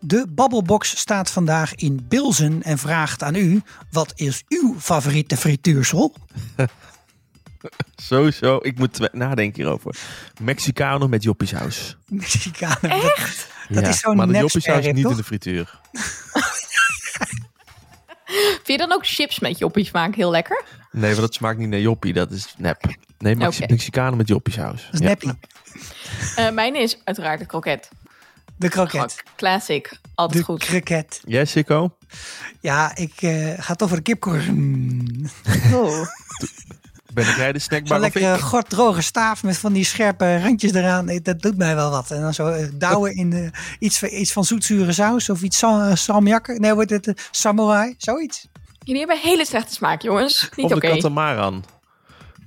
De 0.00 0.26
Babbelbox 0.28 0.98
staat 0.98 1.30
vandaag 1.30 1.74
in 1.74 2.06
Bilzen 2.08 2.62
en 2.62 2.78
vraagt 2.78 3.22
aan 3.22 3.34
u: 3.34 3.62
wat 3.90 4.12
is 4.14 4.44
uw 4.48 4.76
favoriete 4.80 5.36
frituursel? 5.36 6.14
Sowieso, 7.96 8.58
ik 8.62 8.78
moet 8.78 9.12
nadenken 9.12 9.62
hierover. 9.62 9.96
Mexicano 10.40 11.08
met 11.08 11.22
joppiesaus. 11.22 11.96
Mexicanen. 12.06 12.90
Echt? 12.90 13.48
Dat 13.68 13.86
is 13.86 13.98
zo'n 14.00 14.16
Maar 14.16 14.26
de 14.26 14.32
joppiesaus 14.32 14.62
sperrip, 14.62 14.94
niet 14.94 15.10
in 15.10 15.16
de 15.16 15.24
frituur. 15.24 15.78
Vind 18.24 18.66
je 18.66 18.76
dan 18.78 18.92
ook 18.92 19.06
chips 19.06 19.38
met 19.38 19.58
joppies 19.58 19.90
maken 19.90 20.14
heel 20.14 20.30
lekker? 20.30 20.64
Nee, 20.90 21.10
want 21.10 21.20
dat 21.20 21.34
smaakt 21.34 21.58
niet 21.58 21.68
naar 21.68 21.80
joppie. 21.80 22.12
Dat 22.12 22.30
is 22.30 22.54
nep. 22.58 22.94
Nee, 23.18 23.36
Mex. 23.36 23.58
Mexicano 23.60 24.16
met 24.16 24.28
joppiesaus. 24.28 24.84
Dat 24.84 24.94
is 24.94 25.00
Ja. 25.00 25.06
neppie. 25.06 25.32
Eh 26.36 26.50
mijn 26.50 26.76
is 26.76 26.98
uiteraard 27.04 27.38
de 27.38 27.46
kroket. 27.46 27.88
De 28.60 28.68
kroket. 28.68 29.22
classic. 29.36 29.98
Altijd 30.14 30.38
De 30.38 30.44
goed. 30.44 30.64
kroket. 30.64 31.20
Jij, 31.24 31.44
Sikko? 31.44 31.96
Ja, 32.60 32.96
ik 32.96 33.12
eh, 33.22 33.52
ga 33.58 33.74
toch 33.74 33.88
voor 33.88 33.96
de 33.96 34.02
kipkorn. 34.02 35.30
Oh. 35.74 36.06
Ben 37.14 37.28
ik 37.28 37.36
jij 37.36 37.52
de 37.52 37.58
Zo'n 37.58 37.68
snackbar 37.68 37.96
of 37.96 38.02
lekkere 38.02 38.34
ik? 38.34 38.40
gorddroge 38.40 39.02
staaf 39.02 39.42
met 39.42 39.58
van 39.58 39.72
die 39.72 39.84
scherpe 39.84 40.40
randjes 40.42 40.72
eraan. 40.72 41.06
Dat 41.22 41.40
doet 41.42 41.56
mij 41.56 41.74
wel 41.74 41.90
wat. 41.90 42.10
En 42.10 42.20
dan 42.20 42.34
zo 42.34 42.46
eh, 42.48 42.68
douwen 42.74 43.14
in 43.16 43.32
eh, 43.32 43.50
iets, 43.78 43.98
van- 43.98 44.08
iets 44.12 44.32
van 44.32 44.44
zoetzure 44.44 44.92
saus 44.92 45.28
of 45.30 45.42
iets 45.42 45.58
sa- 45.58 45.94
salmiak. 45.94 46.58
Nee, 46.58 46.74
wordt 46.74 46.90
het 46.90 47.06
eh, 47.06 47.14
samurai? 47.30 47.94
Zoiets. 47.98 48.48
Jullie 48.78 49.00
hebben 49.06 49.18
hele 49.18 49.46
slechte 49.46 49.74
smaak, 49.74 50.02
jongens. 50.02 50.48
Niet 50.56 50.66
Of 50.66 50.72
oké. 50.72 50.86
de 50.88 50.92
katamaran. 50.94 51.64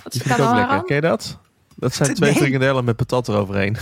Wat 0.04 0.12
Die 0.12 0.22
is 0.22 0.28
vind 0.28 0.40
ik 0.40 0.46
ook 0.46 0.54
lekker. 0.56 0.56
Katamaran? 0.56 0.86
Ken 0.86 0.96
je 0.96 1.02
dat? 1.02 1.40
Dat 1.76 1.94
zijn 1.96 2.14
twee 2.16 2.30
Nee. 2.32 2.40
frikandellen 2.40 2.84
met 2.86 2.96
patat 2.96 3.28
eroverheen. 3.28 3.78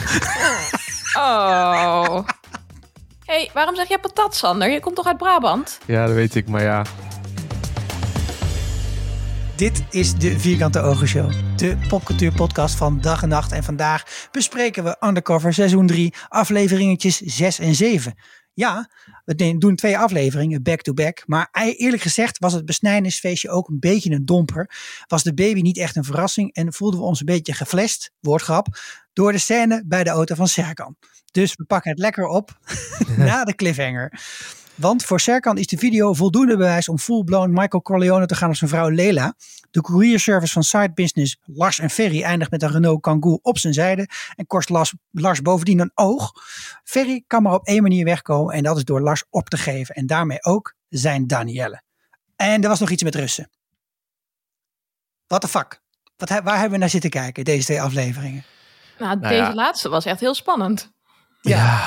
Oh. 1.21 2.25
hey, 3.25 3.49
waarom 3.53 3.75
zeg 3.75 3.87
jij 3.87 3.97
patat, 3.97 4.35
Sander? 4.35 4.69
Je 4.69 4.79
komt 4.79 4.95
toch 4.95 5.05
uit 5.07 5.17
Brabant? 5.17 5.79
Ja, 5.85 6.05
dat 6.05 6.15
weet 6.15 6.35
ik. 6.35 6.47
Maar 6.47 6.61
ja, 6.61 6.83
Dit 9.61 9.83
is 9.89 10.15
de 10.15 10.39
Vierkante 10.39 10.79
Ogen 10.79 11.07
Show. 11.07 11.57
De 11.57 11.77
popcultuur 11.87 12.33
podcast 12.33 12.75
van 12.75 13.01
dag 13.01 13.21
en 13.23 13.29
nacht. 13.29 13.51
En 13.51 13.63
vandaag 13.63 14.27
bespreken 14.31 14.83
we 14.83 14.97
Undercover 14.99 15.53
seizoen 15.53 15.87
3, 15.87 16.13
afleveringetjes 16.27 17.17
6 17.17 17.59
en 17.59 17.75
7. 17.75 18.13
Ja, 18.53 18.89
we 19.25 19.57
doen 19.57 19.75
twee 19.75 19.97
afleveringen 19.97 20.63
back-to-back. 20.63 21.23
Maar 21.25 21.49
eerlijk 21.51 22.01
gezegd 22.01 22.37
was 22.37 22.53
het 22.53 22.65
besnijdenisfeestje 22.65 23.49
ook 23.49 23.67
een 23.67 23.79
beetje 23.79 24.11
een 24.11 24.25
domper. 24.25 24.69
Was 25.07 25.23
de 25.23 25.33
baby 25.33 25.61
niet 25.61 25.77
echt 25.77 25.95
een 25.95 26.03
verrassing 26.03 26.53
en 26.53 26.73
voelden 26.73 26.99
we 26.99 27.05
ons 27.05 27.19
een 27.19 27.25
beetje 27.25 27.53
geflasht, 27.53 28.11
woordgrap, 28.19 28.67
door 29.13 29.31
de 29.31 29.37
scène 29.37 29.83
bij 29.85 30.03
de 30.03 30.09
auto 30.09 30.35
van 30.35 30.47
Serkan. 30.47 30.95
Dus 31.31 31.55
we 31.55 31.63
pakken 31.63 31.91
het 31.91 31.99
lekker 31.99 32.27
op 32.27 32.57
na 33.17 33.43
de 33.43 33.55
cliffhanger. 33.55 34.19
Want 34.75 35.03
voor 35.03 35.19
Serkan 35.19 35.57
is 35.57 35.67
de 35.67 35.77
video 35.77 36.13
voldoende 36.13 36.57
bewijs 36.57 36.89
om 36.89 36.99
full-blown 36.99 37.49
Michael 37.49 37.81
Corleone 37.81 38.25
te 38.25 38.35
gaan 38.35 38.49
als 38.49 38.57
zijn 38.57 38.69
vrouw 38.69 38.89
Lela. 38.89 39.33
De 39.71 39.81
courierservice 39.81 40.53
van 40.53 40.63
side 40.63 40.91
business 40.93 41.37
Lars 41.45 41.79
en 41.79 41.89
Ferry 41.89 42.23
eindigt 42.23 42.51
met 42.51 42.61
een 42.61 42.71
Renault 42.71 43.01
Kangoo 43.01 43.39
op 43.41 43.57
zijn 43.57 43.73
zijde 43.73 44.07
en 44.35 44.47
kost 44.47 44.69
Lars, 44.69 44.93
Lars 45.11 45.41
bovendien 45.41 45.79
een 45.79 45.91
oog. 45.93 46.31
Ferry 46.83 47.23
kan 47.27 47.43
maar 47.43 47.53
op 47.53 47.67
één 47.67 47.81
manier 47.81 48.05
wegkomen 48.05 48.53
en 48.53 48.63
dat 48.63 48.77
is 48.77 48.83
door 48.83 49.01
Lars 49.01 49.23
op 49.29 49.49
te 49.49 49.57
geven 49.57 49.95
en 49.95 50.07
daarmee 50.07 50.43
ook 50.43 50.75
zijn 50.89 51.27
Danielle. 51.27 51.81
En 52.35 52.61
er 52.63 52.69
was 52.69 52.79
nog 52.79 52.89
iets 52.89 53.03
met 53.03 53.15
Russen. 53.15 53.49
What 55.27 55.41
the 55.41 55.47
fuck? 55.47 55.81
Wat, 56.17 56.29
waar 56.29 56.53
hebben 56.53 56.71
we 56.71 56.77
naar 56.77 56.89
zitten 56.89 57.09
kijken, 57.09 57.43
deze 57.43 57.63
twee 57.63 57.81
afleveringen? 57.81 58.43
Nou, 58.99 59.19
Nou 59.19 59.33
deze 59.33 59.43
ja. 59.43 59.53
laatste 59.53 59.89
was 59.89 60.05
echt 60.05 60.19
heel 60.19 60.33
spannend. 60.33 60.91
Ja, 61.41 61.81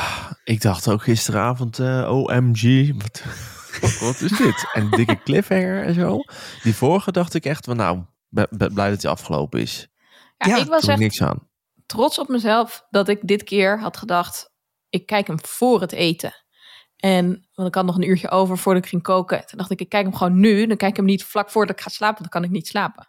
ik 0.45 0.61
dacht 0.61 0.89
ook 0.89 1.03
gisteravond, 1.03 1.79
eh, 1.79 2.11
OMG, 2.11 2.93
wat, 3.03 3.23
wat 4.07 4.21
is 4.21 4.37
dit? 4.37 4.69
En 4.73 4.91
dikke 4.91 5.23
cliffhanger 5.23 5.85
en 5.85 5.95
zo. 5.95 6.21
Die 6.63 6.75
vorige 6.75 7.13
dacht 7.13 7.35
ik 7.35 7.45
echt 7.45 7.65
van 7.65 7.77
nou, 7.77 8.03
blij 8.73 8.91
dat 8.91 9.01
die 9.01 9.11
afgelopen 9.11 9.61
is. 9.61 9.89
Ja, 10.37 10.47
Ja, 10.47 10.57
ik 10.57 10.69
was 10.69 10.87
echt 10.87 10.99
niks 10.99 11.23
aan. 11.23 11.49
trots 11.87 12.19
op 12.19 12.29
mezelf 12.29 12.87
dat 12.91 13.09
ik 13.09 13.19
dit 13.23 13.43
keer 13.45 13.81
had 13.81 13.97
gedacht, 13.97 14.53
ik 14.89 15.07
kijk 15.07 15.27
hem 15.27 15.39
voor 15.43 15.81
het 15.81 15.93
eten. 15.93 16.35
En 16.97 17.49
want 17.55 17.69
ik 17.69 17.75
had 17.75 17.85
nog 17.85 17.97
een 17.97 18.09
uurtje 18.09 18.31
over 18.31 18.59
voordat 18.59 18.83
ik 18.83 18.89
ging 18.89 19.03
koken. 19.03 19.47
Toen 19.47 19.59
dacht 19.59 19.71
ik, 19.71 19.81
ik 19.81 19.89
kijk 19.89 20.05
hem 20.05 20.15
gewoon 20.15 20.41
nu. 20.41 20.67
Dan 20.67 20.77
kijk 20.77 20.91
ik 20.91 20.97
hem 20.97 21.07
niet 21.07 21.25
vlak 21.25 21.51
voordat 21.51 21.77
ik 21.77 21.83
ga 21.83 21.89
slapen, 21.91 22.19
want 22.19 22.33
dan 22.33 22.41
kan 22.41 22.51
ik 22.51 22.57
niet 22.57 22.67
slapen. 22.67 23.09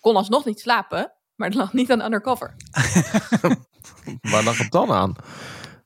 Kon 0.00 0.16
alsnog 0.16 0.44
niet 0.44 0.60
slapen, 0.60 1.12
maar 1.34 1.48
het 1.48 1.56
lag 1.56 1.72
niet 1.72 1.90
aan 1.92 2.02
undercover. 2.02 2.56
Waar 4.30 4.44
lag 4.44 4.58
het 4.58 4.70
dan 4.70 4.92
aan? 4.92 5.14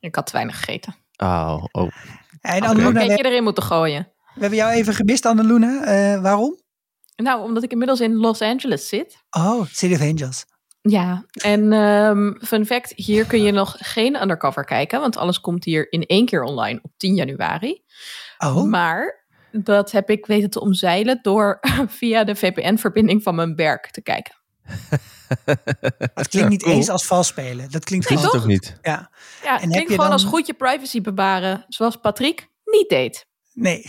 Ik 0.00 0.14
had 0.14 0.26
te 0.26 0.32
weinig 0.32 0.56
gegeten. 0.58 0.94
Oh, 1.16 1.64
oh. 1.72 1.90
En 2.40 2.56
Oké. 2.56 2.66
Anneluna, 2.66 3.00
Een 3.00 3.06
we, 3.08 3.12
je 3.16 3.24
erin 3.24 3.42
moeten 3.42 3.62
gooien. 3.62 4.08
we 4.34 4.40
hebben 4.40 4.58
jou 4.58 4.72
even 4.72 4.94
gemist, 4.94 5.26
Anneluna. 5.26 5.82
Eh 5.84 6.20
waarom? 6.22 6.58
Nou, 7.16 7.42
omdat 7.42 7.62
ik 7.62 7.70
inmiddels 7.70 8.00
in 8.00 8.14
Los 8.16 8.42
Angeles 8.42 8.88
zit. 8.88 9.24
Oh, 9.30 9.64
City 9.66 9.94
of 9.94 10.00
Angels. 10.00 10.44
Ja, 10.82 11.24
en 11.42 11.72
ehm, 11.72 12.32
fun 12.44 12.66
fact, 12.66 12.92
hier 12.96 13.26
kun 13.26 13.42
je 13.42 13.52
nog 13.52 13.76
geen 13.78 14.22
undercover 14.22 14.64
kijken, 14.64 15.00
want 15.00 15.16
alles 15.16 15.40
komt 15.40 15.64
hier 15.64 15.92
in 15.92 16.02
één 16.06 16.26
keer 16.26 16.42
online 16.42 16.78
op 16.82 16.90
10 16.96 17.14
januari. 17.14 17.82
Oh, 18.38 18.62
Maar 18.64 19.26
dat 19.52 19.90
heb 19.90 20.10
ik 20.10 20.26
weten 20.26 20.50
te 20.50 20.60
omzeilen 20.60 21.18
door 21.22 21.58
via 21.98 22.24
de 22.24 22.34
VPN-verbinding 22.36 23.22
van 23.22 23.34
mijn 23.34 23.54
werk 23.54 23.90
te 23.90 24.02
kijken. 24.02 24.34
het 26.14 26.28
klinkt 26.28 26.48
niet 26.50 26.62
cool. 26.62 26.74
eens 26.74 26.88
als 26.88 27.06
vals 27.06 27.26
spelen. 27.26 27.70
Dat 27.70 27.84
klinkt 27.84 28.06
gewoon... 28.06 28.34
ook 28.34 28.46
niet? 28.46 28.76
Ja, 28.82 29.10
Ja, 29.42 29.52
het 29.52 29.60
heb 29.60 29.60
klinkt 29.60 29.78
je 29.78 29.86
gewoon 29.86 29.96
dan- 29.98 30.12
als 30.12 30.24
goed 30.24 30.46
je 30.46 30.54
privacy 30.54 31.00
bewaren, 31.00 31.64
zoals 31.68 31.96
Patrick 31.96 32.48
niet 32.64 32.88
deed. 32.88 33.26
nee. 33.52 33.84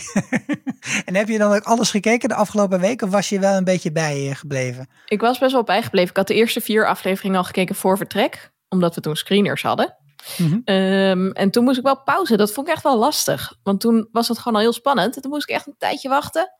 en 1.05 1.15
heb 1.15 1.27
je 1.27 1.37
dan 1.37 1.53
ook 1.53 1.63
alles 1.63 1.91
gekeken 1.91 2.29
de 2.29 2.35
afgelopen 2.35 2.79
week? 2.79 3.01
Of 3.01 3.09
was 3.09 3.29
je 3.29 3.39
wel 3.39 3.57
een 3.57 3.63
beetje 3.63 3.91
bij 3.91 4.29
eh, 4.29 4.35
gebleven? 4.35 4.89
Ik 5.05 5.21
was 5.21 5.37
best 5.39 5.51
wel 5.51 5.63
bijgebleven. 5.63 6.09
Ik 6.09 6.17
had 6.17 6.27
de 6.27 6.33
eerste 6.33 6.61
vier 6.61 6.87
afleveringen 6.87 7.37
al 7.37 7.43
gekeken 7.43 7.75
voor 7.75 7.97
vertrek, 7.97 8.51
omdat 8.69 8.95
we 8.95 9.01
toen 9.01 9.15
screeners 9.15 9.61
hadden. 9.61 9.95
Mhm. 10.37 10.59
Ehm, 10.65 11.27
en 11.31 11.51
toen 11.51 11.63
moest 11.63 11.77
ik 11.77 11.83
wel 11.83 12.01
pauze. 12.03 12.37
Dat 12.37 12.51
vond 12.51 12.67
ik 12.67 12.73
echt 12.73 12.83
wel 12.83 12.97
lastig. 12.97 13.53
Want 13.63 13.79
toen 13.81 14.07
was 14.11 14.27
het 14.27 14.37
gewoon 14.37 14.53
al 14.55 14.61
heel 14.61 14.73
spannend. 14.73 15.15
En 15.15 15.21
toen 15.21 15.31
moest 15.31 15.49
ik 15.49 15.55
echt 15.55 15.67
een 15.67 15.75
tijdje 15.77 16.09
wachten. 16.09 16.51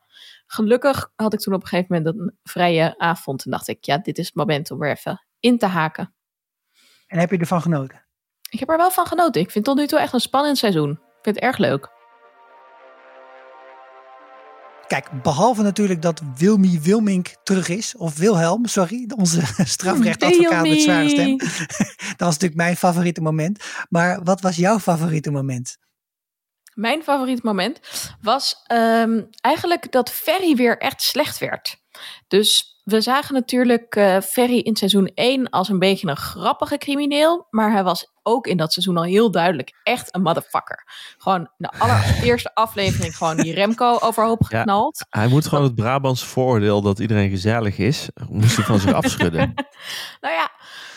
Gelukkig 0.54 1.10
had 1.16 1.32
ik 1.32 1.40
toen 1.40 1.54
op 1.54 1.62
een 1.62 1.68
gegeven 1.68 1.96
moment 1.96 2.16
een 2.16 2.38
vrije 2.42 2.98
avond. 2.98 3.44
En 3.44 3.50
dacht 3.50 3.68
ik, 3.68 3.84
ja, 3.84 3.98
dit 3.98 4.18
is 4.18 4.26
het 4.26 4.34
moment 4.34 4.70
om 4.70 4.78
weer 4.78 4.90
even 4.90 5.26
in 5.40 5.58
te 5.58 5.66
haken. 5.66 6.14
En 7.06 7.18
heb 7.18 7.30
je 7.30 7.38
ervan 7.38 7.62
genoten? 7.62 8.04
Ik 8.50 8.58
heb 8.58 8.68
er 8.68 8.76
wel 8.76 8.90
van 8.90 9.06
genoten. 9.06 9.40
Ik 9.40 9.50
vind 9.50 9.66
het 9.66 9.74
tot 9.74 9.84
nu 9.84 9.86
toe 9.90 9.98
echt 9.98 10.12
een 10.12 10.20
spannend 10.20 10.58
seizoen. 10.58 10.90
Ik 10.90 11.22
vind 11.22 11.34
het 11.34 11.44
erg 11.44 11.58
leuk. 11.58 11.90
Kijk, 14.86 15.22
behalve 15.22 15.62
natuurlijk 15.62 16.02
dat 16.02 16.22
Wilmy 16.36 16.80
Wilmink 16.80 17.34
terug 17.42 17.68
is. 17.68 17.96
Of 17.96 18.16
Wilhelm, 18.16 18.66
sorry. 18.66 19.10
Onze 19.16 19.40
strafrechtadvocaat 19.64 20.66
met 20.66 20.80
zware 20.80 21.08
stem. 21.08 21.36
Dat 22.16 22.28
was 22.28 22.32
natuurlijk 22.32 22.60
mijn 22.60 22.76
favoriete 22.76 23.20
moment. 23.20 23.64
Maar 23.88 24.22
wat 24.22 24.40
was 24.40 24.56
jouw 24.56 24.78
favoriete 24.78 25.30
moment? 25.30 25.78
Mijn 26.74 27.02
favoriet 27.02 27.42
moment 27.42 27.80
was 28.20 28.62
ehm, 28.66 29.22
eigenlijk 29.40 29.92
dat 29.92 30.10
Ferry 30.10 30.54
weer 30.56 30.78
echt 30.78 31.02
slecht 31.02 31.38
werd. 31.38 31.76
Dus 32.28 32.80
we 32.84 33.00
zagen 33.00 33.34
natuurlijk 33.34 33.94
eh, 33.96 34.20
Ferry 34.20 34.58
in 34.58 34.76
seizoen 34.76 35.10
1 35.14 35.50
als 35.50 35.68
een 35.68 35.78
beetje 35.78 36.08
een 36.08 36.16
grappige 36.16 36.78
crimineel. 36.78 37.46
Maar 37.50 37.72
hij 37.72 37.84
was 37.84 38.10
ook 38.22 38.46
in 38.46 38.56
dat 38.56 38.72
seizoen 38.72 38.96
al 38.96 39.02
heel 39.02 39.30
duidelijk 39.30 39.72
echt 39.82 40.14
een 40.14 40.22
motherfucker. 40.22 40.84
Gewoon 41.18 41.50
de 41.56 41.68
allereerste 41.78 42.54
aflevering 42.64 43.16
gewoon 43.16 43.36
die 43.36 43.54
Remco 43.54 43.98
overhoop 44.00 44.46
Ja. 44.48 44.58
geknald. 44.58 45.04
Hij 45.08 45.28
moet 45.28 45.46
gewoon 45.46 45.64
het 45.64 45.74
Brabants 45.74 46.24
vooroordeel 46.24 46.82
dat 46.82 46.98
iedereen 46.98 47.30
gezellig 47.30 47.78
is, 47.78 48.08
moest 48.28 48.56
hij 48.56 48.64
van 48.64 48.78
zich 48.78 48.92
afschudden. 48.92 49.54
Nou 50.20 50.34
ja, 50.34 50.50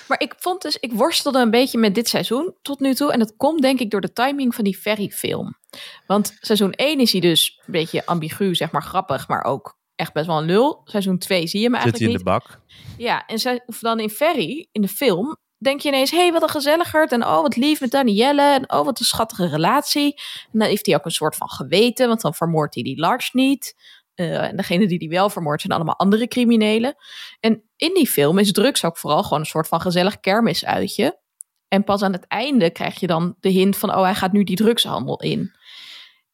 maar 0.07 0.19
ik 0.19 0.33
vond 0.37 0.61
dus, 0.61 0.77
ik 0.79 0.93
worstelde 0.93 1.39
een 1.39 1.51
beetje 1.51 1.77
met 1.77 1.95
dit 1.95 2.09
seizoen 2.09 2.55
tot 2.61 2.79
nu 2.79 2.93
toe. 2.93 3.11
En 3.11 3.19
dat 3.19 3.33
komt 3.37 3.61
denk 3.61 3.79
ik 3.79 3.89
door 3.91 4.01
de 4.01 4.13
timing 4.13 4.55
van 4.55 4.63
die 4.63 4.77
Ferry-film. 4.77 5.57
Want 6.07 6.37
seizoen 6.39 6.71
1 6.71 6.99
is 6.99 7.11
hij 7.11 7.21
dus 7.21 7.61
een 7.65 7.71
beetje 7.71 8.05
ambigu, 8.05 8.55
zeg 8.55 8.71
maar 8.71 8.83
grappig, 8.83 9.27
maar 9.27 9.43
ook 9.43 9.77
echt 9.95 10.13
best 10.13 10.25
wel 10.25 10.37
een 10.37 10.45
lul. 10.45 10.81
Seizoen 10.83 11.17
2 11.17 11.47
zie 11.47 11.59
je 11.61 11.69
hem 11.69 11.81
Zit 11.81 11.83
hij 11.83 11.91
eigenlijk 11.91 12.03
in 12.03 12.09
niet. 12.09 12.17
de 12.17 12.23
bak? 12.23 12.61
Ja, 12.97 13.25
en 13.25 13.39
ze, 13.39 13.61
of 13.65 13.79
dan 13.79 13.99
in 13.99 14.09
Ferry, 14.09 14.67
in 14.71 14.81
de 14.81 14.87
film, 14.87 15.37
denk 15.57 15.81
je 15.81 15.87
ineens, 15.87 16.11
hé, 16.11 16.17
hey, 16.17 16.31
wat 16.31 16.41
een 16.41 16.49
gezelligerd. 16.49 17.11
En 17.11 17.23
oh, 17.23 17.41
wat 17.41 17.55
lief 17.55 17.79
met 17.79 17.91
Danielle. 17.91 18.41
En 18.41 18.71
oh, 18.71 18.85
wat 18.85 18.99
een 18.99 19.05
schattige 19.05 19.47
relatie. 19.47 20.13
En 20.51 20.59
dan 20.59 20.67
heeft 20.67 20.85
hij 20.85 20.95
ook 20.95 21.05
een 21.05 21.11
soort 21.11 21.35
van 21.35 21.49
geweten, 21.49 22.07
want 22.07 22.21
dan 22.21 22.33
vermoordt 22.33 22.73
hij 22.75 22.83
die 22.83 22.99
Lars 22.99 23.31
niet. 23.31 23.75
Eh, 24.15 24.43
en 24.43 24.55
degene 24.55 24.87
die 24.87 24.99
die 24.99 25.09
wel 25.09 25.29
vermoordt 25.29 25.61
zijn 25.61 25.73
allemaal 25.73 25.97
andere 25.97 26.27
criminelen. 26.27 26.95
En 27.39 27.63
in 27.75 27.93
die 27.93 28.07
film 28.07 28.37
is 28.37 28.51
drugs 28.51 28.83
ook 28.83 28.97
vooral 28.97 29.23
gewoon 29.23 29.39
een 29.39 29.45
soort 29.45 29.67
van 29.67 29.81
gezellig 29.81 30.19
kermisuitje. 30.19 31.19
En 31.67 31.83
pas 31.83 32.01
aan 32.01 32.13
het 32.13 32.27
einde 32.27 32.69
krijg 32.69 32.99
je 32.99 33.07
dan 33.07 33.35
de 33.39 33.49
hint 33.49 33.77
van, 33.77 33.89
oh, 33.89 34.01
hij 34.01 34.15
gaat 34.15 34.31
nu 34.31 34.43
die 34.43 34.55
drugshandel 34.55 35.21
in. 35.21 35.51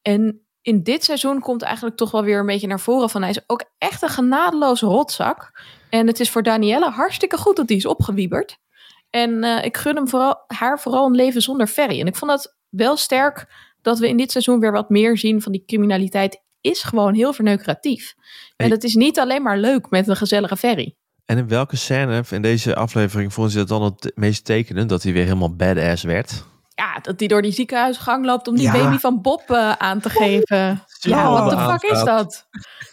En 0.01 0.45
in 0.61 0.83
dit 0.83 1.03
seizoen 1.03 1.39
komt 1.39 1.61
eigenlijk 1.61 1.97
toch 1.97 2.11
wel 2.11 2.23
weer 2.23 2.39
een 2.39 2.45
beetje 2.45 2.67
naar 2.67 2.79
voren 2.79 3.09
van, 3.09 3.21
hij 3.21 3.29
is 3.29 3.43
ook 3.47 3.63
echt 3.77 4.01
een 4.01 4.09
genadeloze 4.09 4.85
rotzak. 4.85 5.61
En 5.89 6.07
het 6.07 6.19
is 6.19 6.29
voor 6.29 6.43
Danielle 6.43 6.89
hartstikke 6.89 7.37
goed 7.37 7.55
dat 7.55 7.67
die 7.67 7.77
is 7.77 7.85
opgewieberd. 7.85 8.57
En 9.09 9.43
eh, 9.43 9.65
ik 9.65 9.77
gun 9.77 9.95
hem 9.95 10.07
vooral, 10.07 10.43
haar 10.47 10.79
vooral 10.79 11.05
een 11.05 11.15
leven 11.15 11.41
zonder 11.41 11.67
Ferry. 11.67 11.99
En 11.99 12.07
ik 12.07 12.15
vond 12.15 12.31
dat 12.31 12.57
wel 12.69 12.97
sterk 12.97 13.45
dat 13.81 13.99
we 13.99 14.07
in 14.07 14.17
dit 14.17 14.31
seizoen 14.31 14.59
weer 14.59 14.71
wat 14.71 14.89
meer 14.89 15.17
zien 15.17 15.41
van 15.41 15.51
die 15.51 15.63
criminaliteit 15.65 16.43
is 16.61 16.83
gewoon 16.83 17.13
heel 17.13 17.33
verneukeratief. 17.33 18.13
En 18.55 18.71
het 18.71 18.83
is 18.83 18.93
niet 18.95 19.19
alleen 19.19 19.41
maar 19.43 19.57
leuk 19.57 19.89
met 19.89 20.07
een 20.07 20.15
gezellige 20.15 20.57
ferry. 20.57 20.95
En 21.25 21.37
in 21.37 21.47
welke 21.47 21.75
scène 21.75 22.23
in 22.29 22.41
deze 22.41 22.75
aflevering 22.75 23.33
vonden 23.33 23.51
ze 23.53 23.57
dat 23.57 23.67
dan 23.67 23.83
het 23.83 24.11
meest 24.15 24.45
tekenend? 24.45 24.89
Dat 24.89 25.03
hij 25.03 25.13
weer 25.13 25.23
helemaal 25.23 25.55
badass 25.55 26.03
werd? 26.03 26.43
Ja, 26.75 26.99
dat 27.01 27.19
hij 27.19 27.27
door 27.27 27.41
die 27.41 27.51
ziekenhuisgang 27.51 28.25
loopt 28.25 28.47
om 28.47 28.55
die 28.55 28.63
Ja. 28.65 28.71
baby 28.71 28.97
van 28.97 29.21
Bob 29.21 29.41
eh, 29.47 29.71
aan 29.71 29.99
te 29.99 30.09
geven. 30.09 30.83
Ja, 30.99 31.31
Oh. 31.33 31.39
wat 31.39 31.49
de 31.49 31.57
fuck 31.87 31.91
is 31.91 32.03
dat? 32.03 32.47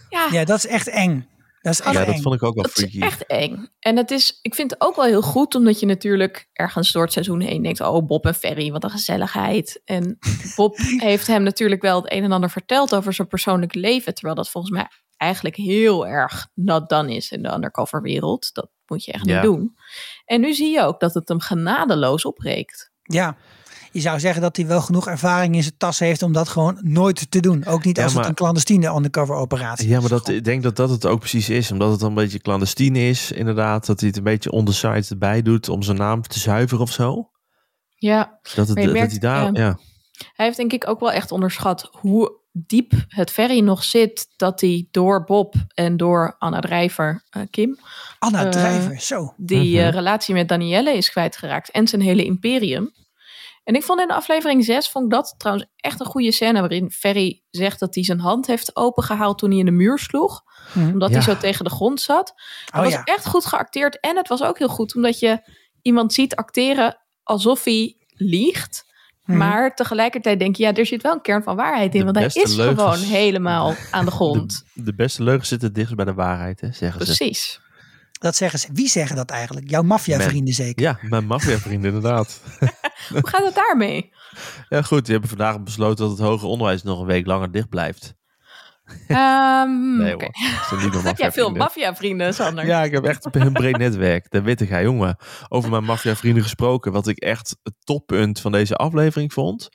Ja, 0.08 0.26
Ja, 0.30 0.44
dat 0.44 0.58
is 0.58 0.66
echt 0.66 0.88
eng. 0.88 1.28
Dat 1.60 1.72
is 1.72 1.80
echt 1.80 1.92
Ja, 1.94 2.00
eng. 2.04 2.06
dat 2.12 2.20
vond 2.22 2.34
ik 2.34 2.42
ook 2.42 2.54
wel 2.54 2.62
dat 2.62 2.72
is 2.76 2.78
freaky. 2.84 3.00
echt 3.00 3.26
eng. 3.26 3.68
En 3.78 3.96
het 3.96 4.10
is, 4.10 4.38
ik 4.42 4.54
vind 4.54 4.70
het 4.70 4.80
ook 4.80 4.96
wel 4.96 5.04
heel 5.04 5.22
goed, 5.22 5.54
omdat 5.54 5.80
je 5.80 5.86
natuurlijk 5.86 6.48
ergens 6.52 6.92
door 6.92 7.02
het 7.02 7.12
seizoen 7.12 7.40
heen 7.40 7.62
denkt: 7.62 7.80
oh, 7.80 8.06
Bob 8.06 8.26
en 8.26 8.34
Ferry, 8.34 8.70
wat 8.72 8.84
een 8.84 8.90
gezelligheid. 8.90 9.80
En 9.84 10.18
Bob 10.56 10.76
heeft 10.78 11.26
hem 11.26 11.42
natuurlijk 11.42 11.82
wel 11.82 12.02
het 12.02 12.12
een 12.12 12.24
en 12.24 12.32
ander 12.32 12.50
verteld 12.50 12.94
over 12.94 13.12
zijn 13.12 13.28
persoonlijk 13.28 13.74
leven, 13.74 14.14
terwijl 14.14 14.34
dat 14.36 14.50
volgens 14.50 14.72
mij 14.72 14.86
eigenlijk 15.16 15.56
heel 15.56 16.06
erg 16.06 16.48
not 16.54 16.88
done 16.88 17.14
is 17.14 17.30
in 17.30 17.42
de 17.42 17.52
undercover 17.52 18.02
wereld. 18.02 18.54
Dat 18.54 18.68
moet 18.86 19.04
je 19.04 19.12
echt 19.12 19.26
Ja. 19.26 19.34
niet 19.34 19.42
doen. 19.42 19.74
En 20.24 20.40
nu 20.40 20.54
zie 20.54 20.70
je 20.70 20.82
ook 20.82 21.00
dat 21.00 21.14
het 21.14 21.28
hem 21.28 21.40
genadeloos 21.40 22.24
opbreekt. 22.24 22.90
Ja. 23.02 23.36
Je 23.92 24.00
zou 24.00 24.20
zeggen 24.20 24.42
dat 24.42 24.56
hij 24.56 24.66
wel 24.66 24.80
genoeg 24.80 25.06
ervaring 25.06 25.54
in 25.54 25.62
zijn 25.62 25.74
tas 25.78 25.98
heeft 25.98 26.22
om 26.22 26.32
dat 26.32 26.48
gewoon 26.48 26.78
nooit 26.82 27.30
te 27.30 27.40
doen. 27.40 27.64
Ook 27.66 27.84
niet 27.84 27.96
Ja, 27.96 28.04
als 28.04 28.14
het 28.14 28.26
een 28.26 28.34
clandestine 28.34 28.94
undercover 28.94 29.34
operatie 29.34 29.88
Ja, 29.88 29.94
is. 29.94 30.00
maar 30.00 30.10
dat, 30.10 30.28
ik 30.28 30.44
denk 30.44 30.62
dat 30.62 30.76
dat 30.76 30.90
het 30.90 31.06
ook 31.06 31.18
precies 31.20 31.48
is. 31.48 31.72
Omdat 31.72 31.90
het 31.90 32.00
dan 32.00 32.08
een 32.08 32.14
beetje 32.14 32.38
clandestien 32.40 32.96
is, 32.96 33.32
inderdaad. 33.32 33.86
Dat 33.86 33.98
hij 34.00 34.08
het 34.08 34.18
een 34.18 34.24
beetje 34.24 34.50
on 34.50 34.64
the 34.64 34.72
side 34.74 35.04
erbij 35.08 35.42
doet 35.42 35.68
om 35.68 35.82
zijn 35.82 35.96
naam 35.96 36.22
te 36.22 36.38
zuiveren 36.38 36.82
of 36.82 36.92
zo. 36.92 37.30
Ja, 37.96 38.38
Dat, 38.54 38.68
het, 38.68 38.78
hij 38.78 39.18
daar, 39.18 39.42
ja. 39.44 39.50
ja. 39.52 39.78
Hij 40.32 40.46
heeft 40.46 40.56
denk 40.56 40.72
ik 40.72 40.88
ook 40.88 41.00
wel 41.00 41.12
echt 41.12 41.32
onderschat 41.32 41.88
hoe 41.92 42.36
diep 42.52 42.92
het 43.08 43.30
ferry 43.30 43.60
nog 43.60 43.84
zit 43.84 44.28
dat 44.36 44.60
hij 44.60 44.88
door 44.90 45.24
Bob 45.24 45.54
en 45.74 45.96
door 45.96 46.34
Anna 46.38 46.60
Drijver, 46.60 47.24
eh, 47.30 47.42
Kim, 47.50 47.78
Anna 48.18 48.44
eh, 48.44 48.50
Drijver, 48.50 49.00
zo. 49.00 49.34
die 49.36 49.78
eh, 49.80 49.86
Mhm. 49.86 49.94
relatie 49.94 50.34
met 50.34 50.48
Danielle 50.48 50.96
is 50.96 51.10
kwijtgeraakt 51.10 51.70
en 51.70 51.88
zijn 51.88 52.02
hele 52.02 52.24
imperium. 52.24 52.90
En 53.68 53.74
ik 53.74 53.82
vond 53.82 54.00
in 54.00 54.10
aflevering 54.10 54.64
6 54.64 54.88
vond 54.88 55.04
ik 55.04 55.10
dat 55.10 55.34
trouwens 55.38 55.66
echt 55.76 56.00
een 56.00 56.06
goede 56.06 56.32
scène 56.32 56.60
waarin 56.60 56.90
Ferry 56.90 57.42
zegt 57.50 57.80
dat 57.80 57.94
hij 57.94 58.04
zijn 58.04 58.20
hand 58.20 58.46
heeft 58.46 58.76
opengehaald 58.76 59.38
toen 59.38 59.50
hij 59.50 59.58
in 59.58 59.64
de 59.64 59.70
muur 59.70 59.98
sloeg, 59.98 60.42
Hm. 60.72 60.78
omdat 60.88 61.08
Ja. 61.08 61.14
hij 61.14 61.24
zo 61.24 61.36
tegen 61.40 61.64
de 61.64 61.70
grond 61.70 62.00
zat. 62.00 62.32
Het 62.64 62.74
Oh 62.74 62.80
was 62.82 62.92
ja. 62.92 63.02
echt 63.04 63.26
goed 63.26 63.46
geacteerd 63.46 64.00
en 64.00 64.16
het 64.16 64.28
was 64.28 64.42
ook 64.42 64.58
heel 64.58 64.68
goed 64.68 64.94
omdat 64.94 65.18
je 65.18 65.40
iemand 65.82 66.12
ziet 66.12 66.34
acteren 66.36 66.98
alsof 67.22 67.64
hij 67.64 67.96
liegt. 68.14 68.84
Mhm. 69.24 69.38
Maar 69.38 69.74
tegelijkertijd 69.74 70.38
denk 70.38 70.56
je, 70.56 70.62
ja, 70.62 70.72
er 70.74 70.86
zit 70.86 71.02
wel 71.02 71.12
een 71.12 71.20
kern 71.20 71.42
van 71.42 71.56
waarheid 71.56 71.94
in. 71.94 71.98
De 72.06 72.12
Want 72.12 72.16
hij 72.34 72.42
is 72.42 72.54
leugens. 72.54 72.82
gewoon 72.82 72.98
helemaal 72.98 73.74
aan 73.90 74.04
de 74.04 74.10
grond. 74.10 74.64
De, 74.74 74.82
de 74.82 74.94
beste 74.94 75.22
leugen 75.22 75.46
zitten 75.46 75.72
dichtst 75.72 75.94
bij 75.96 76.04
de 76.04 76.14
waarheid, 76.14 76.60
hè, 76.60 76.72
zeggen 76.72 77.06
ze. 77.06 77.16
Precies. 77.16 77.60
Dat 78.18 78.36
zeggen 78.36 78.58
ze. 78.58 78.68
Wie 78.72 78.88
zeggen 78.88 79.16
dat 79.16 79.30
eigenlijk? 79.30 79.70
Jouw 79.70 79.82
maffiavrienden 79.82 80.54
zeker? 80.54 80.82
Ja, 80.82 80.98
mijn 81.02 81.26
maffiavrienden 81.26 81.94
inderdaad. 81.94 82.40
Hoe 83.08 83.28
gaat 83.28 83.44
het 83.44 83.54
daarmee? 83.54 84.10
Ja, 84.68 84.82
goed. 84.82 85.02
Die 85.04 85.12
hebben 85.12 85.28
vandaag 85.28 85.62
besloten 85.62 86.08
dat 86.08 86.18
het 86.18 86.26
hoger 86.26 86.48
onderwijs 86.48 86.82
nog 86.82 87.00
een 87.00 87.06
week 87.06 87.26
langer 87.26 87.52
dicht 87.52 87.68
blijft. 87.68 88.14
Nee 89.08 90.12
hoor. 90.12 90.30
Meer 90.78 91.02
Heb 91.02 91.18
jij 91.18 91.32
veel 91.32 91.50
maffiavrienden. 91.50 92.34
Sander? 92.34 92.66
Ja, 92.66 92.82
ik 92.82 92.92
heb 92.92 93.04
echt 93.04 93.34
een 93.34 93.52
breed 93.52 93.78
netwerk. 93.78 94.30
Daar 94.30 94.42
weet 94.42 94.60
ik, 94.60 94.68
ja, 94.68 94.82
jongen. 94.82 95.16
Over 95.48 95.70
mijn 95.70 95.84
maffiavrienden 95.84 96.42
gesproken. 96.42 96.92
Wat 96.92 97.08
ik 97.08 97.18
echt 97.18 97.56
het 97.62 97.74
toppunt 97.84 98.40
van 98.40 98.52
deze 98.52 98.74
aflevering 98.76 99.32
vond. 99.32 99.68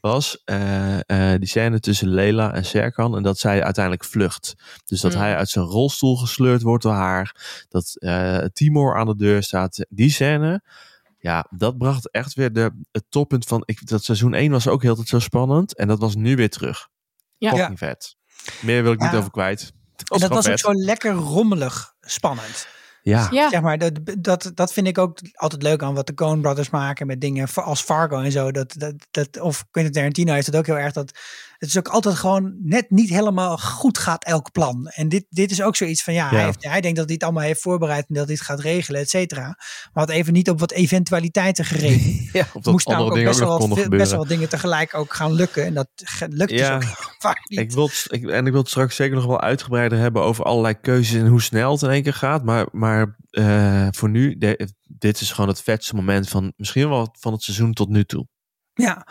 Was 0.00 0.42
eh, 0.44 0.98
eh, 1.32 1.38
die 1.40 1.48
scène 1.48 1.80
tussen 1.80 2.08
Leila 2.08 2.52
en 2.52 2.64
Serkan. 2.64 3.16
En 3.16 3.22
dat 3.22 3.38
zij 3.38 3.62
uiteindelijk 3.62 4.04
vlucht. 4.04 4.54
Dus 4.84 5.00
dat 5.00 5.14
Mm. 5.14 5.20
hij 5.20 5.36
uit 5.36 5.48
zijn 5.48 5.64
rolstoel 5.64 6.16
gesleurd 6.16 6.62
wordt 6.62 6.82
door 6.82 6.92
haar. 6.92 7.36
Dat 7.68 7.96
eh, 7.98 8.38
Timor 8.52 8.96
aan 8.96 9.06
de 9.06 9.16
deur 9.16 9.42
staat. 9.42 9.86
Die 9.88 10.10
scène. 10.10 10.62
Ja, 11.18 11.46
dat 11.50 11.78
bracht 11.78 12.10
echt 12.10 12.34
weer 12.34 12.52
de, 12.52 12.70
het 12.92 13.04
toppunt 13.08 13.44
van... 13.46 13.62
Ik, 13.64 13.86
dat 13.86 14.04
seizoen 14.04 14.34
1 14.34 14.50
was 14.50 14.68
ook 14.68 14.82
heel 14.82 14.94
tijd 14.94 15.08
zo 15.08 15.18
spannend. 15.18 15.76
En 15.76 15.88
dat 15.88 15.98
was 15.98 16.14
nu 16.14 16.36
weer 16.36 16.50
terug. 16.50 16.88
Ja. 17.38 17.50
Fucking 17.50 17.78
vet. 17.78 18.16
Meer 18.60 18.82
wil 18.82 18.92
ik 18.92 19.00
niet 19.00 19.14
over 19.14 19.30
kwijt. 19.30 19.72
En 20.12 20.20
dat 20.20 20.30
was 20.30 20.48
ook 20.48 20.58
zo 20.58 20.72
lekker 20.72 21.12
rommelig 21.12 21.94
spannend. 22.00 22.66
Ja, 23.02 23.28
Ja. 23.30 23.48
Zeg 23.48 23.60
maar, 23.60 23.78
dat, 23.78 23.92
dat, 24.18 24.50
dat 24.54 24.72
vind 24.72 24.86
ik 24.86 24.98
ook 24.98 25.18
altijd 25.34 25.62
leuk 25.62 25.82
aan 25.82 25.94
wat 25.94 26.06
de 26.06 26.14
Coen 26.14 26.40
Brothers 26.40 26.70
maken 26.70 27.06
met 27.06 27.20
dingen 27.20 27.48
als 27.54 27.82
Fargo 27.82 28.20
en 28.20 28.32
zo. 28.32 28.50
Dat, 28.50 28.74
dat, 28.78 28.94
dat, 29.10 29.40
of 29.40 29.64
Quentin 29.70 29.94
Tarantino 29.94 30.32
heeft 30.32 30.46
het 30.46 30.56
ook 30.56 30.66
heel 30.66 30.78
erg. 30.78 30.92
Dat 30.92 31.18
het 31.62 31.70
is 31.70 31.78
ook 31.78 31.88
altijd 31.88 32.14
gewoon 32.14 32.54
net 32.62 32.90
niet 32.90 33.08
helemaal 33.08 33.58
goed 33.58 33.98
gaat 33.98 34.24
elk 34.24 34.52
plan. 34.52 34.86
En 34.86 35.08
dit, 35.08 35.26
dit 35.28 35.50
is 35.50 35.62
ook 35.62 35.76
zoiets 35.76 36.02
van 36.02 36.14
ja, 36.14 36.24
Ja. 36.30 36.36
Hij, 36.36 36.44
heeft, 36.44 36.64
hij 36.64 36.80
denkt 36.80 36.96
dat 36.96 37.04
hij 37.06 37.14
het 37.14 37.22
allemaal 37.24 37.42
heeft 37.42 37.60
voorbereid 37.60 38.04
en 38.08 38.14
dat 38.14 38.28
het 38.28 38.40
gaat 38.40 38.60
regelen, 38.60 39.00
et 39.00 39.10
cetera. 39.10 39.42
Maar 39.42 39.58
had 39.92 40.10
even 40.10 40.32
niet 40.32 40.50
op 40.50 40.60
wat 40.60 40.72
eventualiteiten 40.72 41.64
gereden. 41.64 42.28
ja 42.32 42.46
of 42.52 42.62
dat 42.62 42.72
Moest 42.72 42.86
andere 42.86 43.08
namelijk 43.08 43.14
dingen 43.36 43.52
ook 43.52 43.58
best 43.68 43.78
wel, 43.88 43.98
best 43.98 44.10
wel 44.10 44.18
wat 44.20 44.28
dingen 44.28 44.48
tegelijk 44.48 44.94
ook 44.94 45.14
gaan 45.14 45.32
lukken. 45.32 45.64
En 45.64 45.74
dat 45.74 45.88
lukt 46.28 46.50
Ja. 46.50 46.78
dus 46.78 46.88
ook 46.88 47.14
vaak 47.18 47.48
niet. 47.48 47.58
Ik 47.58 47.70
wil 47.72 47.90
ik, 48.08 48.28
en 48.30 48.46
ik 48.46 48.52
wil 48.52 48.60
het 48.60 48.70
straks 48.70 48.96
zeker 48.96 49.14
nog 49.16 49.26
wel 49.26 49.40
uitgebreider 49.40 49.98
hebben 49.98 50.22
over 50.22 50.44
allerlei 50.44 50.74
keuzes 50.80 51.20
en 51.20 51.26
hoe 51.26 51.42
snel 51.42 51.72
het 51.72 51.82
in 51.82 51.90
één 51.90 52.02
keer 52.02 52.14
gaat. 52.14 52.44
Maar, 52.44 52.66
maar 52.72 53.16
eh, 53.30 53.86
voor 53.90 54.08
nu, 54.10 54.36
de- 54.38 54.72
dit 54.82 55.20
is 55.20 55.30
gewoon 55.32 55.50
het 55.50 55.62
vetste 55.62 55.94
moment 55.94 56.28
van 56.28 56.52
misschien 56.56 56.88
wel 56.88 57.08
van 57.18 57.32
het 57.32 57.42
seizoen 57.42 57.72
tot 57.72 57.88
nu 57.88 58.04
toe. 58.04 58.26
Ja. 58.74 59.06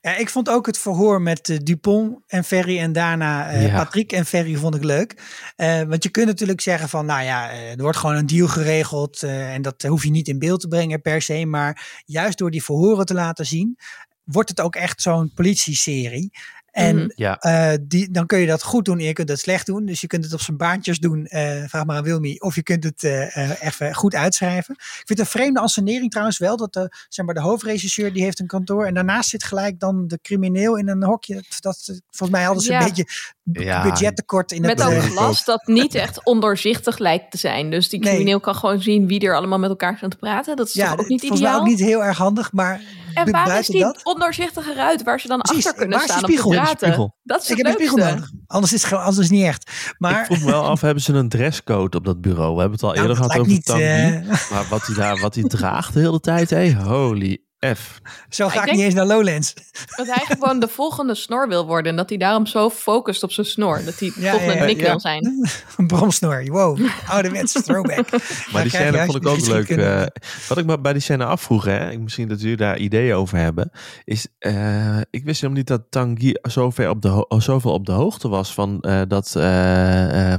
Ja, 0.00 0.16
ik 0.16 0.28
vond 0.30 0.48
ook 0.48 0.66
het 0.66 0.78
verhoor 0.78 1.22
met 1.22 1.48
eh, 1.48 1.58
Dupont 1.62 2.18
en 2.26 2.44
Ferry 2.44 2.78
en 2.78 2.92
daarna 2.92 3.50
eh, 3.50 3.66
Ja. 3.66 3.76
Patrick 3.76 4.12
en 4.12 4.26
Ferry 4.26 4.54
vond 4.56 4.74
ik 4.74 4.84
leuk. 4.84 5.22
Eh, 5.56 5.82
want 5.82 6.02
je 6.02 6.08
kunt 6.08 6.26
natuurlijk 6.26 6.60
zeggen 6.60 6.88
van, 6.88 7.06
nou 7.06 7.22
ja, 7.22 7.50
eh, 7.50 7.70
er 7.70 7.82
wordt 7.82 7.98
gewoon 7.98 8.16
een 8.16 8.26
deal 8.26 8.48
geregeld 8.48 9.22
eh, 9.22 9.54
en 9.54 9.62
dat 9.62 9.82
hoef 9.82 10.04
je 10.04 10.10
niet 10.10 10.28
in 10.28 10.38
beeld 10.38 10.60
te 10.60 10.68
brengen 10.68 11.00
per 11.00 11.22
se. 11.22 11.46
Maar 11.46 12.02
juist 12.04 12.38
door 12.38 12.50
die 12.50 12.64
verhoren 12.64 13.06
te 13.06 13.14
laten 13.14 13.46
zien, 13.46 13.78
wordt 14.24 14.48
het 14.48 14.60
ook 14.60 14.74
echt 14.76 15.02
zo'n 15.02 15.32
politieserie. 15.34 16.30
En 16.78 16.96
Mhm. 16.96 17.08
Ja, 17.14 17.38
eh, 17.38 17.78
die, 17.82 18.10
dan 18.10 18.26
kun 18.26 18.38
je 18.38 18.46
dat 18.46 18.62
goed 18.62 18.84
doen 18.84 18.98
en 18.98 19.04
je 19.04 19.12
kunt 19.12 19.28
het 19.28 19.38
slecht 19.40 19.66
doen. 19.66 19.84
Dus 19.86 20.00
je 20.00 20.06
kunt 20.06 20.24
het 20.24 20.32
op 20.32 20.40
zijn 20.40 20.56
baantjes 20.56 20.98
doen, 20.98 21.26
eh, 21.26 21.64
vraag 21.66 21.84
maar 21.84 21.96
aan 21.96 22.02
Wilmy. 22.02 22.36
Of 22.38 22.54
je 22.54 22.62
kunt 22.62 22.84
het 22.84 23.04
eh, 23.04 23.36
eh, 23.36 23.50
even 23.62 23.94
goed 23.94 24.14
uitschrijven. 24.14 24.74
Ik 24.74 25.02
vind 25.06 25.08
het 25.08 25.18
een 25.18 25.26
vreemde 25.26 25.60
ansenering 25.60 26.10
trouwens 26.10 26.38
wel. 26.38 26.56
Dat 26.56 26.72
de, 26.72 26.92
zeg 27.08 27.24
maar, 27.26 27.34
de 27.34 27.40
hoofdregisseur 27.40 28.12
die 28.12 28.22
heeft 28.22 28.40
een 28.40 28.46
kantoor. 28.46 28.86
En 28.86 28.94
daarnaast 28.94 29.28
zit 29.30 29.44
gelijk 29.44 29.80
dan 29.80 30.06
de 30.06 30.18
crimineel 30.22 30.76
in 30.76 30.88
een 30.88 31.04
hokje. 31.04 31.34
Dat, 31.34 31.44
dat, 31.60 32.00
volgens 32.10 32.30
mij 32.38 32.42
hadden 32.44 32.62
ze 32.62 32.72
Ja. 32.72 32.78
een 32.80 32.86
beetje 32.86 33.06
Ja. 33.52 33.82
budgettekort 33.82 34.52
in 34.52 34.60
Met 34.60 34.70
het... 34.70 34.82
ook 34.88 34.92
eh, 34.92 35.02
glas 35.04 35.44
dat 35.44 35.66
niet 35.66 35.94
echt 35.94 36.24
ondoorzichtig 36.24 36.98
lijkt 36.98 37.30
te 37.30 37.38
zijn. 37.38 37.70
Dus 37.70 37.88
die 37.88 38.00
Nee. 38.00 38.08
crimineel 38.12 38.40
kan 38.40 38.54
gewoon 38.54 38.80
zien 38.82 39.06
wie 39.06 39.20
er 39.20 39.36
allemaal 39.36 39.58
met 39.58 39.70
elkaar 39.70 39.96
staan 39.96 40.10
te 40.10 40.16
praten. 40.16 40.56
Dat 40.56 40.66
is 40.68 40.72
ja, 40.74 40.90
toch 40.90 41.00
ook 41.00 41.08
niet 41.08 41.20
volgens 41.20 41.40
ideaal? 41.40 41.60
mij 41.62 41.72
ook 41.72 41.76
niet 41.78 41.86
heel 41.86 42.04
erg 42.04 42.16
handig. 42.18 42.52
Maar 42.52 42.80
en 43.26 43.32
waar 43.32 43.58
is 43.58 43.66
die 43.66 43.80
dat... 43.80 44.00
ondoorzichtige 44.02 44.74
ruit 44.74 45.02
waar 45.02 45.20
ze 45.20 45.28
dan 45.28 45.38
Precies, 45.40 45.66
achter 45.66 45.78
kunnen 45.80 45.98
waar 45.98 46.06
is 46.06 46.12
die 46.14 46.18
staan 46.18 46.30
om 46.30 46.36
te 46.36 46.42
spiegel? 46.42 46.62
praten? 46.62 46.78
Spiegel. 46.86 47.16
Dat 47.22 47.42
is 47.42 47.50
Ik 47.50 47.56
het 47.56 47.66
heb 47.66 47.78
een 47.80 47.86
spiegel 47.86 48.10
nodig. 48.10 48.30
Anders 48.46 48.72
is 48.72 48.92
anders 48.92 49.16
is 49.16 49.22
het 49.22 49.30
niet 49.32 49.44
echt. 49.44 49.70
Maar 49.98 50.18
ik 50.20 50.24
vroeg 50.26 50.38
me 50.40 50.44
wel 50.50 50.64
af, 50.64 50.80
hebben 50.80 51.02
ze 51.02 51.12
een 51.12 51.28
dresscode 51.28 51.96
op 51.96 52.04
dat 52.04 52.20
bureau? 52.20 52.54
We 52.54 52.60
hebben 52.60 52.72
het 52.78 52.82
al 52.82 52.88
Nou, 52.90 53.00
eerder 53.00 53.16
gehad 53.16 53.38
over 53.38 53.52
niet, 53.52 53.64
Tanguy. 53.64 53.84
eh, 53.86 54.50
Maar 54.50 54.64
wat 54.70 54.86
hij 54.86 54.94
daar, 54.96 55.20
wat 55.20 55.34
hij 55.34 55.44
draagt 55.44 55.94
de 55.94 56.00
hele 56.00 56.20
tijd, 56.20 56.50
hé, 56.50 56.72
holy 56.74 57.42
F. 57.66 58.00
zo 58.28 58.48
ga 58.48 58.52
Ik 58.54 58.58
ik, 58.58 58.64
denk- 58.64 58.76
niet 58.76 58.84
eens 58.86 58.94
naar 58.94 59.06
Lowlands. 59.06 59.54
Dat 59.96 60.06
hij 60.06 60.24
gewoon 60.36 60.60
de 60.60 60.68
volgende 60.68 61.14
snor 61.14 61.48
wil 61.48 61.66
worden. 61.66 61.90
En 61.90 61.96
dat 61.96 62.08
hij 62.08 62.18
daarom 62.18 62.46
zo 62.46 62.70
focust 62.70 63.22
op 63.22 63.32
zijn 63.32 63.46
snor. 63.46 63.84
Dat 63.84 63.98
hij 63.98 64.12
Ja, 64.16 64.30
volgende 64.30 64.54
ja, 64.54 64.64
Nick 64.64 64.80
ja. 64.80 64.86
wil 64.86 65.00
zijn. 65.00 65.48
Een 65.76 65.86
bromsnor. 65.86 66.44
Wow, 66.50 66.78
ouderwets 67.08 67.52
throwback. 67.52 68.10
Maar 68.10 68.20
Daar 68.52 68.62
die 68.62 68.70
scène 68.70 69.04
vond 69.04 69.16
ik 69.16 69.26
ook 69.26 69.46
leuk. 69.46 69.68
eh, 69.68 70.02
wat 70.48 70.58
ik 70.58 70.64
me 70.66 70.80
bij 70.80 70.92
die 70.92 71.02
scène 71.02 71.24
afvroeg, 71.24 71.64
hè, 71.64 71.90
ik- 71.90 72.00
misschien 72.00 72.28
dat 72.28 72.40
jullie 72.40 72.56
daar 72.56 72.78
ideeën 72.78 73.14
over 73.14 73.38
hebben, 73.38 73.70
is, 74.04 74.26
eh, 74.38 74.96
ik 75.10 75.24
wist 75.24 75.40
helemaal 75.40 75.56
niet 75.58 75.66
dat 75.66 75.82
Tanguy 75.90 76.38
zoveel 76.42 76.90
op 76.90 77.02
de, 77.02 77.08
ho- 77.08 77.26
zoveel 77.40 77.72
op 77.72 77.86
de 77.86 77.92
hoogte 77.92 78.28
was 78.28 78.54
van, 78.54 78.80
eh, 78.80 79.00
dat, 79.08 79.30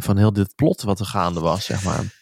van 0.04 0.18
heel 0.18 0.34
dit 0.34 0.56
plot 0.56 0.82
wat 0.82 1.00
er 1.00 1.06
gaande 1.06 1.40
was, 1.40 1.66
zeg 1.66 1.84
maar. 1.84 2.18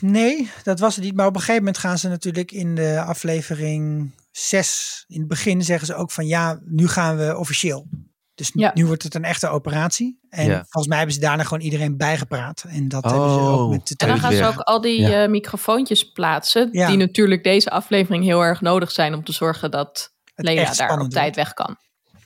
Nee, 0.00 0.50
dat 0.62 0.78
was 0.80 0.94
het 0.96 1.04
niet. 1.04 1.14
Maar 1.14 1.26
op 1.26 1.34
een 1.34 1.40
gegeven 1.40 1.60
moment 1.62 1.78
gaan 1.78 1.98
ze 1.98 2.08
natuurlijk 2.08 2.52
in 2.52 2.74
de 2.74 3.02
aflevering 3.06 4.10
6. 4.36 5.04
In 5.06 5.18
het 5.18 5.28
begin 5.28 5.62
zeggen 5.62 5.86
ze 5.86 5.94
ook 5.94 6.10
van 6.10 6.26
ja, 6.26 6.58
nu 6.64 6.88
gaan 6.88 7.16
we 7.16 7.36
officieel. 7.36 7.86
Dus 8.34 8.52
nu- 8.52 8.62
Ja. 8.62 8.70
nu 8.74 8.86
wordt 8.86 9.02
het 9.02 9.14
een 9.14 9.24
echte 9.24 9.48
operatie. 9.48 10.18
En 10.28 10.46
Ja. 10.46 10.56
volgens 10.56 10.86
mij 10.86 10.96
hebben 10.96 11.14
ze 11.14 11.20
daarna 11.20 11.42
gewoon 11.42 11.60
iedereen 11.60 11.96
bijgepraat. 11.96 12.64
En 12.68 12.88
dat 12.88 13.04
hebben 13.04 13.30
ze 13.30 13.38
Oh. 13.38 13.52
ook 13.60 13.70
met 13.70 13.88
de 13.88 13.94
En 13.96 14.08
dan 14.08 14.18
gaan 14.18 14.32
ze 14.32 14.44
ook 14.46 14.58
al 14.60 14.80
die 14.80 15.00
Ja. 15.00 15.22
eh, 15.22 15.30
microfoontjes 15.30 16.12
plaatsen. 16.12 16.68
Ja. 16.72 16.86
Die 16.88 16.96
natuurlijk 16.96 17.44
deze 17.44 17.70
aflevering 17.70 18.24
heel 18.24 18.40
erg 18.40 18.60
nodig 18.60 18.90
zijn 18.90 19.14
om 19.14 19.24
te 19.24 19.32
zorgen 19.32 19.70
dat 19.70 20.14
Het 20.34 20.46
echt 20.46 20.78
daar 20.78 21.00
op 21.00 21.10
tijd 21.10 21.12
wordt. 21.22 21.36
weg 21.36 21.52
kan. 21.52 21.76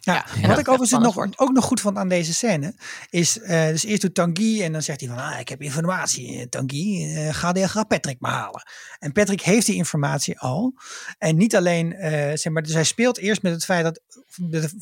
Ja, 0.00 0.10
Ja, 0.14 0.42
en 0.42 0.48
wat 0.48 0.58
ik 0.58 0.68
overigens 0.68 1.02
nog, 1.02 1.14
wordt. 1.14 1.38
ook 1.38 1.52
nog 1.52 1.64
goed 1.64 1.80
vond 1.80 1.96
aan 1.96 2.08
deze 2.08 2.34
scène, 2.34 2.74
is 3.10 3.40
eh, 3.40 3.66
dus 3.66 3.84
eerst 3.84 4.00
doet 4.00 4.14
Tanguy 4.14 4.62
en 4.62 4.72
dan 4.72 4.82
zegt 4.82 5.00
hij 5.00 5.08
van, 5.08 5.18
ah, 5.18 5.40
ik 5.40 5.48
heb 5.48 5.62
informatie, 5.62 6.38
eh, 6.38 6.46
Tanguy, 6.46 7.14
eh, 7.14 7.34
ga, 7.34 7.52
de, 7.52 7.68
ga 7.68 7.84
Patrick 7.84 8.20
maar 8.20 8.32
halen. 8.32 8.62
En 8.98 9.12
Patrick 9.12 9.40
heeft 9.40 9.66
die 9.66 9.74
informatie 9.74 10.38
al. 10.38 10.74
En 11.18 11.36
niet 11.36 11.56
alleen, 11.56 11.92
eh, 11.92 12.36
zeg 12.36 12.52
maar, 12.52 12.62
dus 12.62 12.74
hij 12.74 12.84
speelt 12.84 13.18
eerst 13.18 13.42
met 13.42 13.52
het 13.52 13.64
feit 13.64 13.84
dat, 13.84 14.00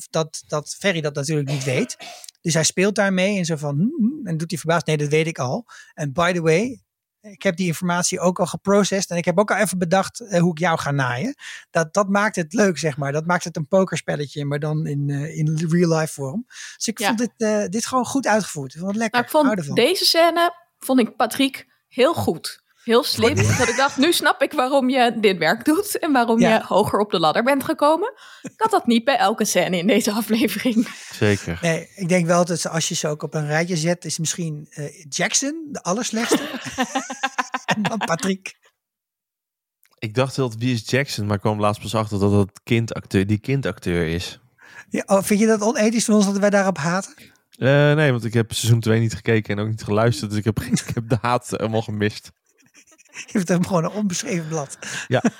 dat, 0.09 0.43
dat 0.47 0.75
Ferry 0.79 1.01
dat 1.01 1.15
natuurlijk 1.15 1.49
niet 1.49 1.63
weet. 1.63 1.97
Dus 2.41 2.53
hij 2.53 2.63
speelt 2.63 2.95
daarmee 2.95 3.37
en 3.37 3.45
zo 3.45 3.55
van, 3.55 3.75
hm, 3.75 4.05
hm, 4.05 4.27
en 4.27 4.37
doet 4.37 4.49
hij 4.49 4.59
verbaasd, 4.59 4.85
nee, 4.85 4.97
dat 4.97 5.09
weet 5.09 5.27
ik 5.27 5.39
al. 5.39 5.65
En 5.93 6.13
by 6.13 6.31
the 6.31 6.41
way, 6.41 6.81
ik 7.31 7.43
heb 7.43 7.55
die 7.57 7.67
informatie 7.67 8.19
ook 8.19 8.39
al 8.39 8.45
geprocessed 8.45 9.09
en 9.09 9.17
ik 9.17 9.25
heb 9.25 9.39
ook 9.39 9.51
al 9.51 9.57
even 9.57 9.77
bedacht 9.77 10.19
eh, 10.19 10.39
hoe 10.41 10.51
ik 10.51 10.57
jou 10.59 10.79
ga 10.79 10.91
naaien. 10.91 11.35
Dat, 11.71 11.93
dat 11.93 12.09
maakt 12.09 12.35
het 12.35 12.53
leuk, 12.53 12.77
zeg 12.77 12.97
maar. 12.97 13.11
Dat 13.11 13.25
maakt 13.25 13.43
het 13.43 13.55
een 13.57 13.67
pokerspelletje, 13.67 14.45
maar 14.45 14.59
dan 14.59 14.85
in, 14.85 15.09
eh, 15.09 15.37
in 15.37 15.67
real 15.69 15.97
life 15.97 16.13
vorm. 16.13 16.45
Dus 16.75 16.87
ik 16.87 16.99
Ja. 16.99 17.07
vond 17.07 17.19
dit, 17.19 17.31
eh, 17.37 17.65
dit 17.65 17.85
gewoon 17.85 18.05
goed 18.05 18.27
uitgevoerd. 18.27 18.73
Ik 18.73 18.79
vond 18.79 18.91
het 18.91 18.99
lekker. 18.99 19.27
Nou, 19.31 19.51
ik 19.57 19.63
vond 19.63 19.75
deze 19.75 20.05
scène, 20.05 20.53
vond 20.79 20.99
ik 20.99 21.15
Patrick 21.15 21.67
heel 21.87 22.13
goed. 22.13 22.67
Heel 22.83 23.03
slim. 23.03 23.35
Dat 23.35 23.67
ik 23.67 23.75
dacht, 23.77 23.97
nu 23.97 24.13
snap 24.13 24.41
ik 24.41 24.51
waarom 24.53 24.89
je 24.89 25.17
dit 25.19 25.37
werk 25.37 25.65
doet. 25.65 25.99
En 25.99 26.11
waarom 26.11 26.39
Ja. 26.39 26.53
je 26.53 26.63
hoger 26.65 26.99
op 26.99 27.11
de 27.11 27.19
ladder 27.19 27.43
bent 27.43 27.63
gekomen. 27.63 28.13
Ik 28.41 28.51
had 28.57 28.71
dat 28.71 28.85
niet 28.87 29.03
bij 29.03 29.17
elke 29.17 29.45
scène 29.45 29.77
in 29.77 29.87
deze 29.87 30.11
aflevering. 30.11 30.87
Zeker. 31.13 31.59
Nee, 31.61 31.89
ik 31.95 32.09
denk 32.09 32.25
wel 32.25 32.45
dat 32.45 32.67
als 32.67 32.87
je 32.87 32.95
ze 32.95 33.07
ook 33.07 33.23
op 33.23 33.33
een 33.33 33.47
rijtje 33.47 33.77
zet, 33.77 34.05
is 34.05 34.17
misschien 34.17 34.67
eh, 34.69 34.85
Jackson 35.09 35.67
de 35.71 35.81
allerslechtste. 35.83 36.43
Patrick. 38.05 38.57
Ik 39.99 40.13
dacht 40.13 40.35
dat 40.35 40.55
wie 40.55 40.73
is 40.73 40.89
Jackson, 40.89 41.25
maar 41.25 41.39
kwam 41.39 41.59
laatst 41.59 41.81
pas 41.81 41.95
achter 41.95 42.19
dat 42.19 42.31
dat 42.31 42.59
kindacteur, 42.63 43.27
die 43.27 43.39
kindacteur 43.39 44.07
is. 44.07 44.39
Ja, 44.89 45.03
oh, 45.05 45.23
vind 45.23 45.39
je 45.39 45.45
dat 45.45 45.61
onethisch 45.61 46.05
van 46.05 46.15
ons 46.15 46.25
dat 46.25 46.37
wij 46.37 46.49
daarop 46.49 46.77
haten? 46.77 47.13
Eh, 47.49 47.93
nee, 47.93 48.11
want 48.11 48.25
ik 48.25 48.33
heb 48.33 48.53
seizoen 48.53 48.79
2 48.79 48.99
niet 48.99 49.15
gekeken 49.15 49.57
en 49.57 49.63
ook 49.63 49.69
niet 49.69 49.83
geluisterd. 49.83 50.29
Dus 50.29 50.39
ik 50.39 50.45
heb, 50.45 50.59
ik 50.59 50.91
heb 50.93 51.09
de 51.09 51.17
haat 51.21 51.49
helemaal 51.49 51.81
gemist. 51.81 52.31
Je 53.09 53.37
hebt 53.37 53.47
hem 53.47 53.65
gewoon 53.65 53.83
een 53.83 53.91
onbeschreven 53.91 54.47
blad. 54.47 54.77
Ja. 55.07 55.23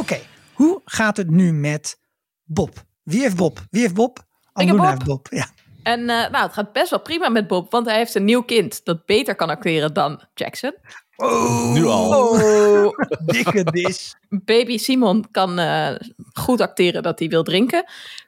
Oké, 0.00 0.20
hoe 0.52 0.80
gaat 0.84 1.16
het 1.16 1.30
nu 1.30 1.52
met 1.52 1.98
Bob? 2.44 2.84
Wie 3.02 3.20
heeft 3.20 3.36
Bob? 3.36 3.66
Wie 3.70 3.80
heeft 3.80 3.94
Bob? 3.94 4.26
Bob. 4.52 4.80
heeft 4.80 5.04
Bob. 5.04 5.28
Ja. 5.30 5.48
En 5.82 6.00
eh, 6.00 6.30
nou, 6.30 6.44
het 6.44 6.52
gaat 6.52 6.72
best 6.72 6.90
wel 6.90 7.00
prima 7.00 7.28
met 7.28 7.46
Bob. 7.46 7.70
Want 7.70 7.86
hij 7.86 7.96
heeft 7.96 8.14
een 8.14 8.24
nieuw 8.24 8.42
kind 8.42 8.84
dat 8.84 9.06
beter 9.06 9.34
kan 9.34 9.48
acteren 9.50 9.94
dan 9.94 10.20
Jackson. 10.34 10.74
Oh, 11.16 11.72
Nu 11.72 11.84
al. 11.84 12.28
Oh. 12.28 12.98
dikke 13.26 13.64
dis. 13.64 14.16
Baby 14.28 14.78
Simon 14.78 15.30
kan 15.30 15.58
eh, 15.58 15.94
goed 16.32 16.60
acteren 16.60 17.02
dat 17.02 17.18
hij 17.18 17.28
wil 17.28 17.42
drinken. 17.42 17.78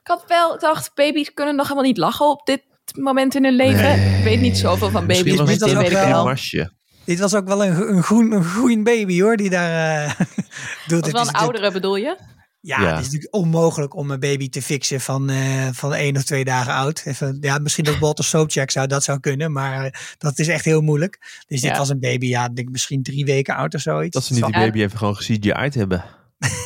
Ik 0.00 0.06
had 0.06 0.25
wel 0.28 0.50
gedacht, 0.50 0.94
baby's 0.94 1.34
kunnen 1.34 1.56
nog 1.56 1.64
helemaal 1.64 1.88
niet 1.88 1.99
lachen 1.99 2.30
op 2.30 2.46
dit 2.46 2.62
moment 2.99 3.34
in 3.34 3.44
hun 3.44 3.54
leven. 3.54 3.99
Nee. 3.99 4.18
Ik 4.18 4.25
weet 4.25 4.40
niet 4.40 4.58
zoveel 4.58 4.90
van 4.90 5.06
baby's, 5.06 5.23
Misschien 5.23 5.46
was 5.46 5.58
dit 5.58 5.62
ook 5.70 5.82
weet 5.82 5.90
ik 5.90 6.62
wel-. 6.62 6.73
Dit 7.04 7.18
was 7.18 7.34
ook 7.34 7.46
wel 7.46 7.64
een, 7.64 7.94
een, 7.94 8.02
groen, 8.02 8.32
een 8.32 8.44
groen 8.44 8.82
baby 8.84 9.20
hoor, 9.20 9.37
die 9.37 9.50
daar 9.50 10.04
uh, 10.06 10.12
doet. 10.88 11.04
Het 11.04 11.12
was 11.12 11.12
wel 11.12 11.28
een 11.34 11.40
oudere 11.40 11.73
bedoel 11.73 11.96
je? 11.96 12.16
Ja, 12.66 12.80
Ja. 12.80 12.88
het 12.88 12.99
is 12.99 13.04
natuurlijk 13.04 13.35
onmogelijk 13.35 13.97
om 13.97 14.11
een 14.11 14.21
baby 14.21 14.49
te 14.49 14.62
fixen 14.62 15.00
van, 15.00 15.30
eh, 15.30 15.68
van 15.73 15.94
één 15.94 16.16
of 16.16 16.23
twee 16.25 16.44
dagen 16.44 16.73
oud. 16.73 17.02
Even, 17.04 17.38
ja, 17.40 17.59
misschien 17.59 17.85
dat 17.85 17.99
Walter 17.99 18.25
Soapcheck 18.25 18.71
zou 18.71 18.87
dat 18.87 19.04
zou 19.04 19.21
kunnen, 19.21 19.52
maar 19.52 19.85
eh, 19.85 19.90
dat 20.18 20.38
is 20.38 20.49
echt 20.49 20.64
heel 20.64 20.80
moeilijk. 20.80 21.18
Dus 21.47 21.61
dit 21.61 21.71
Ja. 21.71 21.78
was 21.78 21.88
een 21.88 22.00
baby, 22.00 22.26
ja, 22.26 22.44
ik 22.44 22.56
denk 22.56 22.68
misschien 22.68 23.02
drie 23.02 23.25
weken 23.25 23.54
oud 23.56 23.75
of 23.75 23.80
zoiets. 23.80 24.14
Dat 24.14 24.25
ze 24.25 24.33
niet 24.35 24.44
die 24.44 24.52
Ja. 24.52 24.61
baby 24.61 24.83
even 24.83 24.99
gewoon 24.99 25.14
CGI'd 25.14 25.75
hebben. 25.75 26.04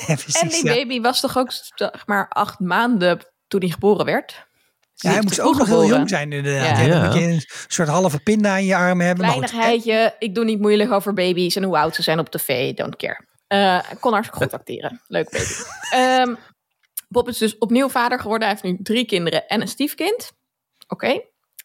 Ja, 0.06 0.14
precies, 0.24 0.40
En 0.40 0.48
die 0.48 0.64
ja. 0.66 0.74
baby 0.74 1.00
was 1.00 1.20
toch 1.20 1.38
ook 1.38 1.52
zeg 1.74 2.06
maar 2.06 2.28
acht 2.28 2.58
maanden 2.60 3.18
toen 3.48 3.60
hij 3.60 3.68
geboren 3.70 4.04
werd? 4.04 4.46
Ja, 4.94 5.10
hij 5.10 5.22
moest 5.22 5.40
ook 5.40 5.58
nog 5.58 5.66
heel 5.66 5.86
jong 5.86 6.08
zijn 6.08 6.32
inderdaad. 6.32 6.78
Ja. 6.78 6.82
Ja. 6.84 6.88
dan 6.88 6.98
Ja. 7.00 7.06
moet 7.06 7.14
je 7.14 7.26
een 7.26 7.42
soort 7.66 7.88
halve 7.88 8.18
pinda 8.20 8.56
in 8.56 8.64
je 8.66 8.76
armen 8.76 9.06
hebben. 9.06 9.24
Kleinigheidje, 9.26 10.14
ik 10.18 10.34
doe 10.34 10.44
niet 10.44 10.60
moeilijk 10.60 10.92
over 10.92 11.12
baby's 11.14 11.56
en 11.56 11.62
hoe 11.62 11.78
oud 11.78 11.94
ze 11.94 12.02
zijn 12.02 12.18
op 12.18 12.28
tv, 12.28 12.74
don't 12.74 12.96
care. 12.96 13.26
Eh, 13.48 13.80
kon 14.00 14.12
hartstikke 14.12 14.44
goed 14.44 14.54
acteren. 14.54 15.00
Leuk 15.06 15.30
baby. 15.30 15.52
Ehm, 15.90 16.34
Bob 17.08 17.28
is 17.28 17.38
dus 17.38 17.58
opnieuw 17.58 17.88
vader 17.88 18.20
geworden. 18.20 18.48
Hij 18.48 18.58
heeft 18.60 18.76
nu 18.76 18.82
drie 18.82 19.04
kinderen 19.06 19.46
en 19.46 19.60
een 19.60 19.68
stiefkind. 19.68 20.32
Oké. 20.88 21.20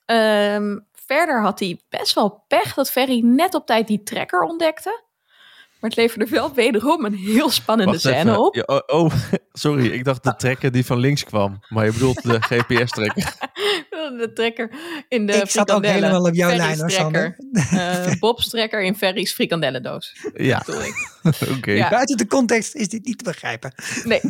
Ehm, 0.05 0.77
verder 0.91 1.41
had 1.41 1.59
hij 1.59 1.81
best 1.89 2.13
wel 2.15 2.43
pech 2.47 2.73
dat 2.73 2.91
Ferry 2.91 3.19
net 3.19 3.53
op 3.53 3.65
tijd 3.65 3.87
die 3.87 4.03
trekker 4.03 4.41
ontdekte. 4.41 5.01
Maar 5.79 5.89
het 5.91 5.99
leverde 5.99 6.25
wel 6.25 6.53
wederom 6.53 7.05
een 7.05 7.13
heel 7.13 7.49
spannende 7.49 7.91
Wacht 7.91 8.03
scène 8.03 8.19
even. 8.31 8.39
op. 8.39 8.55
Ja, 8.55 8.63
oh, 8.65 9.01
oh, 9.03 9.13
sorry, 9.51 9.91
ik 9.91 10.03
dacht 10.03 10.23
de 10.23 10.35
trekker 10.35 10.71
die 10.71 10.85
van 10.85 10.97
links 10.97 11.23
kwam. 11.23 11.59
Maar 11.69 11.85
je 11.85 11.91
bedoelt 11.91 12.23
de 12.23 12.37
GPS-trekker. 12.49 13.33
De 14.10 14.31
trekker 14.33 14.69
in 15.07 15.25
de 15.25 15.33
Ik 15.33 15.50
zat 15.50 15.72
ook 15.72 15.86
helemaal 15.86 16.24
op 16.25 16.33
jouw 16.33 16.55
lijn 16.55 16.79
hoor. 16.79 16.91
Sander. 16.91 17.38
Eh, 17.72 18.12
Bob's 18.19 18.50
trekker 18.50 18.81
in 18.81 18.95
Ferry's 18.95 19.33
frikandellendoos. 19.33 20.15
Ja, 20.33 20.62
bedoel 20.65 20.81
ik. 20.83 20.95
oké. 21.57 21.72
Ja. 21.72 21.89
Buiten 21.89 22.17
de 22.17 22.27
context 22.27 22.75
is 22.75 22.88
dit 22.89 23.05
niet 23.05 23.17
te 23.17 23.24
begrijpen. 23.24 23.74
Nee, 24.03 24.22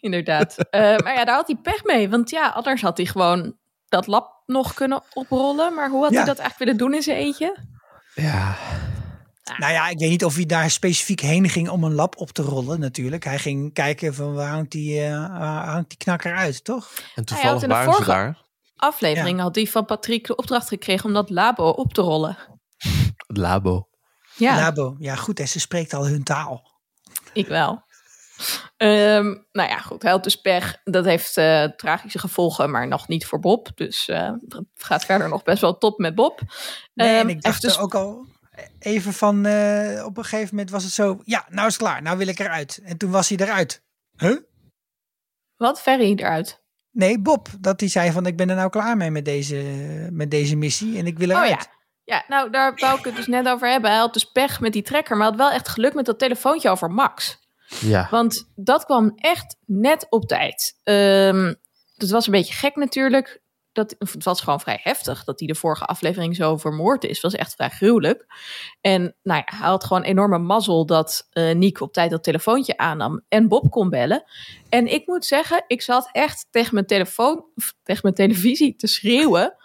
inderdaad. 0.00 0.56
Eh, 0.70 0.80
maar 0.80 1.14
ja, 1.14 1.24
daar 1.24 1.34
had 1.36 1.46
hij 1.46 1.56
pech 1.62 1.84
mee. 1.84 2.08
Want 2.08 2.30
ja, 2.30 2.48
anders 2.48 2.82
had 2.82 2.96
hij 2.96 3.06
gewoon 3.06 3.56
dat 3.88 4.06
lab 4.06 4.42
nog 4.46 4.74
kunnen 4.74 5.02
oprollen. 5.12 5.74
Maar 5.74 5.90
hoe 5.90 6.02
had 6.02 6.10
Ja. 6.12 6.16
hij 6.16 6.26
dat 6.26 6.38
eigenlijk 6.38 6.58
willen 6.70 6.76
doen 6.76 6.94
in 6.98 7.02
zijn 7.02 7.16
eentje? 7.16 7.56
Ja, 8.14 8.56
Nou 9.58 9.72
ja, 9.72 9.88
ik 9.88 9.98
weet 9.98 10.10
niet 10.10 10.24
of 10.24 10.34
hij 10.34 10.46
daar 10.46 10.70
specifiek 10.70 11.20
heen 11.20 11.48
ging 11.48 11.68
om 11.68 11.84
een 11.84 11.94
lab 11.94 12.16
op 12.16 12.30
te 12.30 12.42
rollen 12.42 12.80
natuurlijk. 12.80 13.24
Hij 13.24 13.38
ging 13.38 13.72
kijken 13.72 14.14
van 14.14 14.34
waar 14.34 14.50
hangt 14.50 14.70
die, 14.70 15.00
eh, 15.02 15.10
waar 15.38 15.66
hangt 15.68 15.88
die 15.88 15.98
knakker 15.98 16.34
uit, 16.34 16.64
toch? 16.64 16.90
en 17.14 17.24
toevallig 17.24 17.66
waren 17.66 17.84
ze 17.84 17.90
vorige- 17.92 18.10
daar. 18.10 18.36
Aflevering 18.76 19.40
had 19.40 19.54
hij 19.54 19.66
van 19.66 19.84
Patrick 19.84 20.26
de 20.26 20.36
opdracht 20.36 20.68
gekregen 20.68 21.04
om 21.04 21.12
dat 21.12 21.30
labo 21.30 21.68
op 21.68 21.92
te 21.92 22.00
rollen. 22.00 22.36
Het 23.26 23.36
labo. 23.36 23.88
Ja, 24.36 24.56
Labo. 24.56 24.96
Ja 24.98 25.14
goed, 25.14 25.40
en 25.40 25.48
ze 25.48 25.60
spreekt 25.60 25.94
al 25.94 26.06
hun 26.06 26.22
taal. 26.22 26.62
ik 27.32 27.46
wel. 27.46 27.84
Ehm, 28.76 29.34
nou 29.52 29.68
ja, 29.68 29.78
goed. 29.78 30.02
Hij 30.02 30.10
had 30.10 30.24
dus 30.24 30.36
pech. 30.36 30.80
Dat 30.84 31.04
heeft 31.04 31.36
eh, 31.36 31.64
tragische 31.64 32.18
gevolgen, 32.18 32.70
maar 32.70 32.88
nog 32.88 33.08
niet 33.08 33.26
voor 33.26 33.40
Bob. 33.40 33.70
Dus 33.74 34.08
eh, 34.08 34.32
het 34.48 34.64
gaat 34.74 35.04
verder 35.04 35.28
nog 35.28 35.42
best 35.42 35.60
wel 35.60 35.78
top 35.78 35.98
met 35.98 36.14
Bob. 36.14 36.40
Nee, 36.94 37.08
Ehm, 37.08 37.18
en 37.18 37.28
ik 37.28 37.42
hij 37.42 37.52
dacht 37.52 37.64
er 37.64 37.80
ook 37.80 37.94
al 37.94 38.26
even 38.78 39.12
van, 39.12 39.46
eh, 39.46 40.04
op 40.04 40.16
een 40.16 40.24
gegeven 40.24 40.48
moment 40.50 40.70
was 40.70 40.84
het 40.84 40.92
zo, 40.92 41.20
ja, 41.24 41.46
nou 41.48 41.66
is 41.66 41.74
het 41.74 41.82
klaar, 41.82 42.02
nou 42.02 42.18
wil 42.18 42.28
ik 42.28 42.38
eruit. 42.38 42.80
En 42.84 42.96
toen 42.96 43.10
was 43.10 43.28
hij 43.28 43.38
eruit. 43.38 43.82
Huh? 44.16 44.38
Wat? 45.56 45.80
Ferry 45.80 46.12
eruit. 46.16 46.64
Nee, 46.96 47.20
Bob, 47.20 47.48
dat 47.60 47.80
hij 47.80 47.88
zei 47.88 48.12
van 48.12 48.26
ik 48.26 48.36
ben 48.36 48.50
er 48.50 48.56
nou 48.56 48.70
klaar 48.70 48.96
mee 48.96 49.10
met 49.10 49.24
deze, 49.24 49.56
met 50.12 50.30
deze 50.30 50.56
missie 50.56 50.98
en 50.98 51.06
ik 51.06 51.18
wil 51.18 51.28
Oh 51.30 51.34
eruit. 51.34 51.50
ja. 51.50 51.74
Ja, 52.04 52.24
nou 52.28 52.50
daar 52.50 52.72
wou 52.76 52.98
ik 52.98 53.04
het 53.04 53.16
dus 53.16 53.26
net 53.26 53.48
over 53.48 53.70
hebben. 53.70 53.90
Hij 53.90 53.98
had 53.98 54.12
dus 54.12 54.24
pech 54.24 54.60
met 54.60 54.72
die 54.72 54.82
trekker, 54.82 55.16
maar 55.16 55.26
had 55.26 55.36
wel 55.36 55.50
echt 55.50 55.68
geluk 55.68 55.94
met 55.94 56.04
dat 56.04 56.18
telefoontje 56.18 56.70
over 56.70 56.90
Max. 56.90 57.38
Ja. 57.80 58.08
Want 58.10 58.52
dat 58.54 58.84
kwam 58.84 59.12
echt 59.16 59.56
net 59.66 60.06
op 60.08 60.24
tijd. 60.24 60.80
Ehm 60.82 61.52
dat 61.96 62.10
was 62.10 62.26
een 62.26 62.32
beetje 62.32 62.54
gek 62.54 62.76
natuurlijk. 62.76 63.40
Dat, 63.76 63.94
het 63.98 64.24
was 64.24 64.40
gewoon 64.40 64.60
vrij 64.60 64.80
heftig 64.82 65.24
dat 65.24 65.38
hij 65.38 65.48
de 65.48 65.54
vorige 65.54 65.84
aflevering 65.84 66.36
zo 66.36 66.56
vermoord 66.56 67.04
is. 67.04 67.10
Het 67.10 67.20
was 67.20 67.34
echt 67.34 67.54
vrij 67.54 67.68
gruwelijk. 67.68 68.26
En 68.80 69.16
nou 69.22 69.42
ja, 69.46 69.56
hij 69.58 69.68
had 69.68 69.84
gewoon 69.84 70.02
enorme 70.02 70.38
mazzel 70.38 70.86
dat 70.86 71.26
eh 71.30 71.54
Niek 71.54 71.80
op 71.80 71.92
tijd 71.92 72.10
dat 72.10 72.22
telefoontje 72.22 72.76
aannam 72.76 73.24
en 73.28 73.48
Bob 73.48 73.70
kon 73.70 73.90
bellen. 73.90 74.24
En 74.68 74.92
ik 74.92 75.06
moet 75.06 75.24
zeggen, 75.24 75.64
ik 75.66 75.82
zat 75.82 76.08
echt 76.12 76.46
tegen 76.50 76.74
mijn 76.74 76.86
telefoon, 76.86 77.44
of 77.54 77.74
tegen 77.82 78.00
mijn 78.02 78.14
televisie 78.14 78.76
te 78.76 78.86
schreeuwen. 78.86 79.56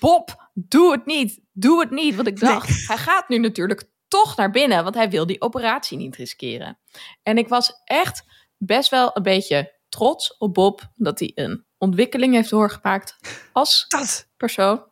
Bob, 0.00 0.50
doe 0.54 0.92
het 0.92 1.06
niet. 1.06 1.40
Doe 1.52 1.80
het 1.80 1.90
niet. 1.90 2.14
Want 2.14 2.28
ik 2.28 2.40
dacht, 2.40 2.86
hij 2.88 2.96
gaat 2.96 3.28
nu 3.28 3.38
natuurlijk 3.38 3.90
toch 4.08 4.36
naar 4.36 4.50
binnen, 4.50 4.82
want 4.82 4.94
hij 4.94 5.10
wil 5.10 5.26
die 5.26 5.40
operatie 5.40 5.98
niet 5.98 6.16
riskeren. 6.16 6.78
En 7.22 7.38
ik 7.38 7.48
was 7.48 7.72
echt 7.84 8.24
best 8.56 8.90
wel 8.90 9.10
een 9.14 9.22
beetje 9.22 9.72
trots 9.88 10.36
op 10.38 10.54
Bob 10.54 10.90
dat 10.94 11.18
hij 11.18 11.32
een 11.34 11.64
ontwikkeling 11.84 12.34
heeft 12.34 12.50
doorgemaakt 12.50 13.16
als 13.52 13.84
Dat. 13.88 14.28
persoon. 14.36 14.82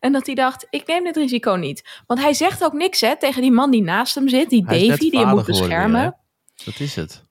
En 0.00 0.12
dat 0.12 0.26
hij 0.26 0.34
dacht, 0.34 0.66
ik 0.70 0.86
neem 0.86 1.04
dit 1.04 1.16
risico 1.16 1.54
niet. 1.54 2.02
Want 2.06 2.20
hij 2.20 2.34
zegt 2.34 2.64
ook 2.64 2.72
niks 2.72 3.00
hè, 3.00 3.18
tegen 3.18 3.42
die 3.42 3.52
man 3.52 3.70
die 3.70 3.82
naast 3.82 4.14
hem 4.14 4.28
zit, 4.28 4.50
die 4.50 4.64
Hij 4.66 4.88
Davy, 4.88 5.10
die 5.10 5.20
hem 5.20 5.28
moet 5.28 5.46
weer, 5.46 5.58
beschermen. 5.58 6.16
Dat 6.64 6.80
is 6.80 6.96
het. 6.96 7.24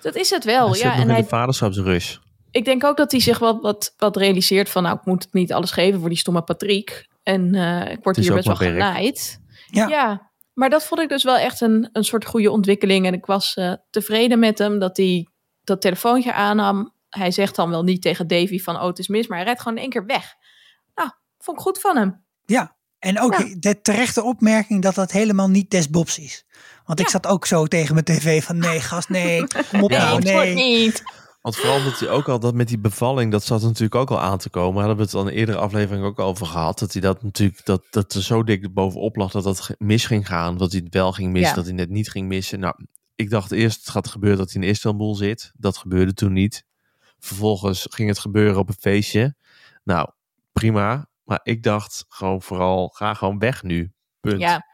dat 0.00 0.14
is 0.14 0.30
het 0.30 0.44
wel, 0.44 0.70
hij 0.70 0.78
ja. 0.78 0.94
En 0.94 1.00
in 1.00 1.08
hij, 1.10 1.20
de 1.22 1.28
vaderschapsrush. 1.28 2.16
ik 2.50 2.64
denk 2.64 2.84
ook 2.84 2.96
dat 2.96 3.10
hij 3.10 3.20
zich 3.20 3.38
wat, 3.38 3.58
wat, 3.60 3.94
wat 3.96 4.16
realiseert 4.16 4.68
van, 4.70 4.82
nou, 4.82 4.96
ik 4.96 5.04
moet 5.04 5.22
het 5.22 5.32
niet 5.32 5.52
alles 5.52 5.70
geven 5.70 6.00
voor 6.00 6.08
die 6.08 6.18
stomme 6.18 6.42
Patrick. 6.42 7.08
En 7.22 7.54
eh, 7.54 7.92
ik 7.92 7.98
word 8.02 8.16
hier 8.16 8.34
best 8.34 8.46
wel 8.46 8.56
genaaid. 8.56 9.40
Ja. 9.66 9.88
Ja, 9.88 10.30
maar 10.54 10.70
dat 10.70 10.84
vond 10.84 11.00
ik 11.00 11.08
dus 11.08 11.24
wel 11.24 11.36
echt 11.36 11.60
een, 11.60 11.88
een 11.92 12.04
soort 12.04 12.24
goede 12.24 12.50
ontwikkeling. 12.50 13.06
En 13.06 13.14
ik 13.14 13.26
was 13.26 13.54
eh, 13.54 13.72
tevreden 13.90 14.38
met 14.38 14.58
hem 14.58 14.78
dat 14.78 14.96
hij 14.96 15.26
dat 15.64 15.80
telefoontje 15.80 16.32
aannam. 16.32 16.93
Hij 17.14 17.30
zegt 17.30 17.56
dan 17.56 17.70
wel 17.70 17.82
niet 17.82 18.02
tegen 18.02 18.26
Davy 18.26 18.58
van, 18.58 18.76
oh, 18.76 18.86
het 18.86 18.98
is 18.98 19.08
mis, 19.08 19.26
maar 19.26 19.36
hij 19.36 19.46
rijdt 19.46 19.60
gewoon 19.62 19.76
in 19.76 19.82
één 19.82 19.92
keer 19.92 20.06
weg. 20.06 20.34
Nou, 20.94 21.10
vond 21.38 21.56
ik 21.58 21.62
goed 21.62 21.80
van 21.80 21.96
hem. 21.96 22.24
Ja, 22.44 22.76
en 22.98 23.20
ook 23.20 23.38
Ja. 23.38 23.54
de 23.58 23.80
terechte 23.80 24.22
opmerking 24.22 24.82
dat 24.82 24.94
dat 24.94 25.10
helemaal 25.12 25.48
niet 25.48 25.70
des 25.70 25.90
Bobs 25.90 26.18
is. 26.18 26.44
Want 26.84 27.00
ik 27.00 27.08
zat 27.08 27.26
ook 27.26 27.46
zo 27.46 27.66
tegen 27.66 27.92
mijn 27.94 28.06
tv 28.06 28.44
van 28.44 28.58
nee 28.58 28.80
gast, 28.80 29.08
nee, 29.08 29.46
kom 29.70 29.82
op 29.82 29.90
Nee, 29.90 29.98
nou, 29.98 30.14
het 30.18 30.30
wordt 30.32 30.54
nee. 30.54 30.54
niet. 30.54 31.02
Want 31.40 31.56
vooral 31.56 31.84
dat 31.84 31.98
hij 31.98 32.08
ook 32.08 32.28
al 32.28 32.38
dat 32.40 32.54
met 32.54 32.68
die 32.68 32.78
bevalling, 32.78 33.30
dat 33.32 33.44
zat 33.44 33.62
natuurlijk 33.62 33.94
ook 33.94 34.10
al 34.10 34.20
aan 34.20 34.38
te 34.38 34.50
komen. 34.50 34.74
Daar 34.78 34.86
hebben 34.86 34.96
we 35.06 35.10
het 35.10 35.14
al 35.14 35.20
in 35.20 35.26
een 35.26 35.38
eerdere 35.38 35.58
aflevering 35.58 36.04
ook 36.04 36.18
over 36.18 36.46
gehad. 36.46 36.78
Dat 36.78 36.92
hij 36.92 37.02
dat 37.02 37.22
natuurlijk, 37.22 37.64
dat, 37.64 37.82
dat 37.90 38.12
er 38.14 38.22
zo 38.22 38.42
dik 38.42 38.74
bovenop 38.74 39.16
lag 39.16 39.30
dat 39.30 39.44
dat 39.44 39.70
mis 39.78 40.06
ging 40.06 40.26
gaan. 40.26 40.56
Dat 40.58 40.72
hij 40.72 40.80
het 40.84 40.94
wel 40.94 41.12
ging 41.12 41.32
missen, 41.32 41.48
Ja. 41.50 41.54
dat 41.54 41.64
hij 41.64 41.74
net 41.74 41.88
niet 41.90 42.10
ging 42.10 42.28
missen. 42.28 42.60
Nou, 42.60 42.74
ik 43.14 43.30
dacht 43.30 43.52
eerst 43.52 43.78
het 43.78 43.88
gaat 43.88 44.08
gebeuren 44.08 44.38
dat 44.38 44.52
hij 44.52 44.62
in 44.62 44.68
Istanbul 44.68 45.14
zit. 45.14 45.52
Dat 45.56 45.76
gebeurde 45.76 46.14
toen 46.14 46.32
niet. 46.32 46.64
Vervolgens 47.24 47.86
ging 47.90 48.08
het 48.08 48.18
gebeuren 48.18 48.58
op 48.58 48.68
een 48.68 48.76
feestje. 48.80 49.34
Nou, 49.84 50.08
prima. 50.52 51.06
Maar 51.24 51.40
ik 51.42 51.62
dacht 51.62 52.04
gewoon 52.08 52.42
vooral, 52.42 52.88
ga 52.88 53.14
gewoon 53.14 53.38
weg 53.38 53.62
nu. 53.62 53.92
Punt. 54.20 54.40
Ja. 54.40 54.66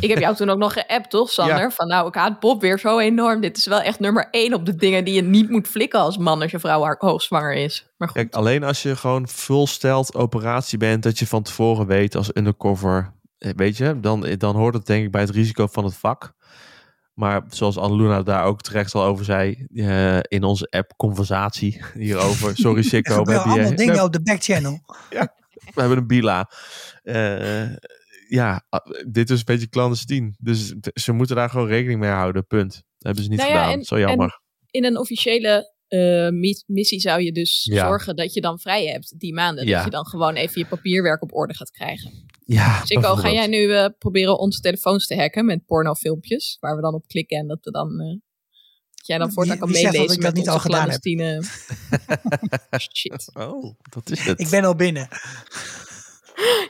Ik 0.00 0.08
heb 0.08 0.18
jou 0.18 0.36
toen 0.36 0.50
ook 0.50 0.58
nog 0.58 0.72
geappt, 0.72 1.10
toch, 1.10 1.30
Sander? 1.36 1.72
Van 1.72 1.88
nou, 1.88 2.08
ik 2.08 2.14
haat 2.14 2.40
Bob 2.40 2.60
weer 2.60 2.78
zo 2.78 2.98
enorm. 2.98 3.40
Dit 3.40 3.56
is 3.56 3.66
wel 3.66 3.80
echt 3.80 4.00
nummer 4.00 4.28
één 4.30 4.54
op 4.54 4.66
de 4.66 4.74
dingen 4.74 5.04
die 5.04 5.14
je 5.14 5.22
niet 5.22 5.50
moet 5.50 5.68
flikken 5.68 6.00
als 6.00 6.18
man 6.18 6.42
als 6.42 6.50
je 6.50 6.58
vrouw 6.58 6.94
hoogzwanger 6.98 7.54
is. 7.54 7.86
Maar 7.96 8.08
goed. 8.08 8.16
Kijk, 8.16 8.34
alleen 8.34 8.64
als 8.64 8.82
je 8.82 8.96
gewoon 8.96 9.28
full 9.28 9.66
stelt 9.66 10.14
operatie 10.14 10.78
bent, 10.78 11.02
dat 11.02 11.18
je 11.18 11.26
van 11.26 11.42
tevoren 11.42 11.86
weet 11.86 12.14
als 12.14 12.30
undercover, 12.34 13.12
eh, 13.38 13.50
weet 13.56 13.76
je, 13.76 14.00
dan, 14.00 14.34
dan 14.38 14.56
hoort 14.56 14.74
het 14.74 14.86
denk 14.86 15.04
ik 15.04 15.10
bij 15.10 15.20
het 15.20 15.30
risico 15.30 15.66
van 15.66 15.84
het 15.84 15.94
vak. 15.94 16.34
Maar 17.18 17.44
zoals 17.48 17.76
Annaluna 17.76 18.22
daar 18.22 18.44
ook 18.44 18.60
terecht 18.60 18.94
al 18.94 19.02
over 19.02 19.24
zei, 19.24 19.66
eh, 19.74 20.18
in 20.22 20.42
onze 20.42 20.66
app 20.70 20.92
conversatie 20.96 21.82
hierover. 21.94 22.56
Sorry 22.62 22.82
Sikko, 22.82 23.10
we 23.10 23.32
hebben, 23.32 23.52
allemaal 23.52 23.70
je, 23.70 23.76
dingen 23.76 24.02
op 24.02 24.12
de 24.12 24.22
backchannel. 24.22 24.80
we 25.74 25.80
hebben 25.80 25.98
een 25.98 26.06
bila. 26.06 26.50
Eh, 27.02 27.68
ja, 28.28 28.64
ah, 28.68 28.80
dit 29.08 29.30
is 29.30 29.38
een 29.38 29.44
beetje 29.44 29.68
clandestien. 29.68 30.34
Dus 30.38 30.74
ze 30.94 31.12
moeten 31.12 31.36
daar 31.36 31.50
gewoon 31.50 31.66
rekening 31.66 32.00
mee 32.00 32.10
houden, 32.10 32.46
punt. 32.46 32.72
Dat 32.72 32.82
hebben 32.98 33.22
ze 33.24 33.30
niet 33.30 33.38
Nou 33.38 33.50
ja, 33.50 33.58
gedaan. 33.62 33.78
en- 33.78 33.84
Zo 33.84 33.98
jammer. 33.98 34.40
In 34.70 34.84
een 34.84 34.98
officiële 34.98 35.74
eh, 35.88 36.28
mi- 36.28 36.62
missie 36.66 37.00
zou 37.00 37.22
je 37.22 37.32
dus 37.32 37.64
Ja. 37.64 37.86
zorgen 37.86 38.16
dat 38.16 38.34
je 38.34 38.40
dan 38.40 38.58
vrij 38.58 38.86
hebt 38.86 39.18
die 39.18 39.34
maanden. 39.34 39.66
Ja. 39.66 39.74
Dat 39.76 39.84
je 39.84 39.90
dan 39.90 40.06
gewoon 40.06 40.34
even 40.34 40.60
je 40.60 40.66
papierwerk 40.66 41.22
op 41.22 41.34
orde 41.34 41.54
gaat 41.54 41.70
krijgen. 41.70 42.26
Ja, 42.46 42.84
Sikko, 42.84 43.14
ga 43.14 43.30
jij 43.30 43.46
nu 43.46 43.74
eh, 43.74 43.88
proberen 43.98 44.38
onze 44.38 44.60
telefoons 44.60 45.06
te 45.06 45.16
hacken 45.16 45.44
met 45.44 45.66
pornofilmpjes? 45.66 46.56
Waar 46.60 46.76
we 46.76 46.82
dan 46.82 46.94
op 46.94 47.06
klikken 47.06 47.38
en 47.38 47.46
dat 47.46 47.58
we 47.62 47.70
dan... 47.70 48.00
eh, 48.00 48.06
dat 48.94 49.06
jij 49.06 49.18
dan 49.18 49.32
voortaan 49.32 49.58
kan 49.58 49.68
zegt 49.68 49.82
dat 49.82 49.92
meelezen 49.92 50.16
ik 50.16 50.22
dat 50.22 50.32
met 50.32 50.42
niet 50.42 50.48
al 50.48 50.58
gedaan 50.58 50.90
heb? 50.90 51.00
Shit. 52.96 53.30
Oh, 53.34 53.74
dat 53.90 54.10
is 54.10 54.24
het. 54.24 54.40
Ik 54.40 54.48
ben 54.48 54.64
al 54.64 54.74
binnen. 54.74 55.08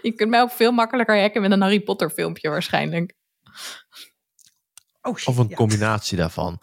Je 0.02 0.12
kunt 0.16 0.30
mij 0.30 0.40
ook 0.40 0.50
veel 0.50 0.73
makkelijker 0.73 1.21
hacken 1.21 1.42
met 1.42 1.50
een 1.50 1.61
Harry 1.61 1.80
Potter 1.80 2.11
filmpje 2.11 2.49
waarschijnlijk. 2.49 3.14
Oh 5.02 5.16
shit, 5.16 5.28
Of 5.28 5.37
een 5.37 5.49
ja. 5.49 5.56
combinatie 5.56 6.16
daarvan. 6.16 6.61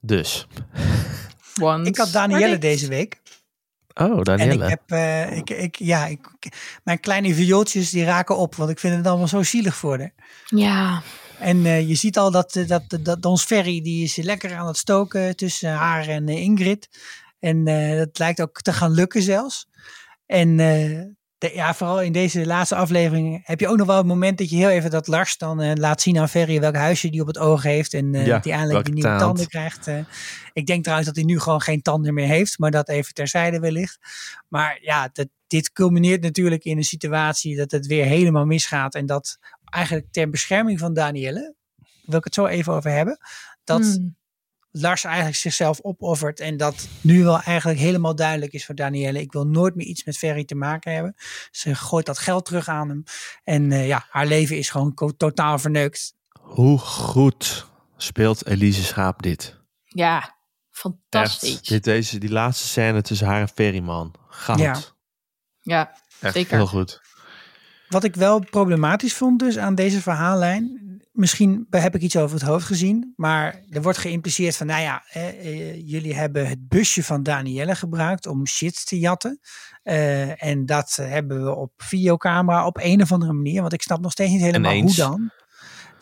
Dus. 0.00 0.46
Once 1.60 1.88
Ik 1.88 1.96
had 1.96 2.12
Danielle 2.12 2.58
deze 2.58 2.88
week. 2.88 3.20
Oh, 3.94 4.10
En 4.10 4.18
ik 4.18 4.24
Danielle. 4.24 4.68
heb, 4.68 4.82
eh, 4.86 5.36
ik, 5.36 5.50
ik, 5.50 5.76
ja, 5.76 6.06
ik, 6.06 6.20
mijn 6.84 7.00
kleine 7.00 7.34
viooltjes 7.34 7.90
die 7.90 8.04
raken 8.04 8.36
op, 8.36 8.54
want 8.54 8.70
ik 8.70 8.78
vind 8.78 8.96
het 8.96 9.06
allemaal 9.06 9.28
zo 9.28 9.42
zielig 9.42 9.76
voor 9.76 9.98
haar. 9.98 10.12
Ja, 10.46 11.02
En 11.38 11.66
eh, 11.66 11.88
je 11.88 11.94
ziet 11.94 12.18
al 12.18 12.30
dat, 12.30 12.56
eh, 12.56 12.66
dat, 12.68 12.82
dat, 12.88 13.04
dat 13.04 13.24
ons 13.24 13.44
Ferry, 13.44 13.80
die 13.82 14.04
is 14.04 14.16
lekker 14.16 14.54
aan 14.56 14.66
het 14.66 14.76
stoken 14.76 15.36
tussen 15.36 15.70
haar 15.72 16.08
en 16.08 16.28
Ingrid. 16.28 16.88
En 17.38 17.66
eh, 17.66 17.96
dat 17.98 18.18
lijkt 18.18 18.40
ook 18.40 18.60
te 18.60 18.72
gaan 18.72 18.90
lukken 18.92 19.22
zelfs. 19.22 19.68
En 20.26 20.60
eh, 20.60 21.00
de, 21.42 21.54
ja, 21.54 21.74
vooral 21.74 22.02
in 22.02 22.12
deze 22.12 22.46
laatste 22.46 22.74
aflevering 22.74 23.40
heb 23.44 23.60
je 23.60 23.68
ook 23.68 23.76
nog 23.76 23.86
wel 23.86 23.96
het 23.96 24.06
moment 24.06 24.38
dat 24.38 24.50
je 24.50 24.56
heel 24.56 24.68
even 24.68 24.90
dat 24.90 25.06
Lars 25.06 25.36
dan 25.36 25.60
eh, 25.60 25.72
laat 25.74 26.00
zien 26.00 26.18
aan 26.18 26.28
Ferry 26.28 26.60
welk 26.60 26.74
huisje 26.74 27.10
die 27.10 27.20
op 27.20 27.26
het 27.26 27.38
oog 27.38 27.62
heeft. 27.62 27.94
En 27.94 28.14
eh, 28.14 28.26
Ja, 28.26 28.40
eindelijk 28.40 28.72
welke 28.72 28.90
die 28.90 29.02
nieuwe 29.02 29.18
tanden 29.18 29.46
krijgt. 29.46 29.86
eh. 29.86 29.98
ik 30.52 30.66
denk 30.66 30.82
trouwens 30.82 31.08
dat 31.08 31.16
hij 31.16 31.26
nu 31.26 31.40
gewoon 31.40 31.60
geen 31.60 31.82
tanden 31.82 32.14
meer 32.14 32.26
heeft, 32.26 32.58
maar 32.58 32.70
dat 32.70 32.88
even 32.88 33.14
terzijde 33.14 33.58
wellicht. 33.60 33.98
Maar 34.48 34.78
ja, 34.80 35.10
dat, 35.12 35.28
dit 35.46 35.72
culmineert 35.72 36.22
natuurlijk 36.22 36.64
in 36.64 36.76
een 36.76 36.84
situatie 36.84 37.56
dat 37.56 37.70
het 37.70 37.86
weer 37.86 38.04
helemaal 38.04 38.44
misgaat. 38.44 38.94
En 38.94 39.06
dat 39.06 39.38
eigenlijk 39.64 40.06
ter 40.10 40.30
bescherming 40.30 40.78
van 40.78 40.94
Danielle, 40.94 41.54
wil 42.04 42.18
ik 42.18 42.24
het 42.24 42.34
zo 42.34 42.46
even 42.46 42.72
over 42.72 42.90
hebben, 42.90 43.18
dat 43.64 43.82
Hmm. 43.82 44.16
Lars 44.72 45.04
eigenlijk 45.04 45.36
zichzelf 45.36 45.80
opoffert 45.80 46.40
en 46.40 46.56
dat 46.56 46.88
nu 47.00 47.24
wel 47.24 47.40
eigenlijk 47.40 47.78
helemaal 47.80 48.14
duidelijk 48.14 48.52
is 48.52 48.66
voor 48.66 48.74
Danielle. 48.74 49.20
Ik 49.20 49.32
wil 49.32 49.46
nooit 49.46 49.74
meer 49.74 49.86
iets 49.86 50.04
met 50.04 50.18
Ferry 50.18 50.44
te 50.44 50.54
maken 50.54 50.92
hebben. 50.92 51.14
Ze 51.50 51.74
gooit 51.74 52.06
dat 52.06 52.18
geld 52.18 52.44
terug 52.44 52.68
aan 52.68 52.88
hem. 52.88 53.02
En 53.44 53.72
eh, 53.72 53.86
ja, 53.86 54.06
haar 54.10 54.26
leven 54.26 54.56
is 54.58 54.70
gewoon 54.70 54.94
totaal 55.16 55.58
verneukt. 55.58 56.14
Hoe 56.40 56.78
goed 56.78 57.66
speelt 57.96 58.46
Elise 58.46 58.82
Schaap 58.84 59.22
dit? 59.22 59.60
ja, 59.84 60.36
fantastisch. 60.70 61.54
Echt, 61.54 61.68
dit, 61.68 61.84
deze, 61.84 62.18
die 62.18 62.30
laatste 62.30 62.66
scène 62.66 63.02
tussen 63.02 63.26
haar 63.26 63.40
en 63.40 63.48
Ferryman. 63.48 64.14
Goud. 64.28 64.58
Ja. 64.58 64.76
Ja, 65.60 65.96
Echt 66.20 66.34
zeker. 66.34 66.56
heel 66.56 66.66
goed. 66.66 67.00
Wat 67.88 68.04
ik 68.04 68.14
wel 68.14 68.38
problematisch 68.50 69.14
vond 69.14 69.38
dus 69.38 69.58
aan 69.58 69.74
deze 69.74 70.00
verhaallijn. 70.00 71.01
Misschien 71.12 71.66
heb 71.70 71.94
ik 71.94 72.02
iets 72.02 72.16
over 72.16 72.38
het 72.38 72.48
hoofd 72.48 72.66
gezien. 72.66 73.12
Maar 73.16 73.60
er 73.70 73.82
wordt 73.82 73.98
geïmpliceerd 73.98 74.56
van, 74.56 74.66
nou 74.66 74.82
ja, 74.82 75.04
eh, 75.10 75.74
jullie 75.88 76.14
hebben 76.14 76.48
het 76.48 76.68
busje 76.68 77.04
van 77.04 77.22
Danielle 77.22 77.74
gebruikt 77.74 78.26
om 78.26 78.46
shit 78.46 78.86
te 78.86 78.98
jatten. 78.98 79.40
Eh, 79.82 80.44
en 80.44 80.66
dat 80.66 80.96
hebben 81.00 81.44
we 81.44 81.54
op 81.54 81.72
videocamera 81.76 82.66
op 82.66 82.78
een 82.82 83.02
of 83.02 83.12
andere 83.12 83.32
manier. 83.32 83.60
Want 83.60 83.72
ik 83.72 83.82
snap 83.82 84.00
nog 84.00 84.12
steeds 84.12 84.30
niet 84.30 84.40
helemaal 84.40 84.72
Ineens. 84.72 84.96
hoe 84.96 85.06
dan. 85.06 85.30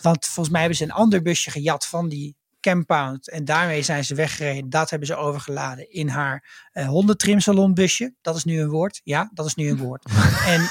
Want 0.02 0.24
volgens 0.24 0.48
mij 0.48 0.60
hebben 0.60 0.78
ze 0.78 0.84
een 0.84 0.92
ander 0.92 1.22
busje 1.22 1.50
gejat 1.50 1.86
van 1.86 2.08
die 2.08 2.36
compound. 2.60 3.30
En 3.30 3.44
daarmee 3.44 3.82
zijn 3.82 4.04
ze 4.04 4.14
weggereden. 4.14 4.70
Dat 4.70 4.90
hebben 4.90 5.08
ze 5.08 5.16
overgeladen 5.16 5.92
in 5.92 6.08
haar 6.08 6.68
eh 6.72 6.86
hondentrimsalon 6.88 7.74
busje. 7.74 8.14
Dat 8.20 8.36
is 8.36 8.44
nu 8.44 8.60
een 8.60 8.68
woord. 8.68 9.00
Ja, 9.04 9.30
dat 9.34 9.46
is 9.46 9.54
nu 9.54 9.68
een 9.70 9.76
woord. 9.76 10.04
en, 10.46 10.68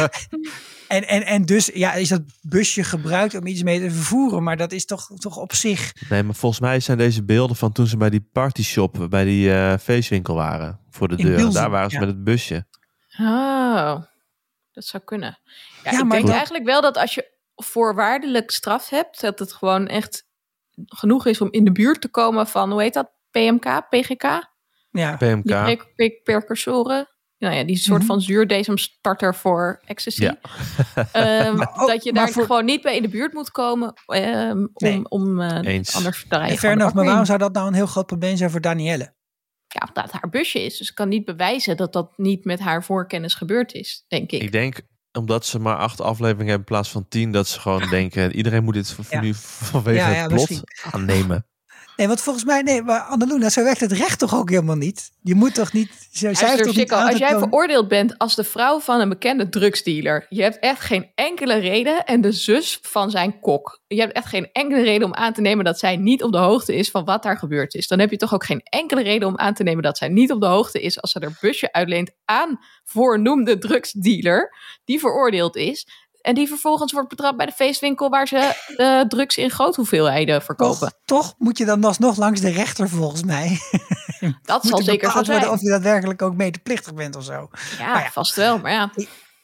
en, 0.90 1.08
en, 1.08 1.22
en 1.26 1.44
dus 1.44 1.70
ja, 1.74 1.92
is 1.92 2.08
dat 2.08 2.22
busje 2.40 2.84
gebruikt 2.84 3.34
om 3.34 3.46
iets 3.46 3.62
mee 3.62 3.80
te 3.80 3.90
vervoeren. 3.90 4.42
Maar 4.42 4.56
dat 4.56 4.72
is 4.72 4.84
toch, 4.84 5.06
toch 5.18 5.36
op 5.36 5.52
zich. 5.54 5.92
Nee, 6.08 6.22
maar 6.22 6.34
volgens 6.34 6.60
mij 6.60 6.80
zijn 6.80 6.98
deze 6.98 7.24
beelden 7.24 7.56
van 7.56 7.72
toen 7.72 7.86
ze 7.86 7.96
bij 7.96 8.10
die 8.10 8.28
partyshop, 8.32 9.06
bij 9.10 9.24
die 9.24 9.52
eh, 9.52 9.78
feestwinkel 9.78 10.34
waren. 10.34 10.80
Voor 10.90 11.08
de 11.08 11.16
deur. 11.16 11.36
Bilzen, 11.36 11.60
Daar 11.60 11.70
waren 11.70 11.90
ze 11.90 11.94
ja. 11.98 12.04
met 12.04 12.14
het 12.14 12.24
busje. 12.24 12.66
Oh, 13.18 14.02
dat 14.72 14.84
zou 14.84 15.02
kunnen. 15.04 15.38
Ja, 15.84 15.90
Ja, 15.90 15.98
ik 15.98 16.04
maar 16.04 16.10
denk 16.10 16.26
dat- 16.26 16.34
eigenlijk 16.34 16.64
wel 16.64 16.80
dat 16.80 16.96
als 16.96 17.14
je 17.14 17.30
voorwaardelijk 17.56 18.50
straf 18.50 18.88
hebt, 18.88 19.20
dat 19.20 19.38
het 19.38 19.52
gewoon 19.52 19.86
echt 19.86 20.28
genoeg 20.86 21.26
is 21.26 21.40
om 21.40 21.48
in 21.50 21.64
de 21.64 21.72
buurt 21.72 22.00
te 22.00 22.08
komen 22.08 22.46
van, 22.46 22.70
hoe 22.70 22.82
heet 22.82 22.94
dat? 22.94 23.10
PMK, 23.30 23.86
PGK? 23.88 24.48
Ja, 24.90 25.16
PMK. 25.16 25.42
Die 25.42 25.76
pre- 25.76 25.76
pre- 25.96 26.20
precursoren. 26.24 27.08
Nou 27.40 27.54
ja, 27.54 27.64
die 27.64 27.76
soort 27.76 27.98
Mhm. 27.98 28.06
van 28.06 28.20
zuurdesemstarter 28.20 29.34
voor 29.34 29.80
ecstasy. 29.84 30.22
Ja. 30.22 30.38
Ook- 31.74 31.88
dat 31.88 32.04
je 32.04 32.12
maar 32.12 32.24
daar 32.24 32.32
voor- 32.32 32.42
gewoon 32.42 32.64
niet 32.64 32.82
bij 32.82 32.96
in 32.96 33.02
de 33.02 33.08
buurt 33.08 33.32
moet 33.32 33.50
komen 33.50 33.92
ehm, 34.06 34.58
om, 34.58 34.68
Nee. 34.74 35.08
om 35.08 35.40
eh, 35.40 35.72
Eens. 35.74 35.94
anders 35.96 36.24
draai 36.28 36.44
je 36.46 36.50
en 36.50 36.58
gewoon 36.58 36.58
fair 36.58 36.72
de 36.74 36.78
enough, 36.78 36.84
bak 36.84 36.94
maar 36.94 37.04
waarom 37.04 37.24
zou 37.24 37.38
dat 37.38 37.52
nou 37.52 37.66
een 37.66 37.74
heel 37.74 37.86
groot 37.86 38.06
probleem 38.06 38.36
zijn 38.36 38.50
voor 38.50 38.60
Danielle? 38.60 39.14
Ja, 39.66 39.86
omdat 39.88 40.04
het 40.12 40.12
haar 40.20 40.30
busje 40.30 40.64
is. 40.64 40.78
Dus 40.78 40.88
ik 40.88 40.94
kan 40.94 41.08
niet 41.08 41.24
bewijzen 41.24 41.76
dat 41.76 41.92
dat 41.92 42.12
niet 42.18 42.44
met 42.44 42.60
haar 42.60 42.84
voorkennis 42.84 43.34
gebeurd 43.34 43.72
is, 43.72 44.04
denk 44.08 44.30
ik. 44.30 44.42
Ik 44.42 44.52
denk, 44.52 44.80
omdat 45.18 45.46
ze 45.46 45.58
maar 45.58 45.76
acht 45.76 46.00
afleveringen 46.00 46.48
hebben 46.50 46.66
in 46.66 46.72
plaats 46.74 46.90
van 46.90 47.08
tien, 47.08 47.32
dat 47.32 47.48
ze 47.48 47.60
gewoon 47.60 47.88
denken, 47.90 48.32
iedereen 48.36 48.64
moet 48.64 48.74
dit 48.74 48.90
v- 48.92 49.10
Ja. 49.10 49.20
nu 49.20 49.32
vanwege 49.34 49.98
Ja, 49.98 50.08
ja, 50.10 50.14
het 50.22 50.32
plot 50.32 50.48
misschien. 50.48 50.68
aannemen. 50.92 51.46
Nee, 52.00 52.08
want 52.08 52.20
volgens 52.20 52.44
mij, 52.44 52.62
nee, 52.62 52.82
maar 52.82 53.00
Annaluna, 53.00 53.50
zo 53.50 53.62
werkt 53.62 53.80
het 53.80 53.92
recht 53.92 54.18
toch 54.18 54.34
ook 54.34 54.50
helemaal 54.50 54.76
niet? 54.76 55.10
Je 55.22 55.34
moet 55.34 55.54
toch 55.54 55.72
niet. 55.72 56.08
Zo, 56.12 56.34
zij 56.34 56.56
toch 56.56 56.76
niet 56.76 56.92
als 56.92 57.18
jij 57.18 57.38
veroordeeld 57.38 57.88
bent 57.88 58.18
als 58.18 58.34
de 58.34 58.44
vrouw 58.44 58.80
van 58.80 59.00
een 59.00 59.08
bekende 59.08 59.48
drugsdealer, 59.48 60.26
je 60.28 60.42
hebt 60.42 60.58
echt 60.58 60.80
geen 60.80 61.10
enkele 61.14 61.54
reden, 61.54 62.04
en 62.04 62.20
de 62.20 62.32
zus 62.32 62.78
van 62.82 63.10
zijn 63.10 63.40
kok, 63.40 63.80
je 63.86 64.00
hebt 64.00 64.12
echt 64.12 64.26
geen 64.26 64.48
enkele 64.52 64.82
reden 64.82 65.06
om 65.06 65.14
aan 65.14 65.32
te 65.32 65.40
nemen 65.40 65.64
dat 65.64 65.78
zij 65.78 65.96
niet 65.96 66.22
op 66.22 66.32
de 66.32 66.38
hoogte 66.38 66.74
is 66.74 66.90
van 66.90 67.04
wat 67.04 67.22
daar 67.22 67.38
gebeurd 67.38 67.74
is. 67.74 67.88
Dan 67.88 67.98
heb 67.98 68.10
je 68.10 68.16
toch 68.16 68.34
ook 68.34 68.44
geen 68.44 68.60
enkele 68.62 69.02
reden 69.02 69.28
om 69.28 69.38
aan 69.38 69.54
te 69.54 69.62
nemen 69.62 69.82
dat 69.82 69.98
zij 69.98 70.08
niet 70.08 70.32
op 70.32 70.40
de 70.40 70.46
hoogte 70.46 70.80
is 70.80 71.00
als 71.00 71.10
ze 71.10 71.18
haar 71.20 71.38
busje 71.40 71.72
uitleent 71.72 72.10
aan 72.24 72.58
voornoemde 72.84 73.58
drugsdealer, 73.58 74.56
die 74.84 74.98
veroordeeld 74.98 75.56
is. 75.56 75.86
En 76.22 76.34
die 76.34 76.48
vervolgens 76.48 76.92
wordt 76.92 77.08
betrapt 77.08 77.36
bij 77.36 77.46
de 77.46 77.52
feestwinkel 77.52 78.08
waar 78.08 78.28
ze 78.28 78.74
eh, 78.76 79.00
drugs 79.00 79.36
in 79.36 79.50
grote 79.50 79.80
hoeveelheden 79.80 80.42
verkopen. 80.42 80.78
Toch, 80.78 80.92
toch 81.04 81.34
moet 81.38 81.58
je 81.58 81.64
dan 81.64 81.84
alsnog 81.84 82.16
langs 82.16 82.40
de 82.40 82.50
rechter 82.50 82.88
volgens 82.88 83.22
mij. 83.22 83.58
Dat 84.42 84.66
zal 84.66 84.78
er 84.78 84.84
zeker 84.84 85.10
zo 85.10 85.24
zijn. 85.24 85.48
Of 85.48 85.60
je 85.60 85.68
daadwerkelijk 85.68 86.22
ook 86.22 86.34
medeplichtig 86.34 86.94
bent 86.94 87.16
of 87.16 87.24
zo. 87.24 87.48
Ja, 87.78 87.98
ja. 87.98 88.10
vast 88.10 88.34
wel. 88.34 88.58
Maar 88.58 88.72
ja, 88.72 88.92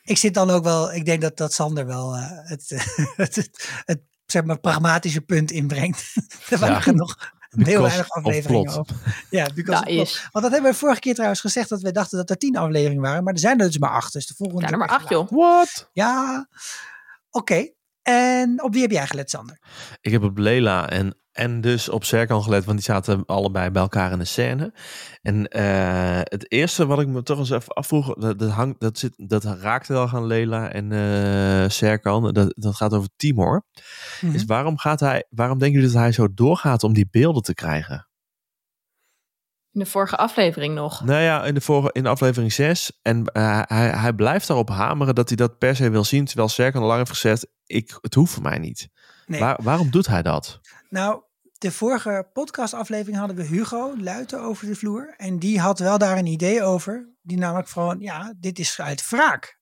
Ik 0.03 0.19
zit 0.19 0.35
dan 0.35 0.51
ook 0.51 0.65
wel, 0.65 0.93
ik 0.93 1.05
denk 1.05 1.21
dat, 1.21 1.37
dat 1.37 1.53
Sander 1.53 1.87
wel 1.87 2.15
eh, 2.15 2.31
het, 2.31 2.69
het, 2.69 2.97
het, 3.17 3.61
het, 3.85 4.01
zeg 4.27 4.45
maar, 4.45 4.59
pragmatische 4.59 5.21
punt 5.21 5.51
inbrengt. 5.51 6.15
er 6.51 6.59
waren 6.59 6.97
nog 6.97 7.17
heel 7.49 7.83
weinig 7.83 8.11
afleveringen 8.11 8.79
over. 8.79 8.97
Ja, 9.31 9.45
because 9.55 9.65
dat 9.71 9.81
of 9.81 9.95
plot. 9.95 10.07
is. 10.07 10.29
Want 10.33 10.45
dat 10.45 10.53
hebben 10.53 10.71
we 10.71 10.77
vorige 10.77 11.01
keer 11.01 11.15
trouwens 11.15 11.41
gezegd 11.41 11.69
dat 11.69 11.81
we 11.81 11.93
dachten 11.93 12.19
dat 12.19 12.31
er 12.31 12.37
tien 12.39 12.57
afleveringen 12.57 13.03
waren. 13.03 13.25
Maar 13.25 13.33
er 13.33 13.39
zijn 13.39 13.61
er 13.61 13.67
dus 13.67 13.79
maar 13.79 13.91
acht. 13.91 14.13
Dus 14.13 14.27
de 14.27 14.35
volgende 14.35 14.63
Ja, 14.63 14.69
nummer 14.71 14.89
keer 14.89 14.97
acht, 14.97 15.09
joh. 15.09 15.31
What? 15.31 15.91
Ja, 15.93 16.49
oké. 17.31 17.69
En 18.03 18.63
op 18.63 18.73
wie 18.73 18.83
heb 18.83 18.91
jij 18.91 19.07
gelet, 19.07 19.31
Sander? 19.31 19.59
Ik 20.01 20.13
heb 20.13 20.23
op 20.23 20.39
Lela 20.39 20.89
en, 20.89 21.17
en 21.37 21.61
dus 21.61 21.89
op 21.89 22.05
Serkan 22.05 22.43
gelet, 22.43 22.65
want 22.65 22.77
die 22.77 22.87
zaten 22.87 23.25
allebei 23.27 23.71
bij 23.71 23.83
elkaar 23.83 24.13
in 24.13 24.19
de 24.19 24.25
scène. 24.25 24.73
En 25.23 25.49
eh, 25.49 26.21
het 26.23 26.53
eerste 26.53 26.87
wat 26.87 27.01
ik 27.01 27.07
me 27.07 27.23
toch 27.23 27.39
eens 27.39 27.51
even 27.51 27.73
afvroeg, 27.73 28.15
dat, 28.15 28.39
dat, 28.39 28.51
hangt, 28.51 28.81
dat, 28.81 28.99
zit, 28.99 29.15
dat 29.17 29.45
raakt 29.45 29.89
wel 29.89 30.09
aan 30.09 30.27
Lela 30.27 30.73
en 30.73 30.93
eh 30.93 31.69
Serkan. 31.69 32.33
Dat, 32.33 32.55
dat 32.57 32.77
gaat 32.77 32.93
over 32.93 33.09
Timor. 33.17 33.65
Mhm. 34.21 34.35
Is 34.35 34.45
waarom, 34.45 34.79
gaat 34.79 35.01
hij, 35.01 35.27
waarom 35.31 35.59
denken 35.59 35.79
jullie 35.79 35.95
dat 35.95 36.03
hij 36.03 36.13
zo 36.13 36.35
doorgaat 36.35 36.83
om 36.83 36.93
die 36.93 37.09
beelden 37.11 37.43
te 37.43 37.55
krijgen? 37.55 38.09
In 39.73 39.83
de 39.83 39.89
vorige 39.89 40.17
aflevering 40.17 40.75
nog. 40.75 41.05
Nou 41.05 41.21
ja, 41.21 41.45
in 41.45 41.55
de, 41.55 41.61
vorige, 41.61 41.91
in 41.93 42.07
aflevering 42.07 42.53
6. 42.53 42.99
En 43.03 43.25
eh, 43.25 43.61
hij, 43.65 43.89
hij 43.89 44.13
blijft 44.13 44.47
daarop 44.47 44.69
hameren 44.69 45.15
dat 45.15 45.29
hij 45.29 45.37
dat 45.37 45.59
per 45.59 45.77
se 45.77 45.91
wil 45.91 46.05
zien. 46.05 46.25
Terwijl 46.25 46.49
Serkan 46.49 46.81
al 46.81 46.87
lang 46.87 46.99
heeft 46.99 47.11
gezegd, 47.11 47.47
ik, 47.67 47.99
het 48.01 48.15
hoeft 48.15 48.33
voor 48.33 48.43
mij 48.43 48.59
niet. 48.59 48.89
Nee. 49.27 49.41
Waar, 49.41 49.59
waarom 49.63 49.91
doet 49.91 50.07
hij 50.07 50.23
dat? 50.23 50.61
Nou, 50.89 51.23
de 51.59 51.73
vorige 51.73 52.29
podcastaflevering 52.33 53.19
hadden 53.19 53.37
we 53.37 53.43
Hugo 53.43 53.97
Luiten 53.97 54.41
over 54.41 54.67
de 54.67 54.75
vloer. 54.75 55.15
En 55.17 55.39
die 55.39 55.61
had 55.61 55.79
wel 55.79 55.99
daar 55.99 56.19
een 56.19 56.27
idee 56.27 56.63
over. 56.63 57.09
Die 57.23 57.39
namelijk 57.39 57.69
van, 57.69 58.01
ja, 58.01 58.35
dit 58.41 58.59
is 58.59 58.81
uit 58.81 59.09
wraak. 59.11 59.56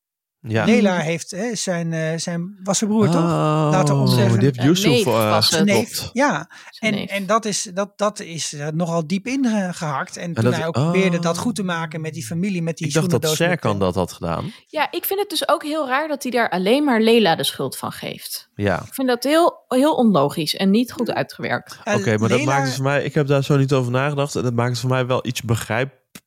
Ja. 0.46 0.64
Lela 0.64 0.98
heeft 0.98 1.30
hè, 1.30 1.54
zijn, 1.54 1.92
eh, 1.92 2.18
zijn, 2.18 2.58
was 2.62 2.78
zijn 2.78 2.90
broer 2.90 3.06
toch? 3.06 3.22
Oh, 3.22 3.68
Laten 3.70 3.94
we 3.94 4.00
ons 4.00 4.14
zeggen. 4.14 4.38
die 4.38 4.44
heeft 4.48 4.62
Yusuf 4.62 4.90
neef 4.90 5.06
eh, 5.06 5.12
was 5.30 5.44
het. 5.44 5.54
Zijn 5.54 5.64
neef. 5.64 5.88
gestopt. 5.88 6.10
Ja, 6.12 6.50
en, 6.78 7.06
en 7.08 7.26
dat 7.26 7.44
is, 7.44 7.70
dat, 7.74 7.92
dat 7.98 8.20
is 8.20 8.52
eh, 8.52 8.66
nogal 8.68 9.06
diep 9.06 9.26
ingehakt. 9.26 10.16
En 10.16 10.34
toen 10.34 10.44
dat- 10.44 10.54
hij 10.54 10.66
ook 10.66 10.72
probeerde 10.72 11.16
oh. 11.16 11.22
dat 11.22 11.38
goed 11.38 11.54
te 11.54 11.62
maken 11.62 12.00
met 12.00 12.14
die 12.14 12.24
familie, 12.26 12.62
met 12.62 12.76
die 12.76 12.86
Ik 12.86 12.92
dacht 12.92 13.10
dat 13.10 13.28
Serkan 13.28 13.78
dat 13.78 13.94
had 13.94 14.12
gedaan. 14.12 14.52
Ja, 14.66 14.88
ik 14.90 15.04
vind 15.04 15.20
het 15.20 15.28
dus 15.30 15.48
ook 15.48 15.62
heel 15.62 15.88
raar 15.88 16.08
dat 16.08 16.22
hij 16.22 16.32
daar 16.32 16.50
alleen 16.50 16.84
maar 16.84 17.00
Lela 17.00 17.36
de 17.36 17.44
schuld 17.44 17.76
van 17.76 17.92
geeft. 17.92 18.48
Ja, 18.54 18.82
Ik 18.86 18.94
vind 18.94 19.08
dat 19.08 19.24
heel, 19.24 19.64
heel 19.68 19.94
onlogisch 19.94 20.54
en 20.56 20.70
niet 20.70 20.92
goed 20.92 21.12
uitgewerkt. 21.12 21.78
oké, 21.84 22.18
maar 22.18 22.28
dat 22.28 22.44
maakt 22.44 22.66
het 22.66 22.74
voor 22.74 22.84
mij... 22.84 23.04
Ik 23.04 23.14
heb 23.14 23.26
daar 23.26 23.44
zo 23.44 23.56
niet 23.56 23.72
over 23.72 23.92
nagedacht. 23.92 24.36
En 24.36 24.42
dat 24.42 24.54
maakt 24.54 24.70
het 24.70 24.78
voor 24.80 24.90
mij 24.90 25.06
wel 25.06 25.26
iets 25.26 25.40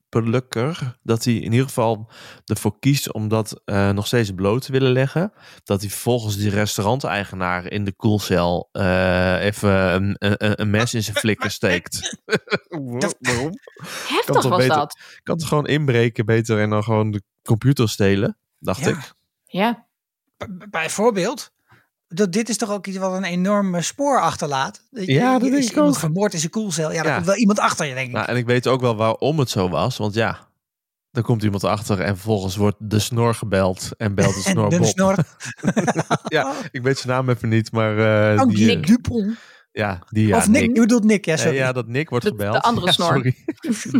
Dat 0.10 1.24
hij 1.24 1.34
in 1.34 1.52
ieder 1.52 1.66
geval 1.68 2.12
ervoor 2.46 2.80
kiest 2.80 3.14
om 3.14 3.28
dat 3.28 3.62
eh, 3.66 3.90
nog 3.90 4.08
steeds 4.08 4.32
bloot 4.32 4.62
te 4.62 4.72
willen 4.72 4.92
leggen. 4.92 5.32
Dat 5.64 5.82
hij 5.82 5.90
volgens 5.90 6.38
die 6.38 6.50
restauranteigenaar 6.50 7.72
in 7.72 7.84
de 7.84 7.94
koelcel 7.94 8.70
eh, 8.72 9.44
even 9.46 9.94
een, 9.94 10.16
een, 10.20 10.62
een 10.62 10.70
mes 10.70 10.94
in 10.94 11.04
zijn 11.04 11.16
flikker 11.18 11.52
steekt. 11.52 12.18
Dat- 13.00 13.16
Waarom? 13.20 13.52
Heftig 14.08 14.36
toch 14.36 14.48
was 14.48 14.58
beter- 14.58 14.76
dat. 14.76 14.98
Ik 15.16 15.20
kan 15.24 15.36
het 15.36 15.46
gewoon 15.46 15.68
inbreken 15.68 16.26
beter 16.26 16.60
en 16.62 16.70
dan 16.70 16.84
gewoon 16.84 17.12
de 17.12 17.22
computer 17.44 17.90
stelen, 17.90 18.38
dacht 18.60 18.80
Ja. 18.80 18.90
ik. 18.90 19.12
Ja, 19.46 19.88
B- 20.38 20.66
bijvoorbeeld. 20.70 21.52
Dat, 22.08 22.32
dit 22.34 22.50
is 22.50 22.58
toch 22.58 22.72
ook 22.72 22.88
iets 22.88 22.98
wat 22.98 23.14
een 23.14 23.24
enorm 23.24 23.82
spoor 23.82 24.22
achterlaat. 24.22 24.82
Ja, 24.92 24.98
dat 25.00 25.06
je- 25.06 25.50
denk 25.50 25.62
is 25.62 25.66
ik 25.70 25.76
iemand 25.76 25.94
ook. 25.94 26.00
vermoord 26.00 26.34
in 26.34 26.40
zijn 26.40 26.52
koelcel. 26.52 26.92
Ja, 26.92 26.96
daar 26.98 27.06
Ja. 27.08 27.14
komt 27.16 27.26
wel 27.26 27.36
iemand 27.36 27.60
achter 27.60 27.86
je, 27.86 27.94
denk 27.94 28.08
ik. 28.08 28.14
Nou, 28.14 28.28
en 28.28 28.36
ik 28.36 28.46
weet 28.46 28.68
ook 28.68 28.82
wel 28.82 28.96
waarom 28.96 29.40
het 29.40 29.50
zo 29.50 29.70
was. 29.70 29.98
Want 29.98 30.14
ja, 30.14 30.38
er 31.12 31.22
komt 31.22 31.44
iemand 31.44 31.64
achter 31.64 32.00
en 32.02 32.14
vervolgens 32.16 32.56
wordt 32.56 32.76
de 32.80 33.00
snor 33.00 33.36
gebeld 33.36 33.90
en 33.98 34.16
belt 34.16 34.34
de 34.34 34.42
snor 34.42 34.64
en 34.64 34.70
de 34.70 34.78
Bob. 34.78 34.88
snor. 34.88 35.16
Ja, 36.28 36.54
ik 36.72 36.82
weet 36.82 36.98
zijn 36.98 37.14
naam 37.14 37.30
even 37.30 37.50
niet, 37.50 37.72
maar 37.72 37.98
eh, 38.34 38.42
Oh, 38.42 38.48
die, 38.50 38.66
Nick 38.66 38.78
eh, 38.82 38.86
Dupont. 38.88 39.38
Ja, 39.78 40.04
die 40.10 40.28
ja, 40.28 40.38
of 40.38 40.48
Nick, 40.48 40.76
je 40.76 40.80
bedoelt 40.82 41.04
Nick, 41.04 41.26
ja, 41.26 41.34
Nee, 41.36 41.44
sorry. 41.44 41.58
ja, 41.58 41.72
dat 41.72 41.88
Nick 41.88 42.10
wordt 42.10 42.26
De- 42.26 42.32
gebeld. 42.32 42.54
de 42.54 42.62
andere 42.62 42.86
Ja, 42.88 42.92
snor. 42.92 43.08
sorry. 43.08 43.36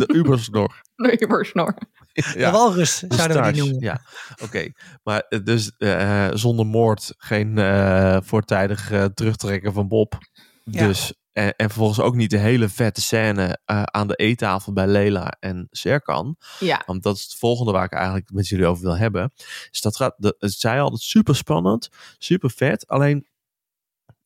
De 0.06 0.14
Ubersnor. 0.14 0.82
de 0.96 1.22
Ubersnor. 1.22 1.74
De 2.12 2.34
Ja. 2.36 2.50
walrus 2.52 2.98
De 3.08 3.14
zouden 3.14 3.42
we 3.42 3.52
die 3.52 3.62
noemen. 3.62 3.80
Ja, 3.80 4.00
oké. 4.42 4.68
Maar 5.02 5.20
eh, 5.28 5.38
dus 5.44 5.72
eh, 5.76 6.28
zonder 6.34 6.66
moord 6.66 7.14
geen 7.18 7.58
eh, 7.58 8.18
voortijdig 8.22 8.90
eh, 8.90 9.04
terugtrekken 9.04 9.72
van 9.72 9.88
Bob. 9.88 10.18
Ja. 10.64 10.86
Dus, 10.86 11.12
en, 11.32 11.56
en 11.56 11.66
vervolgens 11.70 12.00
ook 12.00 12.14
niet 12.14 12.30
de 12.30 12.38
hele 12.38 12.68
vette 12.68 13.00
scène 13.00 13.58
eh, 13.64 13.82
aan 13.82 14.06
de 14.08 14.14
eettafel 14.14 14.72
bij 14.72 14.86
Lela 14.86 15.32
en 15.40 15.66
Serkan. 15.70 16.36
Ja, 16.58 16.82
Want 16.86 17.02
dat 17.02 17.16
is 17.16 17.22
het 17.22 17.34
volgende 17.34 17.72
waar 17.72 17.84
ik 17.84 17.92
eigenlijk 17.92 18.30
met 18.32 18.48
jullie 18.48 18.66
over 18.66 18.82
wil 18.82 18.96
hebben. 18.96 19.32
Dus 19.70 19.80
dat 19.80 19.96
gaat, 19.96 20.14
de, 20.16 20.34
het 20.38 20.52
zei 20.52 20.80
altijd 20.80 21.00
super 21.02 21.36
spannend, 21.36 21.88
super 22.18 22.50
vet. 22.50 22.86
Alleen 22.86 23.26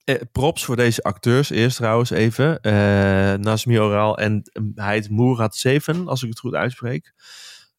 eh, 0.04 0.20
props 0.32 0.64
voor 0.64 0.76
deze 0.76 1.02
acteurs 1.02 1.50
eerst 1.50 1.76
trouwens 1.76 2.10
even. 2.10 2.60
Eh 2.60 2.72
Nasmi 3.34 3.80
Oral 3.80 4.18
en 4.18 4.42
eh, 4.52 4.62
hij 4.74 4.94
heet 4.94 5.10
Murat 5.10 5.56
Seven, 5.56 6.08
als 6.08 6.22
ik 6.22 6.28
het 6.28 6.38
goed 6.38 6.54
uitspreek. 6.54 7.12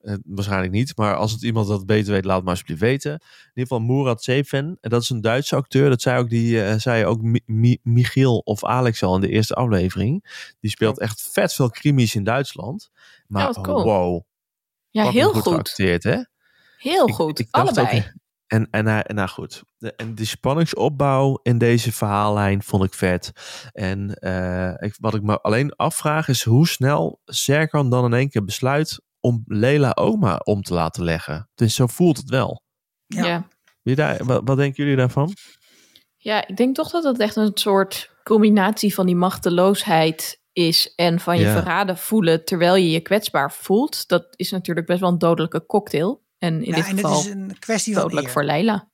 Eh, 0.01 0.15
waarschijnlijk 0.25 0.71
niet, 0.71 0.97
maar 0.97 1.15
als 1.15 1.31
het 1.31 1.41
iemand 1.43 1.67
dat 1.67 1.86
beter 1.86 2.12
weet, 2.13 2.25
laat 2.25 2.36
het 2.36 2.43
maar 2.43 2.51
alsjeblieft 2.53 2.81
weten. 2.81 3.12
In 3.12 3.19
ieder 3.53 3.62
geval 3.77 3.79
Murat 3.79 4.23
Seven, 4.23 4.77
en 4.81 4.89
dat 4.89 5.01
is 5.01 5.09
een 5.09 5.21
Duitse 5.21 5.55
acteur. 5.55 5.89
Dat 5.89 6.01
zei 6.01 6.19
ook, 6.19 6.29
die, 6.29 6.63
eh, 6.63 6.77
zei 6.77 7.05
ook 7.05 7.21
Mi- 7.21 7.43
Mi- 7.45 7.79
Michiel 7.83 8.38
of 8.38 8.63
Alex 8.63 9.03
al 9.03 9.15
in 9.15 9.21
de 9.21 9.29
eerste 9.29 9.53
aflevering. 9.53 10.23
Die 10.59 10.71
speelt 10.71 10.99
echt 10.99 11.29
vet 11.31 11.53
veel 11.53 11.69
krimis 11.69 12.15
in 12.15 12.23
Duitsland. 12.23 12.89
Maar 13.27 13.43
Ja, 13.55 13.62
cool. 13.62 13.83
wow, 13.83 14.21
ja 14.89 15.09
heel 15.09 15.31
goed 15.33 15.41
goed. 15.41 15.53
geacteerd, 15.53 16.03
hè? 16.03 16.17
Heel 16.77 17.07
goed. 17.07 17.39
ik 17.39 17.47
Allebei. 17.51 17.97
ook- 17.97 18.13
en, 18.53 18.85
en, 18.85 19.15
nou 19.15 19.29
goed, 19.29 19.63
de, 19.77 19.93
en 19.95 20.15
de 20.15 20.25
spanningsopbouw 20.25 21.39
in 21.41 21.57
deze 21.57 21.91
verhaallijn 21.91 22.63
vond 22.63 22.83
ik 22.83 22.93
vet. 22.93 23.31
En 23.71 24.13
eh, 24.13 24.87
ik, 24.87 24.95
wat 24.99 25.13
ik 25.13 25.21
me 25.21 25.41
alleen 25.41 25.75
afvraag 25.75 26.27
is 26.27 26.43
hoe 26.43 26.67
snel 26.67 27.21
Serkan 27.25 27.89
dan 27.89 28.05
in 28.05 28.13
één 28.13 28.29
keer 28.29 28.43
besluit 28.43 29.01
om 29.19 29.43
Lela 29.45 29.91
oma 29.93 30.35
om 30.35 30.61
te 30.61 30.73
laten 30.73 31.03
leggen. 31.03 31.49
Dus 31.55 31.75
zo 31.75 31.87
voelt 31.87 32.17
het 32.17 32.29
wel. 32.29 32.63
Ja. 33.05 33.25
ja. 33.25 33.47
Wie 33.81 33.95
daar, 33.95 34.25
wat, 34.25 34.41
wat 34.45 34.57
denken 34.57 34.83
jullie 34.83 34.97
daarvan? 34.97 35.33
Ja, 36.17 36.47
ik 36.47 36.57
denk 36.57 36.75
toch 36.75 36.89
dat 36.89 37.03
het 37.03 37.19
echt 37.19 37.35
een 37.35 37.51
soort 37.53 38.11
combinatie 38.23 38.93
van 38.93 39.05
die 39.05 39.15
machteloosheid 39.15 40.41
is 40.51 40.93
en 40.95 41.19
van 41.19 41.37
je 41.37 41.43
Ja. 41.43 41.53
verraden 41.53 41.97
voelen 41.97 42.45
terwijl 42.45 42.75
je 42.75 42.89
je 42.89 42.99
kwetsbaar 42.99 43.51
voelt. 43.51 44.07
Dat 44.07 44.27
is 44.35 44.51
natuurlijk 44.51 44.87
best 44.87 44.99
wel 44.99 45.09
een 45.09 45.17
dodelijke 45.17 45.65
cocktail. 45.65 46.22
En 46.43 46.63
in 46.63 46.69
Ja, 46.69 46.75
dit 46.75 46.86
en 46.86 46.91
het 46.97 47.06
geval 47.06 47.19
is 47.19 47.25
een 47.27 47.56
kwestie 47.60 47.93
van 47.93 48.01
dodelijk 48.01 48.25
eer. 48.27 48.34
voor 48.34 48.43
Leila. 48.43 48.89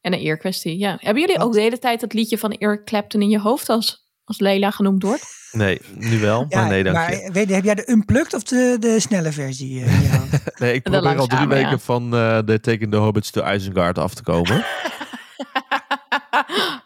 En 0.00 0.12
een 0.12 0.18
eerkwestie, 0.18 0.78
ja. 0.78 0.96
Hebben 1.00 1.22
jullie 1.22 1.36
Want- 1.36 1.48
ook 1.48 1.54
de 1.54 1.60
hele 1.60 1.78
tijd 1.78 2.00
het 2.00 2.12
liedje 2.12 2.38
van 2.38 2.52
Eric 2.52 2.84
Clapton 2.84 3.22
in 3.22 3.28
je 3.28 3.40
hoofd 3.40 3.68
als, 3.68 4.08
als 4.24 4.38
Leila 4.38 4.70
genoemd 4.70 5.02
wordt? 5.02 5.24
Nee, 5.52 5.80
nu 5.94 6.18
wel, 6.18 6.46
Ja, 6.48 6.60
maar 6.60 6.70
nee 6.70 6.82
dank 6.82 6.96
maar 6.96 7.10
je. 7.14 7.30
weet, 7.32 7.48
je, 7.48 7.54
heb 7.54 7.64
jij 7.64 7.74
de 7.74 7.90
unplugged 7.90 8.34
of 8.34 8.42
de, 8.42 8.76
de 8.80 9.00
snelle 9.00 9.32
versie? 9.32 9.84
eh? 9.84 10.22
Nee, 10.58 10.74
ik 10.74 10.82
probeer 10.82 11.18
al 11.18 11.26
drie 11.26 11.46
weken 11.46 11.70
ja. 11.70 11.78
van 11.78 12.14
eh 12.14 12.38
de 12.44 12.60
Taking 12.60 12.90
the 12.90 12.96
Hobbits 12.96 13.30
to 13.30 13.52
Isengard 13.52 13.98
af 13.98 14.14
te 14.14 14.22
komen. 14.22 14.64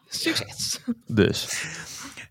Succes. 0.09 0.81
dus, 1.07 1.63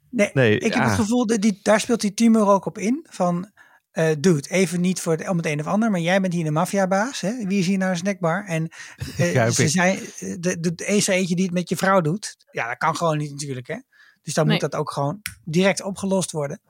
Nee, 0.09 0.29
nee. 0.33 0.59
ik 0.59 0.73
heb 0.73 0.83
het 0.83 0.93
gevoel, 0.93 1.25
dat 1.27 1.41
die, 1.41 1.59
daar 1.63 1.79
speelt 1.79 2.01
die 2.01 2.13
Timur 2.13 2.47
ook 2.47 2.65
op 2.65 2.77
in. 2.77 3.05
Van, 3.09 3.51
eh 3.97 4.15
dude, 4.19 4.49
even 4.49 4.81
niet 4.81 5.01
voor 5.01 5.13
het, 5.13 5.29
om 5.29 5.37
het 5.37 5.45
een 5.45 5.59
of 5.59 5.65
ander, 5.65 5.91
maar 5.91 5.99
jij 5.99 6.21
bent 6.21 6.33
hier 6.33 6.43
de 6.43 6.51
maffiabaas. 6.51 7.21
Hè? 7.21 7.45
Wie 7.45 7.59
is 7.59 7.67
hier 7.67 7.77
naar 7.77 7.89
een 7.89 7.97
snackbar? 7.97 8.45
En 8.45 8.69
eh, 9.17 9.33
Ja, 9.33 9.49
ze 9.49 9.67
zijn, 9.67 9.97
eh, 9.97 10.35
de, 10.39 10.59
de, 10.59 10.75
de 10.75 10.85
eerste 10.85 11.11
eentje 11.11 11.35
die 11.35 11.45
het 11.45 11.53
met 11.53 11.69
je 11.69 11.77
vrouw 11.77 12.01
doet. 12.01 12.35
Ja, 12.51 12.67
dat 12.67 12.77
kan 12.77 12.95
gewoon 12.95 13.17
niet 13.17 13.31
natuurlijk. 13.31 13.67
Hè? 13.67 13.77
Dus 14.21 14.33
dan 14.33 14.47
moet 14.47 14.59
dat 14.59 14.75
ook 14.75 14.91
gewoon 14.91 15.21
direct 15.43 15.83
opgelost 15.83 16.31
worden. 16.31 16.61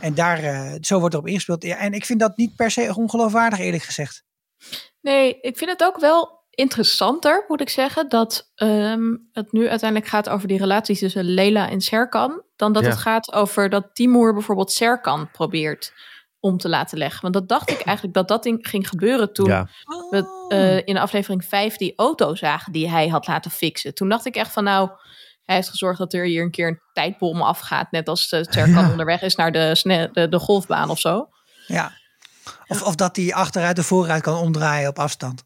En 0.00 0.14
daar, 0.14 0.42
eh, 0.42 0.74
zo 0.80 0.98
wordt 0.98 1.14
erop 1.14 1.26
ingespeeld. 1.26 1.62
Ja, 1.62 1.76
en 1.76 1.92
ik 1.92 2.04
vind 2.04 2.20
dat 2.20 2.36
niet 2.36 2.56
per 2.56 2.70
se 2.70 2.94
ongeloofwaardig, 2.96 3.58
eerlijk 3.58 3.82
gezegd. 3.82 4.24
Nee, 5.00 5.40
ik 5.40 5.58
vind 5.58 5.70
het 5.70 5.84
ook 5.84 6.00
wel 6.00 6.42
interessanter, 6.50 7.44
moet 7.48 7.60
ik 7.60 7.68
zeggen, 7.68 8.08
dat 8.08 8.50
ehm, 8.54 9.16
het 9.32 9.52
nu 9.52 9.68
uiteindelijk 9.68 10.10
gaat 10.10 10.28
over 10.28 10.48
die 10.48 10.58
relatie 10.58 10.96
tussen 10.96 11.24
Leila 11.24 11.70
en 11.70 11.80
Serkan, 11.80 12.42
dan 12.56 12.72
dat 12.72 12.82
Ja. 12.82 12.88
het 12.88 12.98
gaat 12.98 13.32
over 13.32 13.70
dat 13.70 13.90
Timur 13.92 14.32
bijvoorbeeld 14.32 14.72
Serkan 14.72 15.30
probeert 15.30 15.92
om 16.44 16.58
te 16.58 16.68
laten 16.68 16.98
leggen. 16.98 17.20
Want 17.22 17.34
dat 17.34 17.48
dacht 17.48 17.70
ik 17.70 17.80
eigenlijk 17.90 18.16
dat 18.16 18.28
dat 18.28 18.42
ding 18.42 18.68
ging 18.68 18.88
gebeuren 18.88 19.32
toen 19.32 19.48
Ja, 19.48 19.68
we 20.10 20.46
eh, 20.48 20.76
in 20.84 20.98
aflevering 20.98 21.44
5 21.44 21.76
die 21.76 21.92
auto 21.96 22.34
zagen 22.34 22.72
die 22.72 22.90
hij 22.90 23.08
had 23.08 23.26
laten 23.26 23.50
fixen. 23.50 23.94
Toen 23.94 24.08
dacht 24.08 24.26
ik 24.26 24.36
echt 24.36 24.52
van 24.52 24.64
nou, 24.64 24.90
hij 25.42 25.54
heeft 25.54 25.68
gezorgd 25.68 25.98
dat 25.98 26.12
er 26.12 26.24
hier 26.24 26.42
een 26.42 26.50
keer 26.50 26.68
een 26.68 26.80
tijdbom 26.92 27.42
afgaat, 27.42 27.90
net 27.90 28.08
als 28.08 28.32
uh, 28.32 28.40
Serkan 28.42 28.84
Ja. 28.84 28.90
onderweg 28.90 29.22
is 29.22 29.34
naar 29.34 29.52
de, 29.52 30.08
de, 30.12 30.28
de 30.28 30.38
golfbaan 30.38 30.90
of 30.90 30.98
zo. 30.98 31.28
Ja. 31.66 31.92
Of, 32.66 32.82
of 32.82 32.94
dat 32.94 33.16
hij 33.16 33.34
achteruit 33.34 33.76
de 33.76 33.82
vooruit 33.82 34.22
kan 34.22 34.36
omdraaien 34.36 34.88
op 34.88 34.98
afstand. 34.98 35.44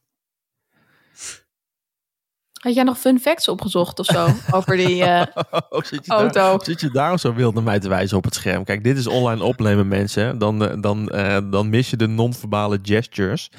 Had 2.59 2.75
jij 2.75 2.83
nog 2.85 2.99
fun 2.99 3.21
facts 3.21 3.49
opgezocht 3.49 3.99
of 3.99 4.07
zo 4.07 4.29
over 4.57 4.77
die 4.77 5.05
eh, 5.05 5.27
Oh, 5.68 5.83
zit, 5.83 6.05
je 6.07 6.11
daar, 6.11 6.37
auto? 6.37 6.64
zit 6.64 6.81
je 6.81 6.90
daarom 6.90 7.18
zo 7.18 7.35
wild 7.35 7.55
naar 7.55 7.62
mij 7.62 7.79
te 7.79 7.88
wijzen 7.88 8.16
op 8.16 8.25
het 8.25 8.35
scherm? 8.35 8.64
Kijk, 8.64 8.85
dit 8.85 8.97
is 8.99 9.07
online 9.07 9.42
opnemen, 9.42 9.88
mensen. 9.88 10.38
Dan, 10.38 10.64
eh, 10.64 10.81
dan, 10.81 11.09
eh, 11.09 11.38
dan 11.51 11.68
mis 11.68 11.90
je 11.90 11.97
de 11.97 12.07
non-verbale 12.07 12.79
gestures. 12.83 13.51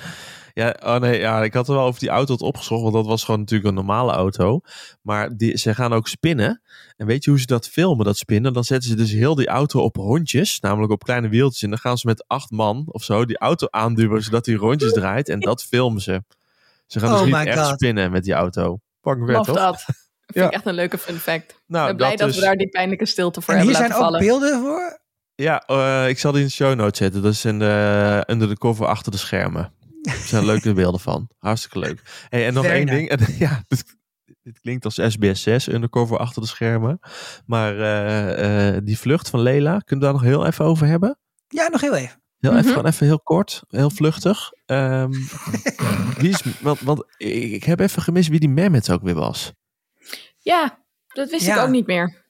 Ja, 0.54 0.76
oh 0.84 0.96
nee, 0.96 1.20
ja, 1.20 1.44
ik 1.44 1.54
had 1.54 1.68
er 1.68 1.74
wel 1.74 1.84
over 1.86 2.00
die 2.00 2.10
auto 2.10 2.34
het 2.34 2.42
opgezocht, 2.42 2.82
want 2.82 2.94
dat 2.94 3.06
was 3.06 3.24
gewoon 3.24 3.40
natuurlijk 3.40 3.70
een 3.70 3.76
normale 3.76 4.12
auto. 4.12 4.60
Maar 5.02 5.38
die, 5.38 5.58
ze 5.58 5.76
gaan 5.76 5.94
ook 5.94 6.08
spinnen. 6.08 6.62
En 6.98 7.06
weet 7.06 7.24
je 7.24 7.30
hoe 7.30 7.40
ze 7.40 7.46
dat 7.46 7.68
filmen, 7.68 8.06
dat 8.06 8.18
spinnen? 8.18 8.54
Dan 8.54 8.64
zetten 8.64 8.90
ze 8.90 8.96
dus 8.96 9.12
heel 9.12 9.36
die 9.36 9.48
auto 9.48 9.80
op 9.82 9.96
rondjes, 9.96 10.60
namelijk 10.60 10.92
op 10.92 11.04
kleine 11.04 11.30
wieltjes. 11.30 11.62
En 11.62 11.70
dan 11.70 11.80
gaan 11.80 11.98
ze 11.98 12.08
met 12.08 12.24
acht 12.28 12.52
man 12.52 12.84
of 12.88 13.04
zo 13.04 13.26
die 13.26 13.38
auto 13.38 13.68
aanduwen, 13.70 14.24
zodat 14.24 14.46
die 14.46 14.56
rondjes 14.56 14.94
draait. 14.94 15.30
En 15.30 15.40
dat 15.40 15.64
filmen 15.64 16.02
ze. 16.02 16.24
Ze 16.86 17.00
gaan 17.00 17.12
dus 17.12 17.20
Oh 17.20 17.26
niet 17.26 17.48
echt 17.48 17.60
God. 17.60 17.74
spinnen 17.74 18.12
met 18.12 18.24
die 18.24 18.34
auto. 18.34 18.80
Love 19.02 19.34
toch? 19.46 19.56
dat. 19.56 19.84
Vind 20.30 20.38
Ja. 20.40 20.46
ik 20.46 20.52
echt 20.54 20.66
een 20.66 20.74
leuke 20.74 20.98
fun 20.98 21.16
fact. 21.16 21.52
Ik 21.52 21.58
Nou, 21.68 21.88
ben 21.88 21.96
blij 21.96 22.16
dat, 22.16 22.28
dus- 22.28 22.36
we 22.36 22.42
daar 22.42 22.56
die 22.56 22.70
pijnlijke 22.70 23.06
stilte 23.06 23.42
voor 23.42 23.54
En 23.54 23.62
hier 23.62 23.70
hebben 23.76 23.88
zijn 23.88 24.02
laten 24.02 24.16
ook 24.18 24.30
vallen. 24.32 24.50
beelden 24.50 24.62
voor. 24.62 25.00
Ja, 25.36 25.64
eh, 25.66 26.10
ik 26.10 26.20
zal 26.20 26.32
die 26.32 26.42
in 26.42 26.48
de 26.48 26.54
show 26.54 26.76
notes 26.76 26.98
zetten. 26.98 27.22
Dat 27.22 27.34
is 27.34 27.46
in 27.46 27.60
de, 27.60 28.24
under 28.28 28.48
de 28.48 28.58
cover 28.58 28.86
achter 28.88 29.12
de 29.12 29.18
schermen. 29.18 29.74
Er 30.02 30.12
zijn 30.16 30.46
leuke 30.46 30.74
beelden 30.82 31.00
van. 31.00 31.30
Hartstikke 31.38 31.80
leuk. 31.80 32.02
Hey, 32.30 32.46
en 32.48 32.54
nog 32.54 32.66
één 32.66 32.86
ding. 32.86 33.10
En, 33.10 33.20
ja, 33.46 33.64
dit, 33.68 33.84
dit 34.42 34.60
klinkt 34.60 34.86
als 34.86 35.00
SBS 35.08 35.42
6, 35.42 35.68
undercover 35.68 36.18
achter 36.18 36.42
de 36.42 36.48
schermen. 36.48 37.00
Maar 37.46 37.80
eh, 37.80 38.76
eh, 38.76 38.82
die 38.84 39.00
vlucht 39.00 39.30
van 39.30 39.40
Lela, 39.42 39.80
kunnen 39.80 40.06
we 40.08 40.12
daar 40.14 40.22
nog 40.22 40.32
heel 40.32 40.46
even 40.46 40.66
over 40.66 40.88
hebben? 40.88 41.18
Ja, 41.48 41.68
nog 41.68 41.82
heel 41.82 41.96
even. 41.96 42.19
Heel 42.40 42.52
Mhm. 42.52 42.60
even, 42.60 42.72
gewoon 42.72 42.86
even 42.86 43.06
heel 43.06 43.20
kort, 43.22 43.64
heel 43.68 43.90
vluchtig. 43.90 44.52
Ehm, 44.66 45.12
wie 46.20 46.30
is, 46.30 46.44
want, 46.62 46.80
want 46.80 47.04
ik, 47.18 47.64
heb 47.64 47.80
even 47.80 48.02
gemist 48.02 48.30
wie 48.30 48.40
die 48.40 48.50
Mehmet 48.50 48.92
ook 48.92 49.02
weer 49.02 49.16
was. 49.16 49.54
Ja, 50.38 50.80
dat 51.08 51.30
wist 51.30 51.48
ik 51.48 51.58
ook 51.58 51.70
niet 51.70 51.88
meer. 51.88 52.24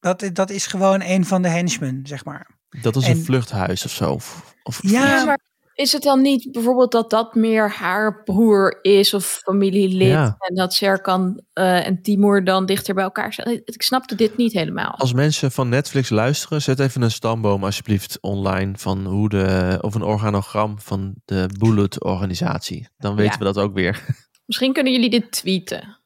Dat, 0.00 0.30
dat 0.32 0.50
is 0.50 0.66
gewoon 0.66 1.00
een 1.02 1.24
van 1.26 1.42
de 1.42 1.48
henchmen, 1.48 2.00
zeg 2.06 2.24
maar. 2.24 2.50
Dat 2.82 2.94
was 2.94 3.04
En- 3.04 3.10
een 3.10 3.24
vluchthuis 3.24 3.84
of 3.84 3.90
zo. 3.90 4.12
Of, 4.12 4.54
of- 4.62 4.78
Ja, 4.82 5.06
Ja, 5.06 5.24
maar 5.24 5.40
is 5.74 5.92
het 5.92 6.02
dan 6.02 6.22
niet 6.22 6.52
bijvoorbeeld 6.52 6.92
dat 6.92 7.10
dat 7.10 7.34
meer 7.34 7.70
haar 7.70 8.22
broer 8.22 8.78
is 8.82 9.14
of 9.14 9.24
familielid 9.24 10.08
Ja. 10.08 10.34
en 10.38 10.54
dat 10.54 10.74
Serkan 10.74 11.42
eh, 11.52 11.86
en 11.86 12.02
Timur 12.02 12.44
dan 12.44 12.66
dichter 12.66 12.94
bij 12.94 13.04
elkaar 13.04 13.32
staan? 13.32 13.52
Ik 13.64 13.82
snapte 13.82 14.14
dit 14.14 14.36
niet 14.36 14.52
helemaal. 14.52 14.94
Als 14.96 15.12
mensen 15.12 15.52
van 15.52 15.68
Netflix 15.68 16.08
luisteren, 16.10 16.62
zet 16.62 16.78
even 16.80 17.02
een 17.02 17.10
stamboom 17.10 17.64
alsjeblieft 17.64 18.18
online 18.20 18.72
van 18.76 19.04
hoe 19.06 19.28
de, 19.28 19.78
of 19.80 19.94
een 19.94 20.02
organogram 20.02 20.80
van 20.80 21.14
de 21.24 21.48
Bullet-organisatie. 21.58 22.88
Dan 22.96 23.14
weten 23.16 23.32
Ja. 23.32 23.38
we 23.38 23.44
dat 23.44 23.58
ook 23.58 23.74
weer. 23.74 24.04
Misschien 24.46 24.72
kunnen 24.72 24.92
jullie 24.92 25.10
dit 25.10 25.30
tweeten. 25.32 25.98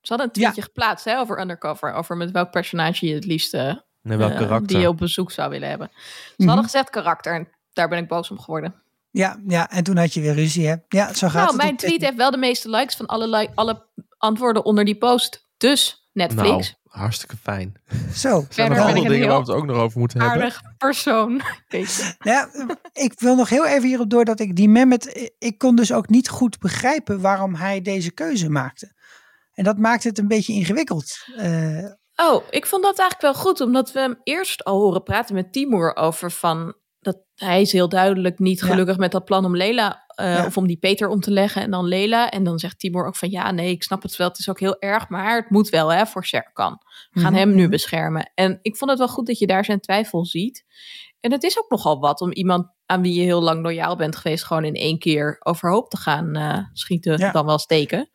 Ze 0.00 0.12
hadden 0.14 0.26
een 0.26 0.40
Ja. 0.40 0.50
tweetje 0.50 0.62
geplaatst 0.70 1.04
hè, 1.04 1.18
over 1.18 1.40
Undercover, 1.40 1.92
over 1.92 2.16
met 2.16 2.30
welk 2.30 2.50
personage 2.50 3.06
je 3.06 3.14
het 3.14 3.24
liefst 3.24 3.54
eh, 3.54 3.66
En 4.02 4.18
welk 4.18 4.30
eh, 4.30 4.38
karakter. 4.38 4.66
die 4.66 4.78
je 4.78 4.88
op 4.88 4.96
bezoek 4.98 5.30
zou 5.30 5.50
willen 5.50 5.68
hebben. 5.68 5.90
Ze 5.94 6.32
Mhm. 6.36 6.46
hadden 6.46 6.64
gezegd 6.64 6.90
karakter 6.90 7.34
en 7.34 7.48
daar 7.72 7.88
ben 7.88 7.98
ik 7.98 8.08
boos 8.08 8.30
om 8.30 8.38
geworden. 8.40 8.81
Ja, 9.12 9.40
ja, 9.46 9.70
en 9.70 9.84
toen 9.84 9.96
had 9.96 10.14
je 10.14 10.20
weer 10.20 10.34
ruzie, 10.34 10.66
hè? 10.68 10.74
Ja, 10.88 11.14
zo 11.14 11.26
gaat 11.26 11.34
Nou, 11.34 11.46
het. 11.46 11.56
mijn 11.56 11.76
tweet 11.76 12.00
heeft 12.02 12.16
wel 12.16 12.30
de 12.30 12.36
meeste 12.36 12.70
likes 12.70 12.96
van 12.96 13.06
alle, 13.06 13.50
alle 13.54 13.86
antwoorden 14.18 14.64
onder 14.64 14.84
die 14.84 14.98
post. 14.98 15.48
Dus 15.56 16.08
Netflix, 16.12 16.48
Nou, 16.48 16.64
hartstikke 16.84 17.36
fijn. 17.36 17.74
Zo. 18.14 18.46
Zijn 18.48 18.72
er 18.72 18.80
andere 18.80 19.08
dingen 19.08 19.28
waar 19.28 19.44
we 19.44 19.52
het 19.52 19.60
ook 19.60 19.66
nog 19.66 19.76
over 19.76 19.98
moeten 19.98 20.20
hebben? 20.20 20.38
aardig 20.42 20.60
persoon. 20.78 21.40
Weet 21.68 21.94
je. 21.94 22.14
Ja, 22.18 22.48
ik 22.92 23.12
wil 23.20 23.34
nog 23.36 23.48
heel 23.48 23.66
even 23.66 23.88
hierop 23.88 24.10
door 24.10 24.24
dat 24.24 24.40
ik 24.40 24.56
die 24.56 24.68
Mehmet, 24.68 25.30
ik 25.38 25.58
kon 25.58 25.76
dus 25.76 25.92
ook 25.92 26.08
niet 26.08 26.28
goed 26.28 26.58
begrijpen 26.58 27.20
waarom 27.20 27.54
hij 27.54 27.80
deze 27.82 28.10
keuze 28.10 28.48
maakte. 28.50 28.92
En 29.52 29.64
dat 29.64 29.78
maakt 29.78 30.04
het 30.04 30.18
een 30.18 30.28
beetje 30.28 30.52
ingewikkeld. 30.52 31.14
Eh, 31.36 31.84
Oh, 32.16 32.42
ik 32.50 32.66
vond 32.66 32.82
dat 32.82 32.98
eigenlijk 32.98 33.34
wel 33.34 33.44
goed, 33.44 33.60
omdat 33.60 33.92
we 33.92 33.98
hem 34.00 34.20
eerst 34.22 34.64
al 34.64 34.80
horen 34.80 35.02
praten 35.02 35.34
met 35.34 35.52
Timur 35.52 35.96
over 35.96 36.30
van 36.30 36.74
hij 37.44 37.60
is 37.60 37.72
heel 37.72 37.88
duidelijk 37.88 38.38
niet 38.38 38.60
Ja. 38.60 38.66
gelukkig 38.66 38.96
met 38.96 39.12
dat 39.12 39.24
plan 39.24 39.44
om 39.44 39.56
Lela 39.56 40.04
eh, 40.06 40.34
Ja. 40.34 40.46
of 40.46 40.56
om 40.56 40.66
die 40.66 40.76
Peter 40.76 41.08
om 41.08 41.20
te 41.20 41.30
leggen 41.30 41.62
en 41.62 41.70
dan 41.70 41.84
Lela. 41.84 42.30
En 42.30 42.44
dan 42.44 42.58
zegt 42.58 42.78
Timur 42.78 43.06
ook 43.06 43.16
van 43.16 43.30
ja, 43.30 43.50
nee, 43.50 43.70
ik 43.70 43.82
snap 43.82 44.02
het 44.02 44.16
wel, 44.16 44.28
het 44.28 44.38
is 44.38 44.48
ook 44.48 44.60
heel 44.60 44.76
erg, 44.80 45.08
maar 45.08 45.36
het 45.36 45.50
moet 45.50 45.68
wel 45.68 45.92
hè 45.92 46.06
voor 46.06 46.24
Serkan. 46.24 46.78
We 47.10 47.20
gaan 47.20 47.32
Mhm. 47.32 47.40
hem 47.40 47.54
nu 47.54 47.68
beschermen. 47.68 48.30
En 48.34 48.58
ik 48.62 48.76
vond 48.76 48.90
het 48.90 48.98
wel 48.98 49.08
goed 49.08 49.26
dat 49.26 49.38
je 49.38 49.46
daar 49.46 49.64
zijn 49.64 49.80
twijfel 49.80 50.24
ziet. 50.26 50.64
En 51.20 51.32
het 51.32 51.42
is 51.42 51.58
ook 51.58 51.70
nogal 51.70 52.00
wat 52.00 52.20
om 52.20 52.32
iemand 52.32 52.66
aan 52.86 53.02
wie 53.02 53.14
je 53.14 53.22
heel 53.24 53.42
lang 53.42 53.62
loyaal 53.62 53.96
bent 53.96 54.16
geweest, 54.16 54.44
gewoon 54.44 54.64
in 54.64 54.74
één 54.74 54.98
keer 54.98 55.36
overhoop 55.40 55.90
te 55.90 55.96
gaan 55.96 56.34
eh, 56.36 56.58
schieten, 56.72 57.18
Ja. 57.18 57.32
dan 57.32 57.46
wel 57.46 57.58
steken. 57.58 58.10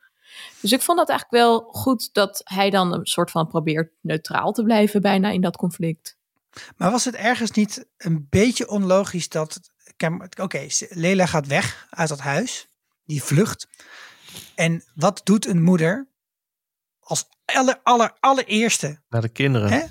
Dus 0.61 0.71
ik 0.71 0.81
vond 0.81 0.97
dat 0.97 1.09
eigenlijk 1.09 1.43
wel 1.43 1.59
goed 1.59 2.13
dat 2.13 2.41
hij 2.43 2.69
dan 2.69 2.93
een 2.93 3.05
soort 3.05 3.31
van 3.31 3.47
probeert 3.47 3.91
neutraal 4.01 4.51
te 4.51 4.63
blijven 4.63 5.01
bijna 5.01 5.29
in 5.29 5.41
dat 5.41 5.57
conflict. 5.57 6.16
Maar 6.77 6.91
was 6.91 7.05
het 7.05 7.15
ergens 7.15 7.51
niet 7.51 7.87
een 7.97 8.27
beetje 8.29 8.67
onlogisch 8.69 9.29
dat. 9.29 9.59
Oké, 10.41 10.67
Lela 10.89 11.25
gaat 11.25 11.47
weg 11.47 11.87
uit 11.89 12.09
dat 12.09 12.19
huis. 12.19 12.67
Die 13.03 13.23
vlucht. 13.23 13.67
En 14.55 14.83
wat 14.95 15.21
doet 15.23 15.47
een 15.47 15.61
moeder 15.63 16.07
als 16.99 17.25
aller, 17.45 17.79
aller, 17.83 18.13
allereerste? 18.19 19.01
Naar 19.09 19.21
de 19.21 19.29
kinderen. 19.29 19.69
Hè? 19.71 19.81